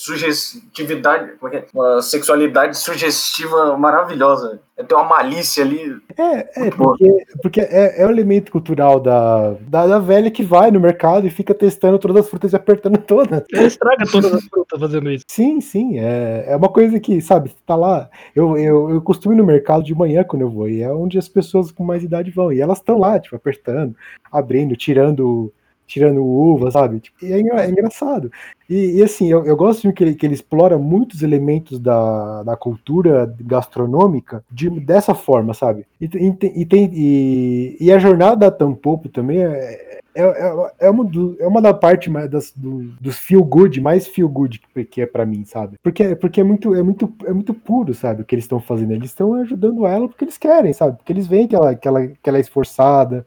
sugestividade, 0.10 1.34
como 1.40 1.54
é 1.54 1.62
que 1.62 1.66
é? 1.66 1.68
uma 1.74 2.02
sexualidade 2.02 2.78
sugestiva 2.78 3.78
maravilhosa. 3.78 4.60
Tem 4.88 4.98
uma 4.98 5.08
malícia 5.08 5.64
ali. 5.64 5.98
É, 6.18 6.68
é 6.68 6.72
porque, 6.72 7.26
porque 7.42 7.62
é, 7.62 8.02
é 8.02 8.08
o 8.08 8.10
elemento 8.10 8.50
cultural 8.50 9.00
da, 9.00 9.52
da, 9.60 9.86
da 9.86 10.00
velha 10.00 10.32
que 10.32 10.42
vai 10.42 10.72
no 10.72 10.80
mercado 10.80 11.28
e 11.28 11.30
fica 11.30 11.54
testando 11.54 12.00
todas 12.00 12.24
as 12.24 12.30
frutas 12.30 12.54
e 12.54 12.56
apertando 12.56 12.98
todas. 12.98 13.44
Ele 13.52 13.66
estraga 13.66 14.06
todas 14.10 14.34
as 14.34 14.44
frutas 14.46 14.80
fazendo 14.80 15.12
isso. 15.12 15.26
Sim, 15.28 15.60
sim, 15.60 16.00
é, 16.00 16.46
é 16.48 16.56
uma 16.56 16.70
coisa 16.70 16.98
que, 16.98 17.20
sabe, 17.20 17.54
tá 17.66 17.76
lá. 17.76 18.10
Eu, 18.34 18.58
eu, 18.58 18.90
eu 18.90 19.02
costumo 19.02 19.34
ir 19.34 19.38
no 19.38 19.46
mercado 19.46 19.84
de 19.84 19.94
manhã 19.94 20.24
quando 20.24 20.44
eu 20.44 20.50
vou, 20.50 20.70
e 20.70 20.82
é 20.82 20.92
onde 20.92 21.18
as 21.18 21.28
pessoas 21.28 21.72
com 21.72 21.84
mais 21.84 22.02
idade 22.02 22.32
vão. 22.32 22.52
E 22.54 22.62
elas 22.62 22.78
estão 22.78 22.98
lá, 22.98 23.20
tipo, 23.20 23.36
apertando, 23.36 23.94
abrindo, 24.32 24.78
tirando 24.78 25.52
tirando 25.90 26.24
uva, 26.24 26.70
sabe? 26.70 27.00
Tipo, 27.00 27.18
é, 27.26 27.40
é 27.40 27.70
engraçado. 27.70 28.32
E, 28.70 29.00
e, 29.00 29.04
assim, 29.04 29.28
eu, 29.30 29.44
eu 29.46 29.56
gosto 29.58 29.82
de 29.88 29.92
que 29.94 30.04
ele, 30.04 30.14
que 30.16 30.26
ele 30.26 30.36
explora 30.36 30.78
muitos 30.78 31.24
elementos 31.24 31.80
da, 31.80 32.44
da 32.44 32.56
cultura 32.56 33.34
gastronômica 33.42 34.44
de, 34.52 34.70
dessa 34.70 35.16
forma, 35.16 35.56
sabe? 35.56 35.86
E, 36.00 36.06
e, 36.06 36.62
e, 36.62 36.66
tem- 36.66 36.92
e, 36.94 37.78
e 37.82 37.92
a 37.92 37.98
jornada 37.98 38.36
da 38.36 38.52
Tampopo 38.52 39.10
também 39.10 39.44
é, 39.44 40.00
é, 40.14 40.22
é, 40.24 40.72
é 40.82 40.90
uma, 40.90 41.04
do, 41.04 41.36
é 41.40 41.48
uma 41.48 41.62
da 41.62 41.74
parte 41.74 42.10
mais 42.10 42.30
das, 42.30 42.52
do, 42.56 42.84
dos 43.00 43.18
feel 43.18 43.44
good, 43.44 43.80
mais 43.82 44.08
feel 44.08 44.28
good 44.30 44.60
que, 44.60 44.86
que 44.86 45.02
é 45.02 45.06
pra 45.06 45.26
mim, 45.26 45.46
sabe? 45.46 45.78
Porque, 45.82 46.16
porque 46.16 46.42
é, 46.42 46.44
muito, 46.44 46.76
é, 46.76 46.84
muito, 46.84 47.12
é 47.26 47.34
muito 47.34 47.54
puro, 47.54 47.94
sabe? 47.94 48.22
O 48.22 48.26
que 48.26 48.36
eles 48.36 48.46
estão 48.46 48.60
fazendo. 48.60 48.92
Eles 48.92 49.10
estão 49.10 49.34
ajudando 49.36 49.86
ela 49.88 50.08
porque 50.08 50.26
eles 50.26 50.38
querem, 50.38 50.74
sabe? 50.74 50.98
Porque 50.98 51.12
eles 51.14 51.26
veem 51.28 51.48
que 51.48 51.56
ela, 51.56 51.74
que 51.76 51.88
ela, 51.88 52.08
que 52.08 52.30
ela 52.30 52.38
é 52.38 52.42
esforçada, 52.42 53.26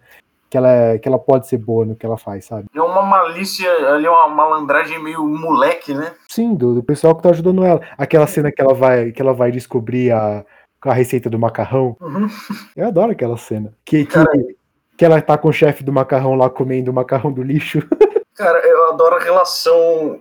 que 0.52 0.58
ela, 0.58 0.70
é- 0.70 0.98
que 0.98 1.08
ela 1.08 1.18
pode 1.18 1.48
ser 1.48 1.56
boa 1.56 1.86
no 1.86 1.96
que 1.96 2.04
ela 2.04 2.18
faz, 2.18 2.44
sabe? 2.44 2.66
É 2.74 2.82
uma 2.82 3.00
malícia, 3.00 3.70
ali 3.88 4.06
uma 4.06 4.28
malandragem 4.28 5.02
meio 5.02 5.26
moleque, 5.26 5.94
né? 5.94 6.12
Sim, 6.28 6.54
do, 6.54 6.74
do 6.74 6.82
pessoal 6.82 7.16
que 7.16 7.22
tá 7.22 7.30
ajudando 7.30 7.64
ela. 7.64 7.80
Aquela 7.96 8.26
cena 8.26 8.52
que 8.52 8.60
ela 8.60 8.74
vai, 8.74 9.12
que 9.12 9.22
ela 9.22 9.32
vai 9.32 9.50
descobrir 9.50 10.12
a, 10.12 10.44
a 10.82 10.92
receita 10.92 11.30
do 11.30 11.38
macarrão. 11.38 11.96
Uhum. 11.98 12.28
Eu 12.76 12.86
adoro 12.86 13.12
aquela 13.12 13.38
cena. 13.38 13.72
Que, 13.82 14.04
que, 14.04 14.12
Cara. 14.12 14.30
que 14.98 15.02
ela 15.02 15.22
tá 15.22 15.38
com 15.38 15.48
o 15.48 15.54
chefe 15.54 15.82
do 15.82 15.90
macarrão 15.90 16.34
lá 16.34 16.50
comendo 16.50 16.90
o 16.90 16.94
macarrão 16.94 17.32
do 17.32 17.42
lixo. 17.42 17.78
Cara, 18.36 18.58
eu 18.58 18.90
adoro 18.90 19.16
a 19.16 19.20
relação 19.20 20.20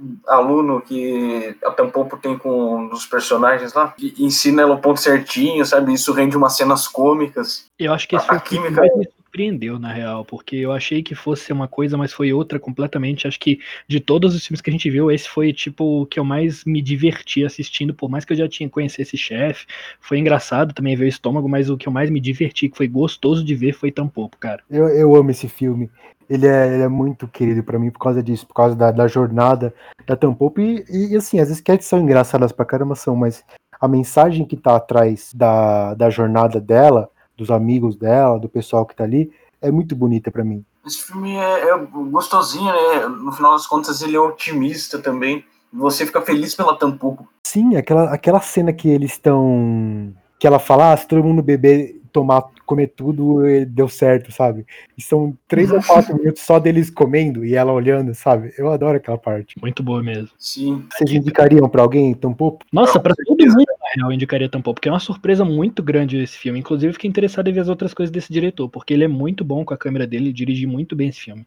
mestre-aluno 0.00 0.80
que 0.80 1.56
a 1.64 1.70
Tampopo 1.70 2.16
tem 2.16 2.36
com 2.38 2.76
um 2.76 2.88
dos 2.88 3.06
personagens 3.06 3.72
lá. 3.74 3.94
E 3.98 4.14
ensina 4.24 4.62
ela 4.62 4.74
o 4.74 4.80
ponto 4.80 5.00
certinho, 5.00 5.64
sabe? 5.64 5.92
Isso 5.92 6.12
rende 6.12 6.36
umas 6.36 6.56
cenas 6.56 6.88
cômicas. 6.88 7.66
Eu 7.78 7.92
acho 7.92 8.08
que 8.08 8.16
esse 8.16 8.24
A 8.24 8.28
foi 8.28 8.40
que 8.40 8.48
química- 8.56 8.82
me 8.96 9.08
surpreendeu, 9.30 9.78
na 9.78 9.92
real, 9.92 10.24
porque 10.24 10.56
eu 10.56 10.72
achei 10.72 11.02
que 11.02 11.14
fosse 11.14 11.52
uma 11.52 11.68
coisa, 11.68 11.96
mas 11.96 12.12
foi 12.12 12.32
outra 12.32 12.58
completamente. 12.58 13.28
Acho 13.28 13.38
que 13.38 13.60
de 13.86 14.00
todos 14.00 14.34
os 14.34 14.44
filmes 14.44 14.60
que 14.60 14.68
a 14.68 14.72
gente 14.72 14.90
viu, 14.90 15.10
esse 15.10 15.28
foi 15.28 15.52
tipo 15.52 16.02
o 16.02 16.06
que 16.06 16.18
eu 16.18 16.24
mais 16.24 16.64
me 16.64 16.82
diverti 16.82 17.44
assistindo, 17.44 17.94
por 17.94 18.10
mais 18.10 18.24
que 18.24 18.32
eu 18.32 18.36
já 18.36 18.48
tinha 18.48 18.68
conhecido 18.68 19.02
esse 19.02 19.16
chefe. 19.16 19.66
Foi 20.00 20.18
engraçado 20.18 20.74
também 20.74 20.96
ver 20.96 21.04
o 21.04 21.08
estômago, 21.08 21.48
mas 21.48 21.70
o 21.70 21.76
que 21.76 21.88
eu 21.88 21.92
mais 21.92 22.10
me 22.10 22.20
diverti, 22.20 22.68
que 22.68 22.76
foi 22.76 22.88
gostoso 22.88 23.44
de 23.44 23.54
ver, 23.54 23.72
foi 23.72 23.92
Tampopo, 23.92 24.36
cara. 24.36 24.62
Eu, 24.68 24.88
eu 24.88 25.14
amo 25.14 25.30
esse 25.30 25.48
filme. 25.48 25.88
Ele 26.28 26.46
é, 26.46 26.74
ele 26.74 26.82
é 26.82 26.88
muito 26.88 27.26
querido 27.26 27.62
pra 27.62 27.78
mim 27.78 27.90
por 27.90 27.98
causa 27.98 28.22
disso, 28.22 28.46
por 28.46 28.54
causa 28.54 28.74
da, 28.74 28.90
da 28.90 29.06
jornada 29.06 29.72
da 30.06 30.16
Tampopo. 30.16 30.60
E, 30.60 30.84
e, 30.88 31.16
assim, 31.16 31.38
as 31.38 31.50
sketches 31.50 31.86
são 31.86 32.00
engraçadas 32.00 32.52
pra 32.52 32.64
caramba, 32.64 32.94
são, 32.94 33.14
mas 33.16 33.44
a 33.80 33.88
mensagem 33.88 34.44
que 34.44 34.56
tá 34.56 34.76
atrás 34.76 35.32
da, 35.34 35.94
da 35.94 36.10
jornada 36.10 36.60
dela, 36.60 37.10
dos 37.40 37.50
amigos 37.50 37.96
dela, 37.96 38.38
do 38.38 38.48
pessoal 38.48 38.84
que 38.84 38.94
tá 38.94 39.04
ali, 39.04 39.32
é 39.60 39.70
muito 39.70 39.96
bonita 39.96 40.30
pra 40.30 40.44
mim. 40.44 40.64
Esse 40.86 41.02
filme 41.02 41.34
é, 41.36 41.68
é 41.68 41.78
gostosinho, 41.78 42.72
né? 42.72 43.06
No 43.08 43.32
final 43.32 43.52
das 43.52 43.66
contas, 43.66 44.00
ele 44.02 44.16
é 44.16 44.20
otimista 44.20 44.98
também. 44.98 45.44
Você 45.72 46.06
fica 46.06 46.20
feliz 46.20 46.54
pela 46.54 46.76
Tampopo. 46.76 47.28
Sim, 47.46 47.76
aquela, 47.76 48.12
aquela 48.12 48.40
cena 48.40 48.72
que 48.72 48.88
eles 48.88 49.12
estão. 49.12 50.12
Que 50.38 50.46
ela 50.46 50.58
fala, 50.58 50.92
ah, 50.92 50.96
se 50.96 51.06
todo 51.06 51.24
mundo 51.24 51.42
beber, 51.42 51.99
tomar, 52.12 52.42
comer 52.66 52.88
tudo, 52.88 53.42
deu 53.66 53.88
certo, 53.88 54.32
sabe? 54.32 54.66
E 54.96 55.02
são 55.02 55.36
três 55.48 55.70
ou 55.70 55.82
quatro 55.82 56.14
minutos 56.18 56.42
só 56.42 56.58
deles 56.58 56.90
comendo 56.90 57.44
e 57.44 57.54
ela 57.54 57.72
olhando, 57.72 58.14
sabe? 58.14 58.52
Eu 58.56 58.70
adoro 58.70 58.96
aquela 58.96 59.18
parte. 59.18 59.60
Muito 59.60 59.82
boa 59.82 60.02
mesmo. 60.02 60.30
Sim. 60.38 60.84
Vocês 60.92 61.12
indicariam 61.12 61.68
pra 61.68 61.82
alguém, 61.82 62.14
Tampopo? 62.14 62.64
Nossa, 62.72 62.98
com 62.98 63.14
todo 63.14 63.46
mundo, 63.46 63.56
na 63.56 63.90
real, 63.94 64.10
eu 64.10 64.12
indicaria 64.12 64.48
Tampopo, 64.48 64.74
porque 64.74 64.88
é 64.88 64.92
uma 64.92 65.00
surpresa 65.00 65.44
muito 65.44 65.82
grande 65.82 66.18
esse 66.18 66.36
filme. 66.36 66.58
Inclusive, 66.58 66.90
eu 66.90 66.94
fiquei 66.94 67.08
interessado 67.08 67.48
em 67.48 67.52
ver 67.52 67.60
as 67.60 67.68
outras 67.68 67.94
coisas 67.94 68.10
desse 68.10 68.32
diretor, 68.32 68.68
porque 68.68 68.94
ele 68.94 69.04
é 69.04 69.08
muito 69.08 69.44
bom 69.44 69.64
com 69.64 69.74
a 69.74 69.78
câmera 69.78 70.06
dele, 70.06 70.26
ele 70.26 70.32
dirige 70.32 70.66
muito 70.66 70.94
bem 70.94 71.08
esse 71.08 71.20
filme. 71.20 71.46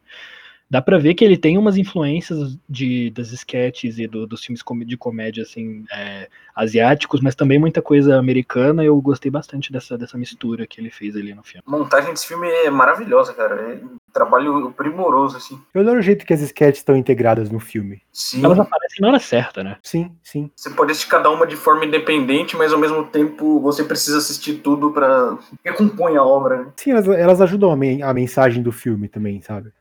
Dá 0.74 0.82
pra 0.82 0.98
ver 0.98 1.14
que 1.14 1.24
ele 1.24 1.38
tem 1.38 1.56
umas 1.56 1.78
influências 1.78 2.58
de, 2.68 3.12
das 3.12 3.32
sketches 3.32 4.00
e 4.00 4.08
do- 4.08 4.26
dos 4.26 4.44
filmes 4.44 4.64
de 4.88 4.98
comédia, 4.98 5.44
assim, 5.44 5.86
é, 5.94 6.28
asiáticos, 6.56 7.22
mas 7.22 7.36
também 7.36 7.60
muita 7.60 7.80
coisa 7.80 8.18
americana. 8.18 8.84
Eu 8.84 9.00
gostei 9.00 9.30
bastante 9.30 9.72
dessa, 9.72 9.96
dessa 10.00 10.18
mistura 10.18 10.66
que 10.66 10.82
ele 10.82 10.90
fez 10.90 11.16
ali 11.16 11.32
no 11.32 11.44
filme. 11.44 11.64
A 11.68 11.70
montagem 11.70 12.10
desse 12.10 12.26
filme 12.28 12.48
é 12.50 12.72
maravilhosa, 12.72 13.36
cara. 13.36 13.54
É 13.56 13.76
um 13.86 13.98
trabalho 14.12 14.72
primoroso, 14.72 15.38
assim. 15.38 15.62
Eu 15.76 15.82
adoro 15.82 16.00
o 16.00 16.02
jeito 16.02 16.26
que 16.26 16.34
as 16.34 16.42
sketches 16.42 16.80
estão 16.80 16.98
integradas 16.98 17.52
no 17.52 17.60
filme. 17.60 18.02
Sim. 18.12 18.44
Elas 18.44 18.58
aparecem 18.58 18.98
na 19.00 19.10
hora 19.10 19.20
certa, 19.20 19.64
né? 19.64 19.78
Sim, 19.84 20.12
sim. 20.24 20.50
Você 20.56 20.72
pode 20.72 20.92
assistir 20.92 21.08
cada 21.12 21.30
uma 21.30 21.46
de 21.46 21.56
forma 21.56 21.86
independente, 21.86 22.58
mas 22.58 22.74
ao 22.74 22.80
mesmo 22.80 23.04
tempo 23.06 23.60
você 23.60 23.84
precisa 23.84 24.18
assistir 24.18 24.56
tudo 24.56 24.90
pra. 24.92 25.38
que 25.64 25.72
compõe 25.74 26.18
a 26.18 26.24
obra, 26.24 26.64
né? 26.64 26.72
Sim, 26.78 26.90
elas, 26.94 27.08
elas 27.08 27.42
ajudam 27.42 27.72
a, 27.72 27.78
men- 27.78 28.02
a 28.02 28.12
mensagem 28.12 28.64
do 28.64 28.72
filme 28.72 29.08
também, 29.08 29.40
sabe? 29.40 29.72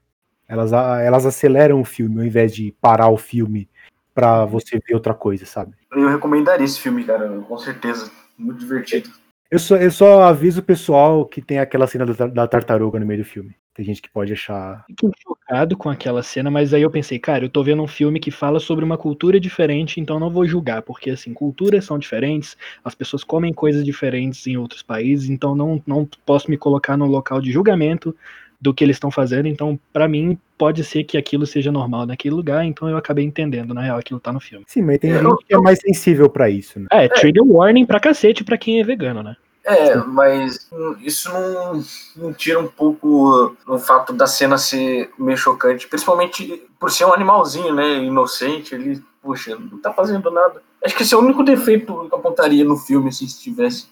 Elas, 0.53 0.71
elas 0.71 1.25
aceleram 1.25 1.81
o 1.81 1.85
filme 1.85 2.21
ao 2.21 2.27
invés 2.27 2.55
de 2.55 2.75
parar 2.79 3.09
o 3.09 3.17
filme 3.17 3.71
pra 4.15 4.45
você 4.45 4.79
ver 4.87 4.95
outra 4.95 5.15
coisa, 5.15 5.47
sabe? 5.47 5.73
Eu 5.91 6.11
recomendaria 6.11 6.67
esse 6.67 6.79
filme, 6.79 7.05
cara, 7.05 7.27
com 7.49 7.57
certeza. 7.57 8.11
Muito 8.37 8.59
divertido. 8.59 9.09
Eu 9.51 9.59
só, 9.59 9.77
eu 9.77 9.91
só 9.91 10.23
aviso 10.25 10.61
o 10.61 10.63
pessoal 10.65 11.25
que 11.25 11.41
tem 11.41 11.59
aquela 11.59 11.87
cena 11.87 12.05
da, 12.05 12.27
da 12.27 12.47
tartaruga 12.47 13.01
no 13.01 13.07
meio 13.07 13.23
do 13.23 13.25
filme. 13.25 13.57
Tem 13.75 13.83
gente 13.83 14.03
que 14.03 14.11
pode 14.11 14.31
achar. 14.35 14.85
Fiquei 14.87 15.09
chocado 15.23 15.75
com 15.75 15.89
aquela 15.89 16.23
cena, 16.23 16.51
mas 16.51 16.75
aí 16.75 16.83
eu 16.83 16.91
pensei, 16.91 17.19
cara, 17.19 17.47
eu 17.47 17.49
tô 17.49 17.65
vendo 17.65 17.83
um 17.83 17.87
filme 17.87 18.21
que 18.21 18.31
fala 18.31 18.61
sobre 18.61 18.85
uma 18.85 18.99
cultura 18.99 19.41
diferente, 19.41 20.01
então 20.01 20.17
eu 20.17 20.21
não 20.21 20.31
vou 20.31 20.47
julgar, 20.47 20.83
porque 20.83 21.09
assim, 21.09 21.33
culturas 21.33 21.87
são 21.87 21.99
diferentes, 21.99 22.59
as 22.85 22.95
pessoas 22.95 23.25
comem 23.25 23.55
coisas 23.55 23.83
diferentes 23.83 24.47
em 24.47 24.59
outros 24.59 24.83
países, 24.83 25.31
então 25.31 25.55
não, 25.55 25.83
não 25.87 26.07
posso 26.27 26.51
me 26.51 26.59
colocar 26.59 26.99
no 26.99 27.07
local 27.07 27.41
de 27.41 27.51
julgamento 27.51 28.15
do 28.63 28.73
que 28.73 28.85
eles 28.85 28.95
estão 28.95 29.11
fazendo, 29.11 29.49
então 29.49 29.77
pra 29.93 30.07
mim 30.07 30.39
pode 30.57 30.85
ser 30.85 31.03
que 31.03 31.19
aquilo 31.19 31.45
seja 31.45 31.73
normal 31.73 32.07
naquele 32.07 32.33
lugar, 32.37 32.65
então 32.65 32.89
eu 32.89 32.97
acabei 32.97 33.25
entendendo, 33.25 33.75
na 33.75 33.83
real, 33.83 33.99
aquilo 33.99 34.21
tá 34.21 34.33
no 34.33 34.39
filme. 34.39 34.65
Sim, 34.69 34.83
mas 34.83 35.01
tem 35.01 35.11
Eu- 35.11 35.21
gente 35.31 35.45
que 35.47 35.55
é 35.55 35.59
mais 35.59 35.81
sensível 35.81 36.31
pra 36.31 36.49
isso, 36.49 36.79
né? 36.79 36.87
É, 36.93 37.09
trigger 37.09 37.43
warning 37.45 37.85
pra 37.85 37.99
cacete 37.99 38.45
pra 38.45 38.57
quem 38.57 38.81
é 38.81 38.85
vegano, 38.85 39.21
né? 39.21 39.37
É, 39.65 39.97
mas 39.97 40.71
isso 41.01 41.33
não, 41.33 41.83
não 42.17 42.33
tira 42.33 42.61
um 42.61 42.69
pouco 42.69 43.57
o 43.67 43.79
fato 43.79 44.13
da 44.13 44.29
cena 44.29 44.57
ser 44.57 45.11
meio 45.19 45.37
chocante, 45.37 45.89
principalmente 45.89 46.63
por 46.79 46.91
ser 46.91 47.05
um 47.05 47.13
animalzinho, 47.13 47.75
né? 47.75 47.99
Inocente, 47.99 48.75
ele, 48.77 49.03
poxa, 49.21 49.57
não 49.57 49.79
tá 49.79 49.93
fazendo 49.93 50.31
nada. 50.31 50.63
Acho 50.85 50.97
que 50.97 51.03
esse 51.03 51.15
é 51.15 51.17
o 51.17 51.21
único 51.21 51.43
defeito 51.43 51.87
que 52.09 52.15
eu 52.15 52.19
apontaria 52.19 52.65
no 52.65 52.77
filme, 52.77 53.09
assim, 53.09 53.27
se 53.27 53.41
tivesse 53.41 53.87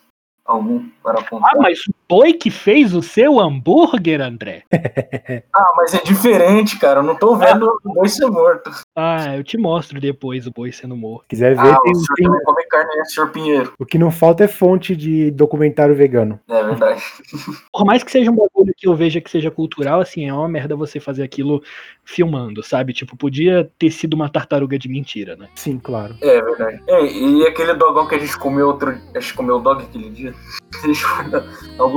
algum 0.45 0.89
para 1.03 1.21
apontar. 1.21 1.53
Ah, 1.55 1.59
mas 1.59 1.81
boi 2.11 2.33
que 2.33 2.51
fez 2.51 2.93
o 2.93 3.01
seu 3.01 3.39
hambúrguer, 3.39 4.21
André? 4.21 4.65
ah, 5.55 5.73
mas 5.77 5.95
é 5.95 6.03
diferente, 6.03 6.77
cara. 6.79 6.99
Eu 6.99 7.05
não 7.05 7.15
tô 7.15 7.37
vendo 7.37 7.71
o 7.85 7.95
boi 7.95 8.09
ser 8.09 8.27
morto. 8.27 8.69
Ah, 8.97 9.37
eu 9.37 9.45
te 9.45 9.57
mostro 9.57 10.01
depois 10.01 10.45
o 10.47 10.51
boi 10.51 10.73
sendo 10.73 10.97
morto. 10.97 11.27
Quiser 11.29 11.55
ver, 11.55 11.69
Ah, 11.73 11.81
tem, 11.81 11.93
o 11.93 11.95
senhor 11.95 12.17
tem- 12.17 12.27
também 12.27 12.45
come 12.45 12.65
carne, 12.67 12.97
né, 12.97 13.05
senhor 13.05 13.31
Pinheiro? 13.31 13.73
o 13.79 13.87
que 13.87 13.97
não 13.97 14.11
falta 14.11 14.43
é 14.45 14.49
fonte 14.49 14.97
de 14.97 15.31
documentário 15.31 15.95
vegano. 15.95 16.41
É 16.49 16.65
verdade. 16.65 17.01
Por 17.73 17.85
mais 17.85 18.03
que 18.03 18.11
seja 18.11 18.31
um 18.31 18.37
bagulho 18.37 18.75
que 18.77 18.89
eu 18.89 18.95
veja 18.97 19.21
que 19.21 19.31
seja 19.31 19.51
cultural, 19.51 20.01
assim, 20.01 20.29
é 20.29 20.35
uma 20.35 20.49
merda 20.49 20.75
você 20.75 20.99
fazer 20.99 21.23
aquilo 21.23 21.63
filmando, 22.05 22.61
sabe? 22.63 22.93
Tipo, 22.93 23.17
podia 23.17 23.71
ter 23.79 23.91
sido 23.93 24.15
uma 24.15 24.29
tartaruga 24.29 24.77
de 24.77 24.89
mentira, 24.89 25.37
né? 25.37 25.49
Sim, 25.55 25.79
claro. 25.79 26.17
É 26.21 26.43
verdade. 26.43 26.83
É, 26.89 27.05
e 27.07 27.47
aquele 27.47 27.75
dogão 27.75 28.07
que 28.09 28.17
a 28.17 28.19
gente 28.19 28.37
comeu 28.37 28.67
outro. 28.67 28.99
A 29.15 29.21
gente 29.21 29.35
comeu 29.35 29.61
dog 29.61 29.85
aquele 29.85 30.11
dia? 30.11 30.35
A 30.83 30.87
gente 30.87 31.05
foi 31.05 31.27
na 31.27 31.45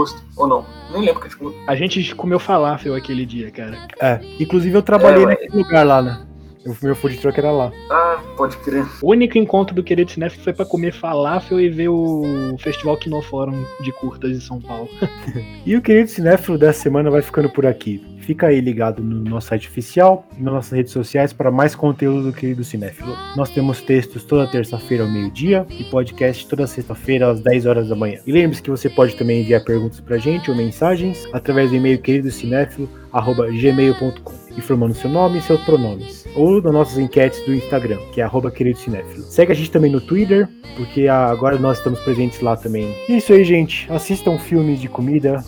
Augusto? 0.03 0.23
Ou 0.35 0.47
não? 0.47 0.65
Nem 0.91 1.01
lembro 1.05 1.21
que 1.21 1.27
a 1.27 1.29
gente 1.29 1.37
comeu. 1.39 1.55
A 1.67 1.75
gente 1.75 2.15
comeu 2.15 2.39
falafel 2.39 2.95
aquele 2.95 3.25
dia, 3.25 3.49
cara. 3.51 3.77
É. 3.99 4.19
Inclusive 4.39 4.75
eu 4.77 4.81
trabalhei 4.83 5.23
É, 5.23 5.27
naquele 5.27 5.57
lugar 5.57 5.85
lá, 5.85 6.01
né? 6.01 6.21
O 6.65 6.73
meu 6.81 6.95
food 6.95 7.17
truck 7.17 7.37
era 7.37 7.51
lá. 7.51 7.71
Ah, 7.89 8.21
pode 8.37 8.55
crer. 8.57 8.85
O 9.01 9.11
único 9.11 9.37
encontro 9.37 9.75
do 9.75 9.83
Querido 9.83 10.11
Cinef 10.11 10.39
foi 10.39 10.53
pra 10.53 10.65
comer 10.65 10.93
falafel 10.93 11.59
e 11.59 11.67
ver 11.69 11.89
o 11.89 12.55
Festival 12.59 12.95
Quinofórum 12.97 13.65
de 13.81 13.91
curtas 13.91 14.31
de 14.31 14.41
São 14.41 14.59
Paulo. 14.59 14.89
E 15.65 15.77
o 15.77 15.81
querido 15.81 16.09
cinéfilo 16.09 16.57
dessa 16.57 16.81
semana 16.81 17.09
vai 17.09 17.21
ficando 17.21 17.49
por 17.49 17.65
aqui. 17.65 18.03
Fica 18.19 18.47
aí 18.47 18.59
ligado 18.59 19.01
no 19.01 19.21
nosso 19.29 19.47
site 19.47 19.69
oficial 19.69 20.25
e 20.37 20.43
nas 20.43 20.53
nossas 20.53 20.71
redes 20.73 20.91
sociais 20.91 21.31
para 21.33 21.49
mais 21.51 21.73
conteúdo 21.75 22.31
do 22.31 22.33
querido 22.33 22.63
cinéfilo. 22.65 23.15
Nós 23.35 23.49
temos 23.49 23.81
textos 23.81 24.23
toda 24.23 24.49
terça-feira 24.49 25.03
ao 25.03 25.09
meio-dia 25.09 25.65
e 25.69 25.83
podcast 25.85 26.45
toda 26.47 26.67
sexta-feira 26.67 27.29
às 27.31 27.39
10 27.41 27.65
horas 27.65 27.87
da 27.89 27.95
manhã. 27.95 28.19
E 28.25 28.31
lembre-se 28.31 28.61
que 28.61 28.69
você 28.69 28.89
pode 28.89 29.15
também 29.15 29.41
enviar 29.41 29.63
perguntas 29.63 29.99
pra 30.01 30.17
gente 30.17 30.51
ou 30.51 30.57
mensagens 30.57 31.25
através 31.33 31.69
do 31.69 31.75
e-mail 31.77 31.99
queridocinéfilo@gmail.com, 32.01 34.32
informando 34.57 34.93
seu 34.93 35.09
nome 35.09 35.39
e 35.39 35.41
seus 35.41 35.61
pronomes, 35.61 36.25
ou 36.35 36.61
nas 36.61 36.73
nossas 36.73 36.97
enquetes 36.97 37.43
do 37.45 37.53
Instagram, 37.53 37.99
que 38.11 38.21
é 38.21 38.23
arroba 38.23 38.51
querido 38.51 38.79
cinéfilo. 38.79 39.23
Segue 39.23 39.51
a 39.51 39.55
gente 39.55 39.71
também 39.71 39.91
no 39.91 40.01
Twitter, 40.01 40.47
porque 40.75 41.07
agora 41.07 41.57
nós 41.57 41.77
estamos 41.77 41.99
presentes 42.01 42.41
lá 42.41 42.55
também. 42.55 42.95
E 43.07 43.13
é 43.13 43.17
isso 43.17 43.33
aí, 43.33 43.43
gente. 43.43 43.91
Assistam 43.91 44.37
filmes 44.37 44.79
de 44.79 44.87
comida, 44.87 45.43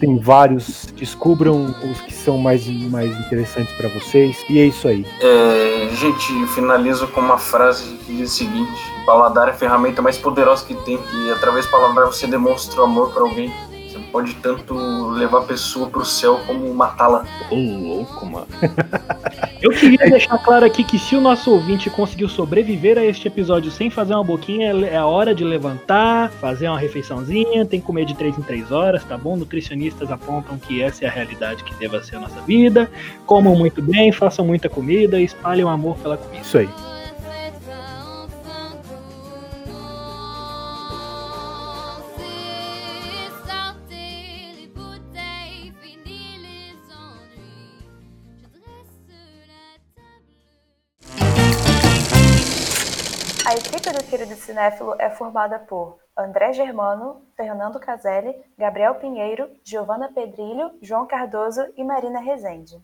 tem 0.00 0.18
vários, 0.18 0.92
descubram 0.96 1.74
os 1.84 2.00
que 2.00 2.12
são 2.12 2.38
mais, 2.38 2.66
mais 2.90 3.10
interessantes 3.26 3.72
pra 3.76 3.88
vocês. 3.88 4.36
E 4.48 4.58
é 4.58 4.64
isso 4.64 4.88
aí. 4.88 5.04
É, 5.20 5.88
gente, 5.94 6.46
finalizo 6.54 7.06
com 7.08 7.20
uma 7.20 7.38
frase 7.38 7.98
que 8.06 8.16
diz 8.16 8.32
o 8.32 8.34
seguinte: 8.34 8.80
paladar 9.04 9.48
é 9.48 9.50
a 9.50 9.54
ferramenta 9.54 10.00
mais 10.00 10.16
poderosa 10.16 10.64
que 10.64 10.74
tem, 10.74 10.98
e 11.14 11.30
através 11.30 11.66
do 11.66 11.70
paladar 11.70 12.06
você 12.06 12.26
demonstra 12.26 12.80
o 12.80 12.84
amor 12.84 13.12
pra 13.12 13.22
alguém. 13.22 13.52
Pode 14.10 14.34
tanto 14.36 15.10
levar 15.10 15.38
a 15.38 15.42
pessoa 15.42 15.88
pro 15.88 16.04
céu 16.04 16.40
como 16.46 16.72
matá-la. 16.74 17.24
Ô, 17.50 17.54
louco, 17.54 18.26
mano. 18.26 18.46
Eu 19.62 19.70
queria 19.72 20.10
deixar 20.10 20.38
claro 20.38 20.64
aqui 20.64 20.82
que 20.82 20.98
se 20.98 21.14
o 21.14 21.20
nosso 21.20 21.50
ouvinte 21.50 21.90
conseguiu 21.90 22.28
sobreviver 22.28 22.96
a 22.96 23.04
este 23.04 23.28
episódio 23.28 23.70
sem 23.70 23.90
fazer 23.90 24.14
uma 24.14 24.24
boquinha, 24.24 24.72
é 24.86 24.96
a 24.96 25.04
hora 25.04 25.34
de 25.34 25.44
levantar, 25.44 26.30
fazer 26.30 26.66
uma 26.66 26.78
refeiçãozinha, 26.78 27.66
tem 27.66 27.78
que 27.78 27.86
comer 27.86 28.06
de 28.06 28.14
3 28.14 28.38
em 28.38 28.42
3 28.42 28.72
horas, 28.72 29.04
tá 29.04 29.18
bom? 29.18 29.36
Nutricionistas 29.36 30.10
apontam 30.10 30.58
que 30.58 30.82
essa 30.82 31.04
é 31.04 31.08
a 31.08 31.10
realidade 31.10 31.62
que 31.62 31.74
deva 31.74 32.02
ser 32.02 32.16
a 32.16 32.20
nossa 32.20 32.40
vida. 32.40 32.90
Comam 33.26 33.54
muito 33.54 33.82
bem, 33.82 34.10
façam 34.10 34.46
muita 34.46 34.68
comida, 34.68 35.20
espalhem 35.20 35.64
o 35.64 35.68
amor 35.68 35.98
pela 35.98 36.16
comida. 36.16 36.42
Isso 36.42 36.56
aí. 36.56 36.68
A 53.50 53.54
equipe 53.54 53.90
do 53.90 54.04
Querido 54.04 54.36
Cinéfilo 54.36 54.94
é 54.96 55.10
formada 55.10 55.58
por 55.58 55.98
André 56.16 56.52
Germano, 56.52 57.26
Fernando 57.36 57.80
Caselli, 57.80 58.32
Gabriel 58.56 58.94
Pinheiro, 58.94 59.50
Giovana 59.64 60.08
Pedrilho, 60.12 60.70
João 60.80 61.04
Cardoso 61.04 61.60
e 61.76 61.82
Marina 61.82 62.20
Rezende. 62.20 62.80